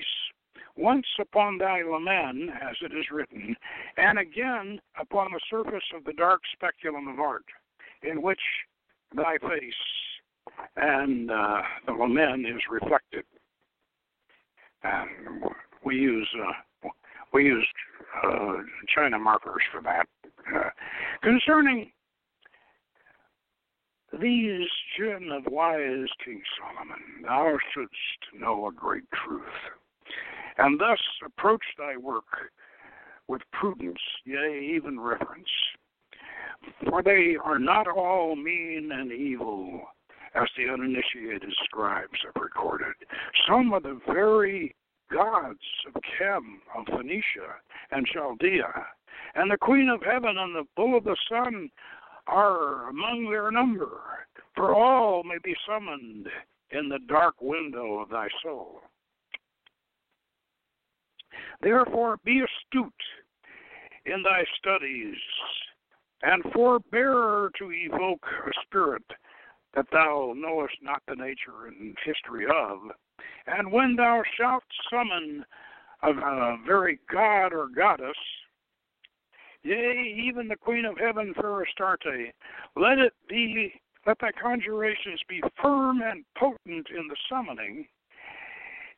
once 0.76 1.08
upon 1.18 1.58
thy 1.58 1.82
lamen, 1.82 2.50
as 2.50 2.76
it 2.80 2.96
is 2.96 3.10
written, 3.10 3.56
and 3.96 4.20
again 4.20 4.80
upon 5.00 5.32
the 5.32 5.40
surface 5.50 5.90
of 5.96 6.04
the 6.04 6.12
dark 6.12 6.42
speculum 6.52 7.08
of 7.08 7.18
art, 7.18 7.46
in 8.04 8.22
which 8.22 8.38
thy 9.16 9.36
face 9.38 9.74
and 10.76 11.32
uh, 11.32 11.62
the 11.86 11.92
lamen 11.92 12.46
is 12.46 12.62
reflected. 12.70 13.24
And 14.84 15.42
we 15.84 15.96
use 15.96 16.28
uh, 16.38 16.88
we 17.32 17.44
use 17.44 17.66
uh, 18.22 18.54
China 18.94 19.18
markers 19.18 19.62
for 19.72 19.82
that. 19.82 20.06
Uh, 20.54 20.68
concerning 21.22 21.90
these 24.20 24.68
children 24.96 25.32
of 25.32 25.42
wise 25.50 26.08
King 26.24 26.40
Solomon, 26.58 27.02
thou 27.22 27.56
shouldst 27.72 28.40
know 28.40 28.68
a 28.68 28.72
great 28.72 29.04
truth, 29.24 29.42
and 30.58 30.78
thus 30.78 31.00
approach 31.26 31.64
thy 31.78 31.96
work 31.96 32.24
with 33.26 33.42
prudence, 33.52 33.98
yea, 34.24 34.72
even 34.76 35.00
reverence. 35.00 35.48
For 36.88 37.02
they 37.02 37.36
are 37.42 37.58
not 37.58 37.88
all 37.88 38.36
mean 38.36 38.90
and 38.92 39.10
evil, 39.10 39.82
as 40.34 40.48
the 40.56 40.72
uninitiated 40.72 41.52
scribes 41.64 42.18
have 42.24 42.42
recorded. 42.42 42.94
Some 43.48 43.72
of 43.72 43.82
the 43.82 44.00
very 44.06 44.74
gods 45.12 45.60
of 45.86 46.00
Chem, 46.18 46.60
of 46.76 46.86
Phoenicia, 46.86 47.56
and 47.90 48.06
Chaldea, 48.06 48.86
and 49.34 49.50
the 49.50 49.58
Queen 49.58 49.88
of 49.88 50.02
Heaven 50.02 50.36
and 50.38 50.54
the 50.54 50.64
Bull 50.76 50.96
of 50.96 51.04
the 51.04 51.16
Sun 51.28 51.70
are 52.26 52.88
among 52.88 53.28
their 53.30 53.50
number, 53.50 54.26
for 54.54 54.74
all 54.74 55.22
may 55.22 55.38
be 55.42 55.54
summoned 55.68 56.28
in 56.70 56.88
the 56.88 57.00
dark 57.06 57.34
window 57.40 57.98
of 57.98 58.08
thy 58.08 58.28
soul. 58.42 58.80
Therefore, 61.60 62.18
be 62.24 62.40
astute 62.40 62.92
in 64.06 64.22
thy 64.22 64.44
studies, 64.58 65.16
and 66.22 66.42
forbear 66.52 67.50
to 67.58 67.70
evoke 67.70 68.24
a 68.46 68.50
spirit 68.66 69.04
that 69.74 69.86
thou 69.92 70.32
knowest 70.36 70.76
not 70.82 71.02
the 71.08 71.14
nature 71.14 71.66
and 71.66 71.96
history 72.04 72.46
of. 72.46 72.78
And 73.46 73.72
when 73.72 73.96
thou 73.96 74.22
shalt 74.38 74.64
summon 74.90 75.44
a, 76.02 76.10
a 76.10 76.58
very 76.66 76.98
god 77.10 77.52
or 77.52 77.68
goddess, 77.74 78.16
yea, 79.62 80.14
even 80.26 80.48
the 80.48 80.56
Queen 80.56 80.84
of 80.84 80.98
Heaven, 80.98 81.34
fair 81.34 81.62
Astarte, 81.62 82.32
let 82.76 82.98
it 82.98 83.12
be, 83.28 83.72
let 84.06 84.18
thy 84.20 84.30
conjurations 84.40 85.20
be 85.28 85.42
firm 85.60 86.00
and 86.02 86.24
potent 86.38 86.88
in 86.90 87.08
the 87.08 87.16
summoning. 87.28 87.86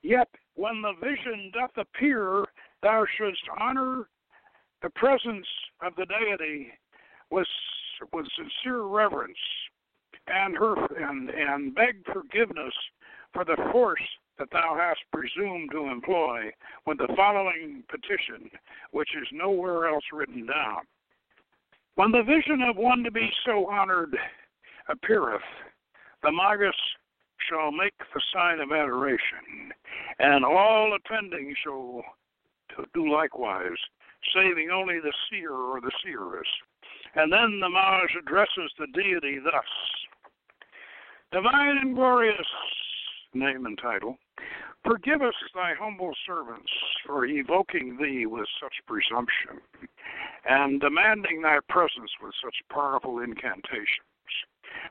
Yet 0.02 0.28
when 0.54 0.82
the 0.82 0.92
vision 1.02 1.50
doth 1.52 1.76
appear, 1.76 2.44
thou 2.82 3.04
shouldst 3.16 3.42
honor 3.58 4.08
the 4.82 4.90
presence 4.90 5.46
of 5.82 5.94
the 5.96 6.06
deity 6.06 6.68
with 7.30 7.46
with 8.12 8.26
sincere 8.36 8.82
reverence 8.82 9.38
and 10.26 10.56
her 10.56 10.74
and, 10.96 11.30
and 11.30 11.74
beg 11.74 12.04
forgiveness 12.12 12.74
for 13.32 13.44
the 13.44 13.56
force 13.72 14.00
that 14.38 14.50
thou 14.52 14.76
hast 14.78 15.00
presumed 15.12 15.70
to 15.72 15.86
employ 15.86 16.50
with 16.86 16.98
the 16.98 17.08
following 17.16 17.82
petition, 17.88 18.50
which 18.90 19.10
is 19.20 19.28
nowhere 19.32 19.88
else 19.88 20.04
written 20.12 20.46
down. 20.46 20.82
When 21.94 22.12
the 22.12 22.22
vision 22.22 22.62
of 22.62 22.76
one 22.76 23.02
to 23.04 23.10
be 23.10 23.30
so 23.44 23.66
honored 23.70 24.16
appeareth, 24.88 25.40
the 26.22 26.32
Magus 26.32 26.74
shall 27.48 27.72
make 27.72 27.94
the 27.98 28.20
sign 28.34 28.60
of 28.60 28.72
adoration, 28.72 29.72
and 30.18 30.44
all 30.44 30.96
attending 30.96 31.54
shall 31.62 32.02
do 32.92 33.10
likewise, 33.10 33.78
saving 34.34 34.70
only 34.70 34.98
the 34.98 35.12
seer 35.30 35.52
or 35.52 35.80
the 35.80 35.92
seeress. 36.04 36.48
And 37.14 37.32
then 37.32 37.60
the 37.60 37.70
Mage 37.70 38.16
addresses 38.18 38.70
the 38.78 38.88
deity 38.92 39.38
thus 39.42 39.64
Divine 41.32 41.78
and 41.78 41.94
glorious 41.94 42.46
name 43.34 43.66
and 43.66 43.76
title, 43.78 44.16
forgive 44.84 45.22
us, 45.22 45.34
thy 45.54 45.74
humble 45.74 46.14
servants, 46.24 46.70
for 47.04 47.26
evoking 47.26 47.98
thee 48.00 48.26
with 48.26 48.46
such 48.60 48.74
presumption, 48.86 49.60
and 50.48 50.80
demanding 50.80 51.42
thy 51.42 51.58
presence 51.68 52.10
with 52.22 52.32
such 52.42 52.54
powerful 52.70 53.18
incantations. 53.18 54.06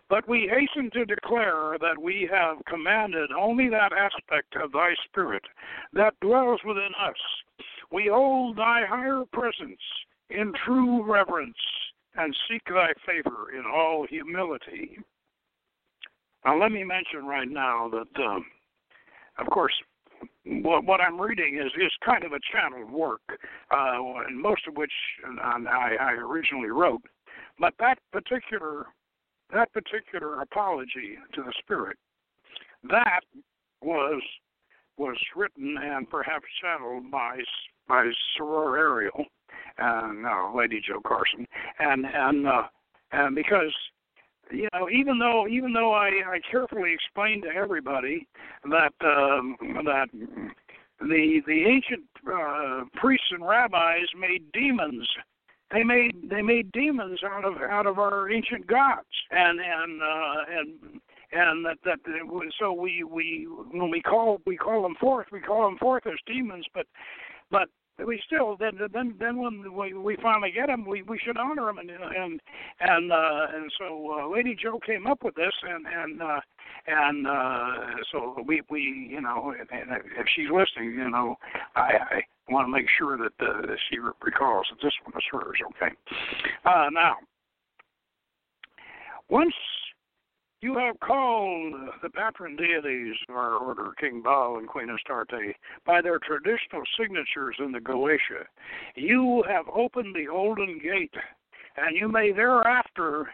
But 0.10 0.28
we 0.28 0.48
hasten 0.48 0.92
to 0.92 1.06
declare 1.06 1.78
that 1.80 2.02
we 2.02 2.28
have 2.32 2.58
commanded 2.66 3.32
only 3.32 3.70
that 3.70 3.94
aspect 3.94 4.56
of 4.56 4.74
thy 4.74 4.94
spirit 5.06 5.44
that 5.94 6.20
dwells 6.20 6.60
within 6.66 6.92
us. 7.00 7.18
We 7.92 8.08
hold 8.08 8.58
thy 8.58 8.86
higher 8.86 9.24
presence 9.32 9.82
in 10.30 10.54
true 10.66 11.04
reverence 11.04 11.58
and 12.16 12.36
seek 12.50 12.64
thy 12.66 12.94
favor 13.06 13.52
in 13.58 13.64
all 13.66 14.06
humility. 14.08 15.00
Now, 16.46 16.60
let 16.60 16.72
me 16.72 16.84
mention 16.84 17.26
right 17.26 17.50
now 17.50 17.89
that, 17.89 18.24
um, 18.24 18.46
of 19.39 19.48
course, 19.48 19.74
what, 20.46 20.86
what 20.86 21.02
I'm 21.02 21.20
reading 21.20 21.60
is 21.60 21.72
is 21.82 21.91
kind 22.06 22.24
of 22.24 22.34
a 22.34 22.39
channeled 22.52 22.91
work, 22.91 23.22
uh, 23.72 23.98
and 24.28 24.39
most 24.39 24.62
of 24.68 24.78
which 24.78 24.91
I, 25.41 25.96
I 26.00 26.12
originally 26.12 26.70
wrote. 26.70 27.02
But 27.60 27.74
that 27.80 27.98
particular 28.12 28.86
that 29.54 29.72
particular 29.74 30.41
apology 30.41 31.18
to 31.34 31.41
the 31.41 31.54
spirit, 31.60 31.98
that 32.89 33.22
was 33.82 34.22
was 34.98 35.18
written 35.36 35.78
and 35.82 36.10
perhaps 36.10 36.46
channeled 36.62 37.10
by 37.10 37.39
by 37.88 38.12
Soror 38.39 38.78
Ariel 38.78 39.26
and 39.80 40.26
uh, 40.26 40.52
Lady 40.56 40.80
Jo 40.88 41.02
Carson, 41.06 41.48
and 41.80 42.06
and 42.06 42.48
uh, 42.48 42.64
and 43.12 43.36
because 43.36 43.74
you 44.52 44.68
know, 44.74 44.89
even 44.89 45.20
though 45.20 45.48
even 45.48 45.74
though 45.74 45.93
I, 45.93 46.10
I 46.28 46.39
carefully 46.50 46.93
explained 46.93 47.43
to 47.43 47.50
everybody 47.50 48.28
that 48.64 48.93
um, 49.02 49.56
that 49.86 50.08
the 51.00 51.41
the 51.46 51.66
ancient 51.66 52.04
uh, 52.32 52.84
priests 52.96 53.28
and 53.32 53.46
rabbis 53.46 54.08
made 54.18 54.52
demons. 54.52 55.08
They 55.72 55.84
made 55.84 56.30
they 56.30 56.41
made 56.41 56.72
demons 56.72 57.20
out 57.26 57.43
of 57.43 57.56
out 57.58 57.88
of 57.88 57.98
our 57.98 58.30
ancient 58.30 58.68
gods, 58.68 59.08
and 59.32 59.60
and 59.60 60.02
uh, 60.02 60.36
and 60.60 61.02
and 61.32 61.66
that 61.66 61.78
that 61.84 62.00
so 62.60 62.72
we 62.72 63.04
we 63.04 63.48
when 63.72 63.89
we 63.89 64.02
call 64.02 64.41
we 64.46 64.58
call 64.58 64.84
them 64.84 64.96
forth 65.00 65.28
we 65.32 65.41
call 65.41 65.64
them 65.64 65.78
forth 65.80 66.06
as 66.06 66.20
demons, 66.28 66.66
but 66.74 66.86
but 67.50 67.68
we 68.06 68.22
still 68.26 68.58
then 68.58 68.78
then 68.91 69.16
then 69.20 69.38
when 69.38 69.74
we 69.74 69.93
we 69.93 70.18
finally 70.22 70.52
get 70.52 70.70
him, 70.70 70.86
we 70.86 71.02
we 71.04 71.20
should 71.20 71.38
honor 71.38 71.70
him 71.70 71.78
and 71.78 71.89
and 71.89 72.41
and 72.82 73.12
uh, 73.12 73.48
and 73.54 73.72
so 73.78 74.20
uh, 74.20 74.28
Lady 74.28 74.56
Jo 74.62 74.80
came 74.80 75.08
up 75.08 75.24
with 75.24 75.36
this 75.36 75.54
and 75.64 75.86
and 75.88 76.22
uh, 76.22 76.39
and 76.88 77.28
uh, 77.28 77.76
so 78.12 78.43
we 78.46 78.62
we 78.70 78.82
you 79.10 79.22
know 79.22 79.54
and 79.72 79.91
if 80.18 80.28
she's 80.36 80.50
listening, 80.52 80.91
you 80.91 81.10
know 81.10 81.36
I. 81.76 82.22
I 82.48 82.54
want 82.54 82.68
to 82.68 82.72
make 82.72 82.86
sure 82.96 83.18
that 83.18 83.34
uh, 83.41 83.74
she 83.89 83.98
recalls 83.98 84.68
that 84.70 84.78
this 84.80 84.93
one 85.04 85.14
is 85.18 85.24
hers. 85.32 85.58
Okay. 85.82 85.96
Uh, 86.64 86.89
now, 86.93 87.16
once 89.30 89.54
you 90.66 90.76
have 90.80 90.99
called 90.99 91.76
the 92.01 92.09
patron 92.09 92.55
deities 92.55 93.16
of 93.30 93.36
our 93.36 93.55
order, 93.57 93.91
King 93.99 94.24
Baal 94.24 94.57
and 94.57 94.68
Queen 94.68 94.89
Astarte, 94.89 95.55
by 95.86 96.01
their 96.01 96.18
traditional 96.18 96.82
signatures 96.99 97.55
in 97.59 97.72
the 97.72 97.80
Goetia. 97.80 98.45
You 98.95 99.43
have 99.47 99.66
opened 99.70 100.16
the 100.16 100.28
Olden 100.28 100.80
Gate, 100.82 101.13
and 101.78 101.95
you 101.95 102.07
may 102.07 102.32
thereafter 102.32 103.30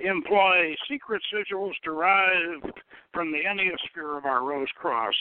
employ 0.00 0.74
secret 0.90 1.22
sigils 1.32 1.74
derived 1.84 2.72
from 3.14 3.30
the 3.30 3.44
eniosphere 3.48 4.18
of 4.18 4.24
our 4.24 4.42
Rose 4.42 4.66
Cross, 4.74 5.14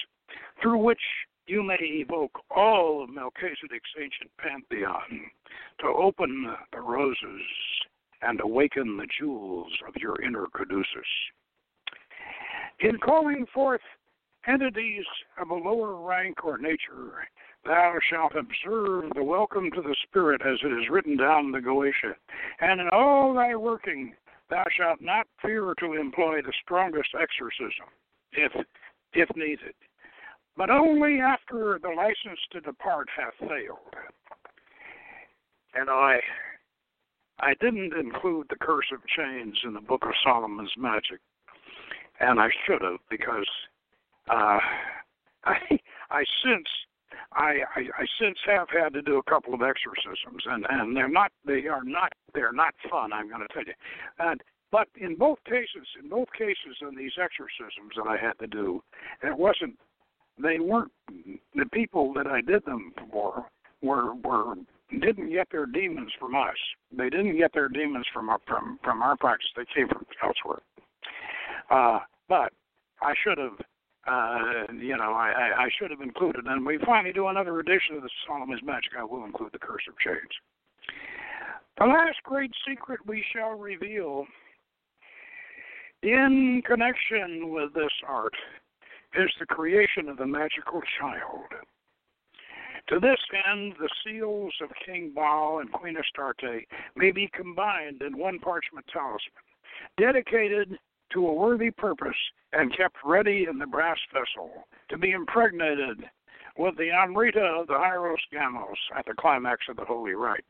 through 0.64 0.80
which 0.80 0.98
you 1.46 1.62
may 1.62 1.78
evoke 1.80 2.40
all 2.50 3.04
of 3.04 3.12
Melchizedek's 3.12 3.94
ancient 4.00 4.32
pantheon 4.40 5.30
to 5.82 5.86
open 5.86 6.56
the 6.74 6.80
roses 6.80 7.46
and 8.24 8.42
awaken 8.42 8.98
the 8.98 9.08
jewels 9.20 9.72
of 9.88 9.94
your 10.02 10.20
inner 10.24 10.48
caduceus. 10.56 11.06
In 12.82 12.98
calling 12.98 13.46
forth 13.54 13.82
entities 14.48 15.06
of 15.40 15.52
a 15.52 15.54
lower 15.54 15.96
rank 15.96 16.44
or 16.44 16.58
nature, 16.58 17.28
thou 17.64 18.00
shalt 18.10 18.34
observe 18.36 19.12
the 19.14 19.24
welcome 19.24 19.70
to 19.72 19.84
the 19.84 19.96
Spirit 20.08 20.42
as 20.42 20.58
it 20.64 20.74
is 20.74 20.90
written 20.90 21.16
down 21.16 21.46
in 21.46 21.52
the 21.52 21.60
Goetia. 21.60 22.16
And 22.60 22.82
in 22.82 22.90
all 22.92 23.36
thy 23.36 23.56
working, 23.56 24.16
thou 24.50 24.64
shalt 24.76 25.00
not 25.00 25.28
fear 25.44 25.76
to 25.80 25.94
employ 25.94 26.42
the 26.42 26.54
strongest 26.64 27.10
exorcism, 27.14 27.86
if 28.32 28.52
if 29.14 29.30
needed, 29.36 29.76
but 30.58 30.72
only 30.72 31.20
after 31.20 31.78
the 31.78 31.90
license 31.90 32.40
to 32.52 32.62
depart 32.62 33.10
hath 33.16 33.36
failed. 33.48 33.94
And 35.76 35.88
I 35.88 36.20
I 37.40 37.54
didn't 37.62 37.94
include 37.94 38.48
the 38.50 38.56
curse 38.56 38.92
of 38.92 39.06
chains 39.06 39.60
in 39.64 39.74
the 39.74 39.82
book 39.82 40.04
of 40.04 40.14
Solomon's 40.24 40.74
magic 40.78 41.20
and 42.22 42.40
I 42.40 42.50
should 42.66 42.82
have 42.82 43.00
because 43.10 43.48
uh, 44.30 44.60
I 45.44 45.80
I 46.10 46.24
since 46.44 46.68
I, 47.34 47.60
I 47.76 47.82
I 47.98 48.06
since 48.20 48.38
have 48.46 48.68
had 48.70 48.94
to 48.94 49.02
do 49.02 49.18
a 49.18 49.24
couple 49.24 49.54
of 49.54 49.62
exorcisms, 49.62 50.44
and 50.46 50.66
and 50.70 50.96
they're 50.96 51.10
not 51.10 51.32
they 51.46 51.68
are 51.68 51.84
not 51.84 52.14
they're 52.34 52.54
not 52.54 52.74
fun. 52.90 53.12
I'm 53.14 53.28
going 53.28 53.42
to 53.42 53.54
tell 53.54 53.66
you, 53.66 53.74
and 54.20 54.42
but 54.72 54.88
in 54.96 55.16
both 55.16 55.40
cases, 55.46 55.88
in 56.02 56.10
both 56.10 56.30
cases 56.38 56.78
in 56.82 56.96
these 56.96 57.14
exorcisms 57.22 57.94
that 57.98 58.08
I 58.08 58.18
had 58.18 58.40
to 58.40 58.48
do, 58.48 58.82
it 59.24 59.38
wasn't 59.38 59.78
they 60.42 60.60
weren't 60.60 60.92
the 61.56 61.66
people 61.74 62.14
that 62.14 62.28
I 62.28 62.42
did 62.42 62.66
them 62.66 62.94
for 63.12 63.46
were 63.82 64.14
were 64.16 64.56
didn't 65.00 65.30
get 65.32 65.48
their 65.52 65.66
demons 65.66 66.12
from 66.20 66.36
us. 66.36 66.58
They 66.92 67.10
didn't 67.10 67.38
get 67.38 67.54
their 67.54 67.70
demons 67.70 68.06
from 68.14 68.30
our, 68.30 68.40
from 68.48 68.80
from 68.84 69.02
our 69.02 69.18
practice. 69.18 69.50
They 69.56 69.66
came 69.74 69.88
from 69.88 70.06
elsewhere. 70.24 70.62
Uh, 71.72 72.00
but 72.28 72.52
I 73.02 73.14
should 73.24 73.38
have, 73.38 73.58
uh, 74.06 74.74
you 74.74 74.98
know, 74.98 75.14
I, 75.14 75.54
I, 75.58 75.70
should 75.80 75.90
have 75.90 76.02
included. 76.02 76.46
And 76.46 76.66
we 76.66 76.78
finally 76.86 77.14
do 77.14 77.28
another 77.28 77.60
edition 77.60 77.96
of 77.96 78.04
the 78.04 78.10
Solomon's 78.28 78.62
Magic. 78.64 78.92
I 79.00 79.04
will 79.04 79.24
include 79.24 79.54
the 79.54 79.60
Curse 79.60 79.84
of 79.88 79.98
Chains. 80.00 80.20
The 81.80 81.86
last 81.86 82.18
great 82.24 82.52
secret 82.68 83.00
we 83.06 83.24
shall 83.34 83.52
reveal 83.52 84.26
in 86.04 86.62
connection 86.66 87.52
with 87.54 87.74
this 87.74 87.94
art 88.08 88.34
is 89.16 89.30
the 89.40 89.46
creation 89.46 90.10
of 90.10 90.18
the 90.18 90.26
magical 90.26 90.82
child. 91.00 91.46
To 92.90 93.00
this 93.00 93.20
end, 93.50 93.76
the 93.80 93.90
seals 94.04 94.54
of 94.62 94.70
King 94.86 95.12
Baal 95.16 95.60
and 95.60 95.72
Queen 95.72 95.96
Astarte 95.96 96.66
may 96.96 97.12
be 97.12 97.30
combined 97.34 98.02
in 98.02 98.18
one 98.18 98.40
parchment 98.40 98.86
talisman, 98.92 99.44
dedicated 99.98 100.78
to 101.14 101.28
a 101.28 101.34
worthy 101.34 101.72
purpose 101.72 102.16
and 102.54 102.76
kept 102.76 102.98
ready 103.06 103.48
in 103.50 103.58
the 103.58 103.68
brass 103.68 103.98
vessel 104.14 104.68
to 104.90 104.98
be 104.98 105.12
impregnated 105.12 106.04
with 106.58 106.76
the 106.78 106.92
Amrita 106.92 107.40
of 107.40 107.68
the 107.68 107.74
Hieros 107.74 108.18
Gamos 108.34 108.76
at 108.98 109.06
the 109.06 109.14
climax 109.14 109.62
of 109.70 109.78
the 109.78 109.86
Holy 109.86 110.14
Rite. 110.14 110.46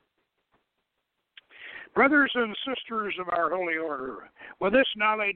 Brothers 1.94 2.32
and 2.36 2.56
sisters 2.66 3.14
of 3.20 3.30
our 3.30 3.50
holy 3.50 3.78
order, 3.78 4.30
with 4.60 4.74
this 4.74 4.88
knowledge 4.96 5.36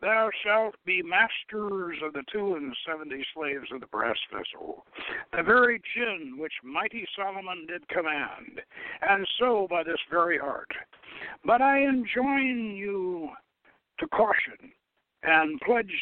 Thou 0.00 0.30
shalt 0.42 0.76
be 0.86 1.02
masters 1.02 1.98
of 2.02 2.14
the 2.14 2.22
two 2.32 2.54
and 2.54 2.74
seventy 2.86 3.24
slaves 3.34 3.70
of 3.70 3.80
the 3.80 3.86
brass 3.86 4.16
vessel, 4.32 4.86
the 5.36 5.42
very 5.42 5.82
jinn 5.94 6.38
which 6.38 6.54
mighty 6.64 7.06
Solomon 7.14 7.66
did 7.66 7.86
command, 7.88 8.62
and 9.02 9.28
so 9.38 9.66
by 9.68 9.82
this 9.82 10.00
very 10.10 10.38
art. 10.38 10.72
But 11.44 11.60
I 11.60 11.80
enjoin 11.80 12.74
you 12.76 13.30
to 14.00 14.06
caution 14.08 14.72
and 15.22 15.60
pledge 15.60 15.92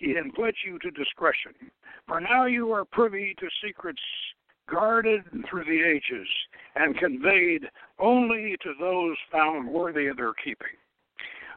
and 0.00 0.32
pledge 0.34 0.56
you 0.64 0.78
to 0.78 0.90
discretion. 0.92 1.52
For 2.06 2.20
now 2.20 2.46
you 2.46 2.72
are 2.72 2.84
privy 2.84 3.34
to 3.38 3.46
secrets 3.64 4.00
guarded 4.70 5.22
through 5.48 5.64
the 5.64 5.82
ages 5.82 6.28
and 6.76 6.96
conveyed 6.96 7.64
only 7.98 8.56
to 8.62 8.72
those 8.78 9.16
found 9.32 9.68
worthy 9.68 10.06
of 10.06 10.16
their 10.16 10.34
keeping. 10.34 10.76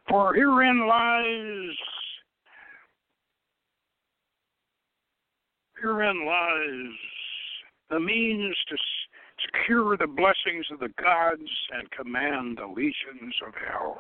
For 0.10 0.34
herein 0.34 0.88
lies 0.88 1.78
herein 5.82 6.26
lies 6.26 6.98
the 7.90 8.00
means 8.00 8.56
to 8.70 8.78
secure 9.46 9.98
the 9.98 10.08
blessings 10.08 10.66
of 10.72 10.80
the 10.80 10.94
gods 11.02 11.50
and 11.74 11.90
command 11.92 12.58
the 12.58 12.68
legions 12.68 13.36
of 13.46 13.54
hell. 13.68 13.98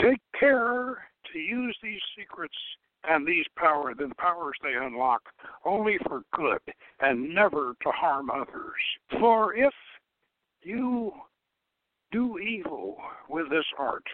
Take 0.00 0.20
care 0.38 1.08
to 1.32 1.38
use 1.38 1.76
these 1.82 2.00
secrets 2.16 2.54
and 3.04 3.26
these 3.26 3.46
power, 3.56 3.94
the 3.94 4.10
powers 4.18 4.56
they 4.62 4.74
unlock, 4.74 5.22
only 5.64 5.98
for 6.06 6.22
good 6.32 6.60
and 7.00 7.34
never 7.34 7.74
to 7.82 7.90
harm 7.90 8.30
others. 8.30 8.80
For 9.18 9.54
if 9.54 9.74
you 10.62 11.12
do 12.12 12.38
evil 12.38 12.96
with 13.28 13.50
this 13.50 13.64
art, 13.78 14.06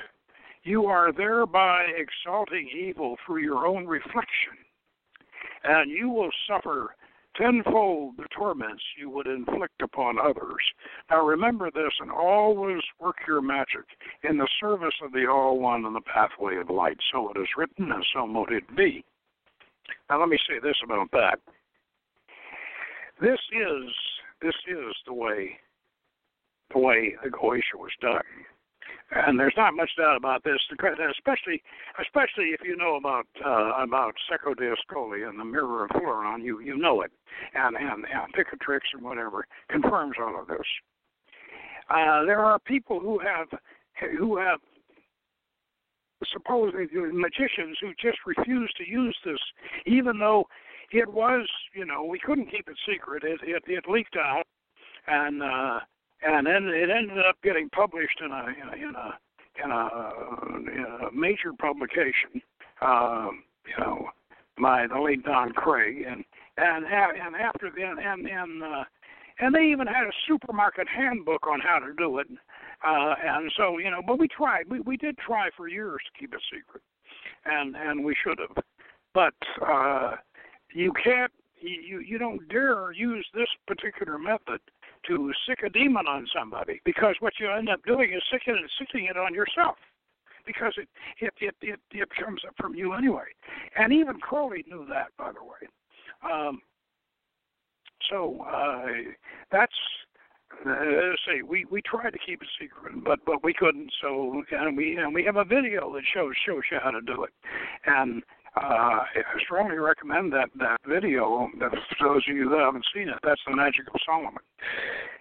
you 0.62 0.86
are 0.86 1.12
thereby 1.12 1.86
exalting 1.96 2.68
evil 2.68 3.16
through 3.24 3.42
your 3.42 3.66
own 3.66 3.86
reflection, 3.86 4.56
and 5.64 5.90
you 5.90 6.08
will 6.08 6.30
suffer 6.48 6.94
tenfold 7.36 8.16
the 8.16 8.26
torments 8.36 8.82
you 8.98 9.10
would 9.10 9.26
inflict 9.26 9.82
upon 9.82 10.18
others. 10.18 10.62
Now 11.10 11.26
remember 11.26 11.70
this 11.70 11.92
and 12.00 12.10
always 12.10 12.82
work 13.00 13.16
your 13.26 13.42
magic 13.42 13.84
in 14.22 14.36
the 14.38 14.48
service 14.60 14.94
of 15.02 15.12
the 15.12 15.26
All 15.26 15.58
One 15.58 15.84
and 15.84 15.94
the 15.94 16.00
pathway 16.00 16.56
of 16.56 16.70
light. 16.70 16.98
So 17.12 17.30
it 17.30 17.38
is 17.38 17.48
written, 17.56 17.92
and 17.92 18.04
so 18.14 18.26
mote 18.26 18.52
it 18.52 18.76
be. 18.76 19.04
Now 20.08 20.20
let 20.20 20.28
me 20.28 20.38
say 20.48 20.58
this 20.62 20.76
about 20.84 21.10
that. 21.12 21.38
This 23.20 23.40
is 23.52 23.90
this 24.42 24.54
is 24.68 24.94
the 25.06 25.14
way 25.14 25.58
the 26.72 26.78
way 26.78 27.14
the 27.22 27.30
Goetia 27.30 27.76
was 27.76 27.92
done 28.00 28.22
and 29.10 29.38
there's 29.38 29.54
not 29.56 29.74
much 29.74 29.90
doubt 29.96 30.16
about 30.16 30.42
this, 30.44 30.58
especially 30.72 31.62
especially 32.00 32.50
if 32.52 32.60
you 32.64 32.76
know 32.76 32.96
about 32.96 33.26
uh, 33.44 33.82
about 33.82 34.14
Cecco 34.30 34.54
d'Ascoli 34.54 35.28
and 35.28 35.38
the 35.38 35.44
Mirror 35.44 35.84
of 35.84 35.90
Florian, 35.90 36.42
you 36.42 36.60
you 36.60 36.76
know 36.76 37.02
it, 37.02 37.12
and 37.54 37.76
and, 37.76 38.04
and 38.04 38.34
Picatrix 38.34 38.80
and 38.92 39.02
whatever 39.02 39.46
confirms 39.68 40.16
all 40.20 40.40
of 40.40 40.48
this. 40.48 40.66
Uh, 41.90 42.24
there 42.24 42.40
are 42.40 42.58
people 42.58 42.98
who 42.98 43.18
have 43.18 43.48
who 44.18 44.36
have 44.38 44.60
supposedly 46.32 46.86
magicians 47.12 47.76
who 47.80 47.92
just 48.00 48.18
refuse 48.26 48.72
to 48.78 48.88
use 48.88 49.16
this, 49.24 49.38
even 49.86 50.18
though 50.18 50.44
it 50.92 51.12
was 51.12 51.46
you 51.74 51.84
know 51.84 52.04
we 52.04 52.18
couldn't 52.18 52.50
keep 52.50 52.68
it 52.68 52.76
secret. 52.88 53.22
It 53.22 53.40
it, 53.42 53.62
it 53.66 53.84
leaked 53.88 54.16
out, 54.16 54.44
and 55.06 55.42
uh, 55.42 55.80
and 56.24 56.46
then 56.46 56.68
it 56.68 56.90
ended 56.90 57.18
up 57.18 57.36
getting 57.42 57.68
published 57.70 58.20
in 58.24 58.30
a 58.30 58.46
in 58.46 58.68
a 58.68 58.84
in 58.86 58.94
a, 58.94 59.18
in 59.64 59.70
a, 59.70 61.06
a 61.06 61.12
major 61.12 61.52
publication. 61.58 62.40
Um, 62.80 63.44
you 63.66 63.82
know, 63.82 64.08
by 64.60 64.86
the 64.86 65.00
late 65.00 65.24
Don 65.24 65.52
Kraig, 65.52 66.04
and 66.06 66.24
and 66.56 66.84
and 66.86 67.36
after 67.36 67.70
then 67.76 67.96
and 67.98 68.26
and 68.26 68.62
uh, 68.62 68.84
and 69.40 69.54
they 69.54 69.64
even 69.64 69.86
had 69.86 70.04
a 70.04 70.12
supermarket 70.28 70.88
handbook 70.88 71.46
on 71.46 71.60
how 71.60 71.78
to 71.78 71.92
do 71.96 72.18
it. 72.18 72.26
Uh, 72.86 73.14
and 73.24 73.50
so 73.56 73.78
you 73.78 73.90
know, 73.90 74.02
but 74.06 74.18
we 74.18 74.28
tried. 74.28 74.68
We 74.68 74.80
we 74.80 74.96
did 74.96 75.16
try 75.18 75.50
for 75.56 75.68
years 75.68 76.00
to 76.04 76.18
keep 76.18 76.32
it 76.32 76.40
secret, 76.52 76.82
and 77.44 77.76
and 77.76 78.04
we 78.04 78.14
should 78.22 78.38
have. 78.38 78.64
But 79.12 79.34
uh, 79.66 80.16
you 80.72 80.92
can't. 81.02 81.32
You 81.60 82.00
you 82.00 82.18
don't 82.18 82.46
dare 82.48 82.92
use 82.92 83.26
this 83.34 83.48
particular 83.66 84.18
method 84.18 84.60
to 85.08 85.32
sick 85.46 85.60
a 85.64 85.70
demon 85.70 86.06
on 86.06 86.26
somebody 86.36 86.80
because 86.84 87.16
what 87.20 87.34
you 87.38 87.50
end 87.50 87.68
up 87.68 87.84
doing 87.84 88.12
is 88.12 88.22
sicking 88.32 88.54
it, 88.54 88.70
sicking 88.78 89.06
it 89.06 89.16
on 89.16 89.34
yourself 89.34 89.76
because 90.46 90.74
it 90.76 90.88
it, 91.20 91.32
it 91.40 91.54
it 91.62 91.80
it 91.92 92.08
comes 92.22 92.42
up 92.46 92.54
from 92.56 92.74
you 92.74 92.92
anyway. 92.94 93.26
And 93.76 93.92
even 93.92 94.20
Crowley 94.20 94.64
knew 94.68 94.86
that, 94.88 95.08
by 95.18 95.32
the 95.32 95.42
way. 95.42 96.30
Um, 96.30 96.60
so 98.10 98.38
uh, 98.42 98.86
that's 99.50 99.72
uh, 100.66 101.12
say 101.26 101.42
we 101.46 101.64
we 101.70 101.82
tried 101.82 102.10
to 102.10 102.18
keep 102.18 102.42
it 102.42 102.48
secret, 102.60 103.04
but 103.04 103.20
but 103.26 103.42
we 103.42 103.52
couldn't. 103.52 103.90
So 104.00 104.42
and 104.52 104.76
we 104.76 104.96
and 104.96 105.14
we 105.14 105.24
have 105.24 105.36
a 105.36 105.44
video 105.44 105.92
that 105.94 106.02
shows 106.12 106.34
shows 106.46 106.62
you 106.70 106.78
how 106.82 106.90
to 106.90 107.00
do 107.00 107.24
it, 107.24 107.32
and 107.86 108.22
uh, 108.56 108.60
I 108.60 109.04
strongly 109.44 109.78
recommend 109.78 110.32
that 110.32 110.50
that 110.60 110.80
video. 110.86 111.48
For 111.58 112.08
those 112.08 112.22
of 112.28 112.36
you 112.36 112.48
that 112.50 112.60
haven't 112.60 112.86
seen 112.94 113.08
it, 113.08 113.18
that's 113.22 113.40
the 113.46 113.56
Magic 113.56 113.88
of 113.92 114.00
Solomon, 114.06 114.34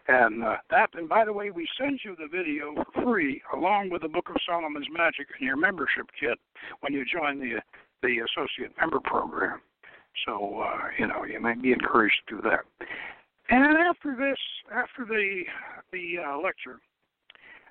and 0.08 0.44
uh, 0.44 0.58
that. 0.70 0.92
And 0.94 1.10
by 1.10 1.26
the 1.26 1.34
way, 1.34 1.50
we 1.50 1.68
send 1.80 2.00
you 2.04 2.16
the 2.16 2.28
video 2.28 2.76
for 2.94 3.04
free 3.04 3.42
along 3.54 3.90
with 3.90 4.04
the 4.04 4.08
Book 4.08 4.30
of 4.30 4.36
Solomon's 4.46 4.88
Magic 4.92 5.28
in 5.40 5.48
your 5.48 5.58
membership 5.58 6.06
kit 6.20 6.38
when 6.82 6.94
you 6.94 7.04
join 7.06 7.40
the 7.40 7.60
the 8.04 8.20
associate 8.20 8.72
member 8.80 9.00
program. 9.00 9.62
So 10.28 10.62
uh, 10.62 10.90
you 11.00 11.08
know 11.08 11.24
you 11.24 11.42
may 11.42 11.56
be 11.56 11.72
encouraged 11.72 12.22
to 12.28 12.36
do 12.36 12.42
that. 12.44 12.66
And 13.50 13.78
after 13.78 14.16
this, 14.16 14.38
after 14.72 15.06
the 15.06 15.42
the 15.92 16.20
uh, 16.24 16.38
lecture, 16.38 16.80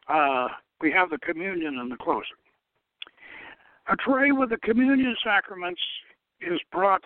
uh, 0.08 0.48
we 0.80 0.90
have 0.90 1.10
the 1.10 1.18
communion 1.18 1.78
and 1.78 1.90
the 1.90 1.96
closing. 1.96 2.42
A 3.88 3.96
tray 3.96 4.30
with 4.30 4.50
the 4.50 4.58
communion 4.58 5.16
sacraments 5.24 5.80
is 6.40 6.60
brought 6.70 7.02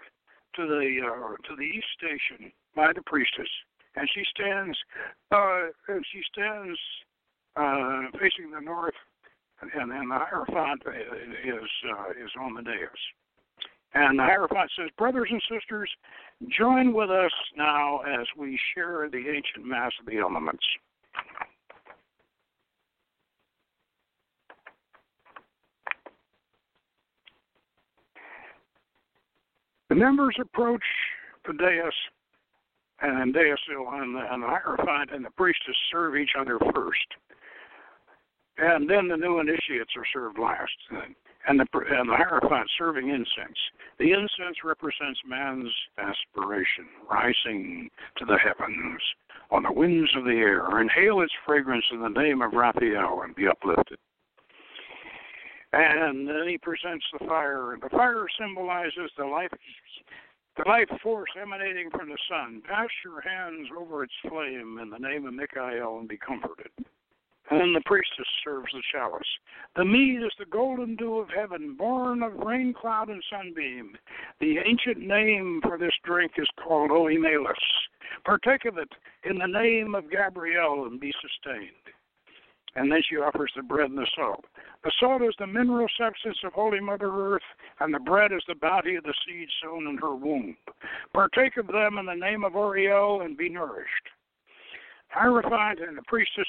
to 0.56 0.66
the 0.66 1.00
uh, 1.04 1.48
to 1.48 1.56
the 1.56 1.62
east 1.62 1.86
station 1.96 2.52
by 2.74 2.92
the 2.92 3.02
priestess, 3.02 3.48
and 3.96 4.08
she 4.14 4.22
stands 4.34 4.76
uh, 5.30 5.68
and 5.88 6.04
she 6.12 6.20
stands 6.32 6.78
uh, 7.56 8.02
facing 8.20 8.50
the 8.50 8.60
north, 8.60 8.94
and, 9.62 9.90
and 9.90 10.10
the 10.10 10.18
hierophant 10.18 10.82
is 11.44 11.70
uh, 11.90 12.10
is 12.10 12.30
on 12.40 12.54
the 12.54 12.62
dais. 12.62 12.88
And 13.94 14.18
the 14.18 14.24
hierophant 14.24 14.70
says, 14.78 14.90
"Brothers 14.98 15.28
and 15.30 15.42
sisters, 15.50 15.90
join 16.50 16.92
with 16.92 17.10
us 17.10 17.32
now 17.56 18.00
as 18.00 18.26
we 18.36 18.58
share 18.74 19.08
the 19.08 19.28
ancient 19.28 19.64
mass 19.64 19.92
of 19.98 20.06
the 20.06 20.18
elements." 20.18 20.64
The 29.88 29.94
members 29.94 30.36
approach 30.40 30.82
the 31.46 31.52
dais, 31.52 31.94
and 33.02 33.32
Daisil 33.34 34.02
and 34.02 34.16
the, 34.16 34.32
and 34.32 34.42
the 34.42 34.48
Hierophant 34.48 35.10
and 35.12 35.24
the 35.24 35.30
priestess 35.30 35.76
serve 35.92 36.16
each 36.16 36.32
other 36.38 36.58
first. 36.74 37.06
And 38.58 38.88
then 38.88 39.06
the 39.08 39.16
new 39.16 39.38
initiates 39.38 39.92
are 39.96 40.06
served 40.12 40.38
last, 40.38 40.72
and 41.46 41.60
the, 41.60 41.66
and 41.90 42.08
the 42.08 42.16
Hierophant 42.16 42.68
serving 42.78 43.10
incense. 43.10 43.58
The 43.98 44.12
incense 44.12 44.64
represents 44.64 45.20
man's 45.26 45.72
aspiration, 45.98 46.86
rising 47.08 47.90
to 48.16 48.24
the 48.24 48.38
heavens 48.38 49.00
on 49.50 49.62
the 49.62 49.72
winds 49.72 50.10
of 50.16 50.24
the 50.24 50.30
air. 50.30 50.80
Inhale 50.80 51.20
its 51.20 51.32
fragrance 51.44 51.84
in 51.92 52.00
the 52.00 52.08
name 52.08 52.42
of 52.42 52.54
Raphael 52.54 53.22
and 53.22 53.34
be 53.36 53.46
uplifted. 53.46 53.98
And 55.72 56.28
then 56.28 56.48
he 56.48 56.58
presents 56.58 57.04
the 57.12 57.26
fire. 57.26 57.76
The 57.82 57.90
fire 57.90 58.26
symbolizes 58.38 59.10
the 59.18 59.26
life 59.26 59.50
the 60.56 60.64
life 60.66 60.88
force 61.02 61.30
emanating 61.40 61.90
from 61.90 62.08
the 62.08 62.18
sun. 62.30 62.62
Pass 62.66 62.88
your 63.04 63.20
hands 63.20 63.68
over 63.78 64.02
its 64.04 64.12
flame 64.26 64.78
in 64.80 64.88
the 64.88 64.98
name 64.98 65.26
of 65.26 65.34
Michael 65.34 65.98
and 65.98 66.08
be 66.08 66.16
comforted. 66.16 66.70
and 67.50 67.60
then 67.60 67.72
the 67.74 67.82
priestess 67.84 68.26
serves 68.42 68.72
the 68.72 68.82
chalice. 68.90 69.26
The 69.76 69.84
mead 69.84 70.22
is 70.22 70.32
the 70.38 70.46
golden 70.46 70.96
dew 70.96 71.18
of 71.18 71.28
heaven, 71.28 71.74
born 71.76 72.22
of 72.22 72.34
rain 72.38 72.72
cloud 72.72 73.08
and 73.08 73.22
sunbeam. 73.30 73.96
The 74.40 74.58
ancient 74.58 74.98
name 74.98 75.60
for 75.62 75.78
this 75.78 75.92
drink 76.04 76.32
is 76.38 76.48
called 76.62 76.90
Oimelis. 76.90 77.54
Partake 78.24 78.64
of 78.64 78.78
it 78.78 78.92
in 79.24 79.38
the 79.38 79.46
name 79.46 79.94
of 79.94 80.10
Gabriel 80.10 80.86
and 80.86 80.98
be 80.98 81.12
sustained. 81.20 81.70
And 82.76 82.92
then 82.92 83.00
she 83.08 83.16
offers 83.16 83.50
the 83.56 83.62
bread 83.62 83.88
and 83.88 83.98
the 83.98 84.06
salt. 84.14 84.44
The 84.84 84.92
salt 85.00 85.22
is 85.22 85.34
the 85.38 85.46
mineral 85.46 85.88
substance 85.98 86.36
of 86.44 86.52
Holy 86.52 86.78
Mother 86.78 87.10
Earth, 87.10 87.42
and 87.80 87.92
the 87.92 87.98
bread 87.98 88.32
is 88.32 88.42
the 88.46 88.54
bounty 88.54 88.96
of 88.96 89.04
the 89.04 89.14
seed 89.26 89.48
sown 89.62 89.86
in 89.86 89.96
her 89.96 90.14
womb. 90.14 90.56
Partake 91.14 91.56
of 91.56 91.68
them 91.68 91.96
in 91.96 92.04
the 92.04 92.14
name 92.14 92.44
of 92.44 92.54
Oriel 92.54 93.22
and 93.22 93.36
be 93.36 93.48
nourished. 93.48 94.08
Hierophant 95.08 95.80
and 95.80 95.96
the 95.96 96.02
priestess 96.06 96.48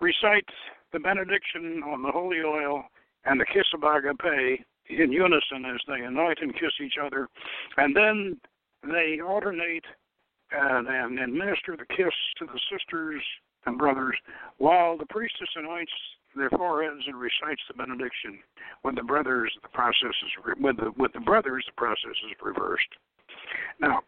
recite 0.00 0.44
the 0.92 0.98
benediction 0.98 1.82
on 1.86 2.02
the 2.02 2.12
holy 2.12 2.42
oil 2.42 2.84
and 3.24 3.40
the 3.40 3.46
kiss 3.46 3.66
of 3.74 3.82
agape 3.82 4.60
in 4.90 5.10
unison 5.10 5.64
as 5.64 5.80
they 5.88 6.04
anoint 6.04 6.38
and 6.42 6.52
kiss 6.52 6.72
each 6.84 6.96
other, 7.02 7.28
and 7.78 7.96
then 7.96 8.38
they 8.82 9.20
alternate 9.26 9.84
and, 10.52 10.86
and 10.86 11.18
administer 11.18 11.76
the 11.76 11.86
kiss 11.96 12.14
to 12.38 12.44
the 12.44 12.60
sisters 12.70 13.22
and 13.66 13.78
brothers, 13.78 14.16
while 14.58 14.96
the 14.96 15.06
priestess 15.06 15.48
anoints 15.56 15.92
their 16.36 16.50
foreheads 16.50 17.02
and 17.06 17.18
recites 17.18 17.62
the 17.68 17.74
benediction. 17.74 18.38
With 18.84 18.96
the 18.96 19.02
brothers, 19.02 19.52
the 19.62 19.68
process 19.68 20.14
is 20.24 20.56
with 20.60 20.76
the 20.76 20.92
with 20.96 21.12
the 21.12 21.20
brothers, 21.20 21.64
the 21.66 21.72
process 21.76 22.16
is 22.26 22.36
reversed. 22.42 22.88
Now, 23.80 24.00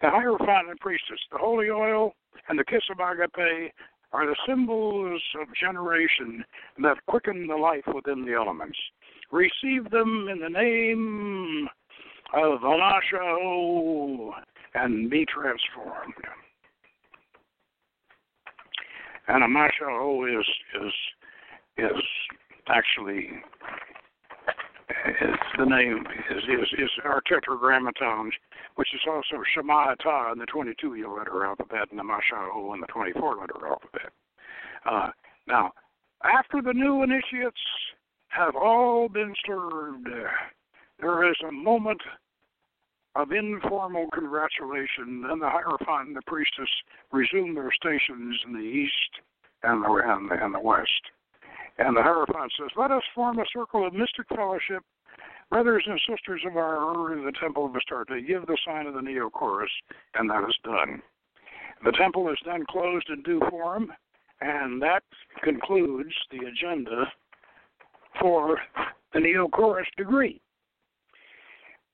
the 0.00 0.10
hierophant 0.10 0.70
and 0.70 0.80
priestess, 0.80 1.20
the 1.30 1.38
holy 1.38 1.70
oil, 1.70 2.14
and 2.48 2.58
the 2.58 2.64
kiss 2.64 2.82
of 2.90 2.98
agape 2.98 3.72
are 4.12 4.26
the 4.26 4.36
symbols 4.46 5.22
of 5.40 5.48
generation 5.60 6.44
that 6.82 6.96
quicken 7.06 7.46
the 7.46 7.56
life 7.56 7.84
within 7.94 8.24
the 8.24 8.32
elements. 8.32 8.78
Receive 9.30 9.90
them 9.90 10.28
in 10.30 10.38
the 10.40 10.48
name 10.48 11.68
of 12.32 12.60
Alasha 12.60 14.30
and 14.74 15.10
be 15.10 15.26
transformed. 15.26 16.14
And 19.28 19.42
a 19.42 19.46
Amasha 19.46 19.86
is 20.38 20.46
is 20.82 20.92
is 21.78 22.02
actually 22.68 23.30
the 25.58 25.64
name 25.64 26.04
is 26.30 26.42
is, 26.44 26.68
is 26.78 26.90
our 27.04 27.20
tetragrammaton, 27.22 28.30
which 28.76 28.88
is 28.94 29.00
also 29.08 29.42
Shemata 29.56 30.32
in 30.32 30.38
the 30.38 30.46
22 30.46 30.90
letter 31.16 31.44
alphabet 31.44 31.88
and 31.90 31.98
the 31.98 32.04
Mashao 32.04 32.74
in 32.74 32.80
the 32.80 32.86
24 32.86 33.36
letter 33.36 33.66
alphabet. 33.66 34.12
Uh, 34.84 35.10
now, 35.46 35.72
after 36.24 36.62
the 36.62 36.72
new 36.72 37.02
initiates 37.02 37.60
have 38.28 38.54
all 38.54 39.08
been 39.08 39.34
served, 39.46 40.08
there 41.00 41.28
is 41.28 41.36
a 41.46 41.52
moment 41.52 42.00
of 43.16 43.32
informal 43.32 44.08
congratulation. 44.12 45.24
Then 45.26 45.38
the 45.38 45.48
Hierophant 45.48 46.08
and 46.08 46.16
the 46.16 46.22
priestess 46.26 46.68
resume 47.12 47.54
their 47.54 47.72
stations 47.72 48.36
in 48.46 48.52
the 48.52 48.60
east 48.60 48.92
and 49.62 49.82
the, 49.82 49.88
and 49.88 50.30
the, 50.30 50.44
and 50.44 50.54
the 50.54 50.60
west. 50.60 50.90
And 51.78 51.96
the 51.96 52.02
Hierophant 52.02 52.52
says, 52.58 52.70
Let 52.76 52.90
us 52.90 53.02
form 53.14 53.38
a 53.38 53.44
circle 53.52 53.86
of 53.86 53.94
mystic 53.94 54.26
fellowship, 54.34 54.82
brothers 55.50 55.84
and 55.86 56.00
sisters 56.08 56.42
of 56.46 56.56
our 56.56 57.12
in 57.12 57.24
the 57.24 57.32
temple 57.40 57.66
of 57.66 57.74
Astarte. 57.74 58.26
Give 58.26 58.46
the 58.46 58.58
sign 58.66 58.86
of 58.86 58.94
the 58.94 59.00
Neocoris, 59.00 59.66
and 60.14 60.28
that 60.30 60.44
is 60.48 60.56
done. 60.62 61.02
The 61.84 61.92
temple 61.92 62.30
is 62.30 62.38
then 62.44 62.64
closed 62.68 63.08
in 63.10 63.22
due 63.22 63.40
form, 63.50 63.92
and 64.40 64.80
that 64.82 65.02
concludes 65.42 66.14
the 66.30 66.38
legenda 66.38 67.04
for 68.20 68.58
the 69.12 69.20
Neocoris 69.20 69.84
degree. 69.96 70.40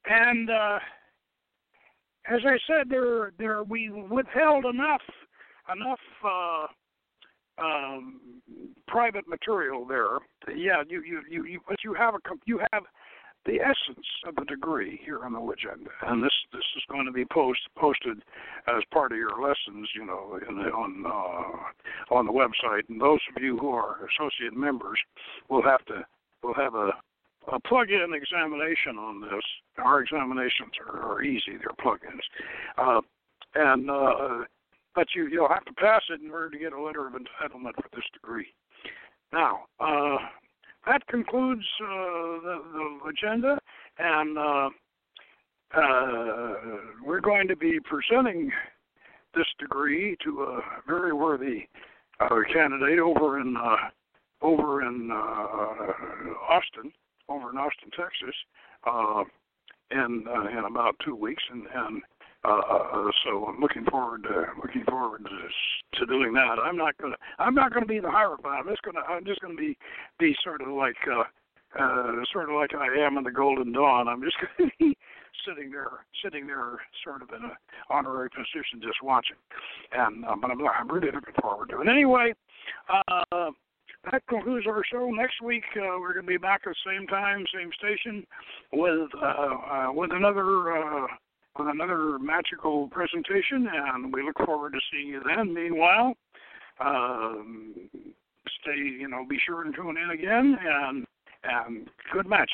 And 0.06 0.50
uh, 0.50 0.78
as 2.32 2.40
I 2.44 2.58
said, 2.66 2.88
there, 2.88 3.32
there 3.38 3.62
we 3.62 3.90
withheld 3.90 4.64
enough, 4.64 5.02
enough 5.72 6.00
uh, 6.24 6.66
um, 7.62 8.20
private 8.88 9.28
material 9.28 9.84
there. 9.86 10.18
Yeah, 10.54 10.82
you, 10.88 11.02
you, 11.02 11.22
you, 11.30 11.44
you, 11.44 11.60
but 11.68 11.76
you 11.84 11.94
have 11.94 12.14
a, 12.14 12.18
you 12.46 12.60
have 12.72 12.84
the 13.44 13.60
essence 13.60 14.06
of 14.26 14.36
the 14.36 14.44
degree 14.44 15.00
here 15.04 15.24
on 15.24 15.32
the 15.32 15.40
legenda, 15.40 15.90
and 16.06 16.22
this 16.22 16.32
this 16.52 16.64
is 16.76 16.82
going 16.88 17.06
to 17.06 17.12
be 17.12 17.24
post 17.24 17.60
posted 17.76 18.22
as 18.68 18.82
part 18.92 19.10
of 19.10 19.18
your 19.18 19.40
lessons, 19.42 19.88
you 19.94 20.06
know, 20.06 20.38
the, 20.40 20.70
on 20.70 21.04
uh, 21.04 22.14
on 22.14 22.26
the 22.26 22.32
website. 22.32 22.88
And 22.88 23.00
those 23.00 23.18
of 23.34 23.42
you 23.42 23.58
who 23.58 23.70
are 23.70 23.96
associate 24.06 24.56
members 24.56 24.98
will 25.48 25.62
have 25.62 25.84
to 25.86 26.04
will 26.42 26.54
have 26.54 26.74
a 26.74 26.92
a 27.50 27.58
plug-in 27.60 28.12
examination 28.14 28.98
on 28.98 29.20
this. 29.20 29.42
Our 29.78 30.02
examinations 30.02 30.72
are, 30.86 31.12
are 31.12 31.22
easy; 31.22 31.56
they're 31.58 31.74
plug-ins, 31.80 32.22
uh, 32.78 33.00
and 33.54 33.90
uh, 33.90 34.44
but 34.94 35.08
you 35.14 35.26
you'll 35.26 35.48
have 35.48 35.64
to 35.64 35.72
pass 35.72 36.02
it 36.10 36.20
in 36.20 36.30
order 36.30 36.50
to 36.50 36.58
get 36.58 36.72
a 36.72 36.80
letter 36.80 37.06
of 37.06 37.14
entitlement 37.14 37.74
for 37.76 37.88
this 37.94 38.04
degree. 38.12 38.52
Now, 39.32 39.60
uh, 39.80 40.18
that 40.86 41.06
concludes 41.06 41.64
uh, 41.80 41.86
the, 41.86 42.62
the, 42.72 42.98
legenda, 43.06 43.58
and 43.98 44.38
uh, 44.38 44.68
uh, 45.74 46.54
we're 47.04 47.20
going 47.20 47.48
to 47.48 47.56
be 47.56 47.78
presenting 47.80 48.50
this 49.34 49.46
degree 49.58 50.16
to 50.24 50.42
a 50.42 50.60
very 50.86 51.12
worthy 51.12 51.66
candidate 52.52 53.00
over 53.00 53.40
in 53.40 53.56
over 54.42 54.86
in 54.86 55.10
Austin, 55.10 56.92
over 57.28 57.50
in 57.50 57.56
Austin, 57.56 57.90
Texas, 57.96 58.36
in 59.90 60.24
in 60.58 60.64
about 60.64 60.96
two 61.04 61.14
weeks, 61.14 61.42
and, 61.50 61.66
and 61.74 62.02
uh, 62.44 62.58
uh, 62.58 63.10
so 63.24 63.46
I'm 63.46 63.60
looking 63.60 63.84
forward 63.84 64.24
to 64.24 64.46
looking 64.60 64.84
forward 64.88 65.24
to, 65.24 65.98
to 66.00 66.06
doing 66.06 66.32
that. 66.34 66.56
I'm 66.62 66.76
not 66.76 66.96
gonna 66.98 67.16
I'm 67.38 67.54
not 67.54 67.72
gonna 67.72 67.86
be 67.86 68.00
the 68.00 68.10
hierophant. 68.10 68.46
I'm 68.46 68.68
just 68.68 68.82
gonna 68.82 69.00
I'm 69.08 69.24
just 69.24 69.40
gonna 69.40 69.54
be 69.54 69.76
be 70.18 70.34
sort 70.42 70.60
of 70.60 70.68
like 70.68 70.96
uh, 71.08 71.22
uh, 71.78 72.12
sort 72.32 72.48
of 72.48 72.56
like 72.56 72.74
I 72.74 72.88
am 72.98 73.16
in 73.16 73.24
the 73.24 73.30
Golden 73.30 73.72
Dawn. 73.72 74.08
I'm 74.08 74.22
just 74.22 74.36
gonna 74.58 74.70
be 74.80 74.96
sitting 75.46 75.70
there 75.70 75.90
sitting 76.24 76.46
there 76.46 76.80
sort 77.04 77.22
of 77.22 77.28
in 77.30 77.44
a 77.44 77.54
honorary 77.90 78.30
position 78.30 78.82
just 78.82 79.02
watching. 79.02 79.36
And 79.92 80.24
um, 80.24 80.40
but 80.40 80.50
I'm 80.50 80.60
I'm 80.66 80.90
really 80.90 81.12
looking 81.12 81.34
forward 81.40 81.70
to 81.70 81.80
it. 81.80 81.88
Anyway. 81.88 82.34
Uh, 82.88 83.50
that 84.10 84.26
concludes 84.26 84.66
our 84.66 84.82
show. 84.90 85.10
Next 85.10 85.40
week 85.42 85.64
uh, 85.76 85.98
we're 86.00 86.14
going 86.14 86.26
to 86.26 86.30
be 86.30 86.36
back 86.36 86.62
at 86.66 86.72
the 86.72 86.90
same 86.90 87.06
time, 87.06 87.44
same 87.54 87.70
station, 87.78 88.26
with 88.72 89.08
uh, 89.20 89.26
uh, 89.26 89.92
with 89.92 90.10
another 90.12 90.76
uh, 90.76 91.06
with 91.58 91.68
another 91.68 92.18
magical 92.18 92.88
presentation, 92.88 93.68
and 93.72 94.12
we 94.12 94.22
look 94.22 94.38
forward 94.44 94.72
to 94.72 94.80
seeing 94.90 95.08
you 95.08 95.22
then. 95.24 95.52
Meanwhile, 95.52 96.14
um, 96.80 97.74
stay, 98.62 98.76
you 98.76 99.08
know, 99.08 99.24
be 99.28 99.38
sure 99.44 99.62
and 99.62 99.74
tune 99.74 99.96
in 99.96 100.10
again, 100.10 100.56
and 100.60 101.06
and 101.44 101.88
good 102.12 102.26
match. 102.26 102.50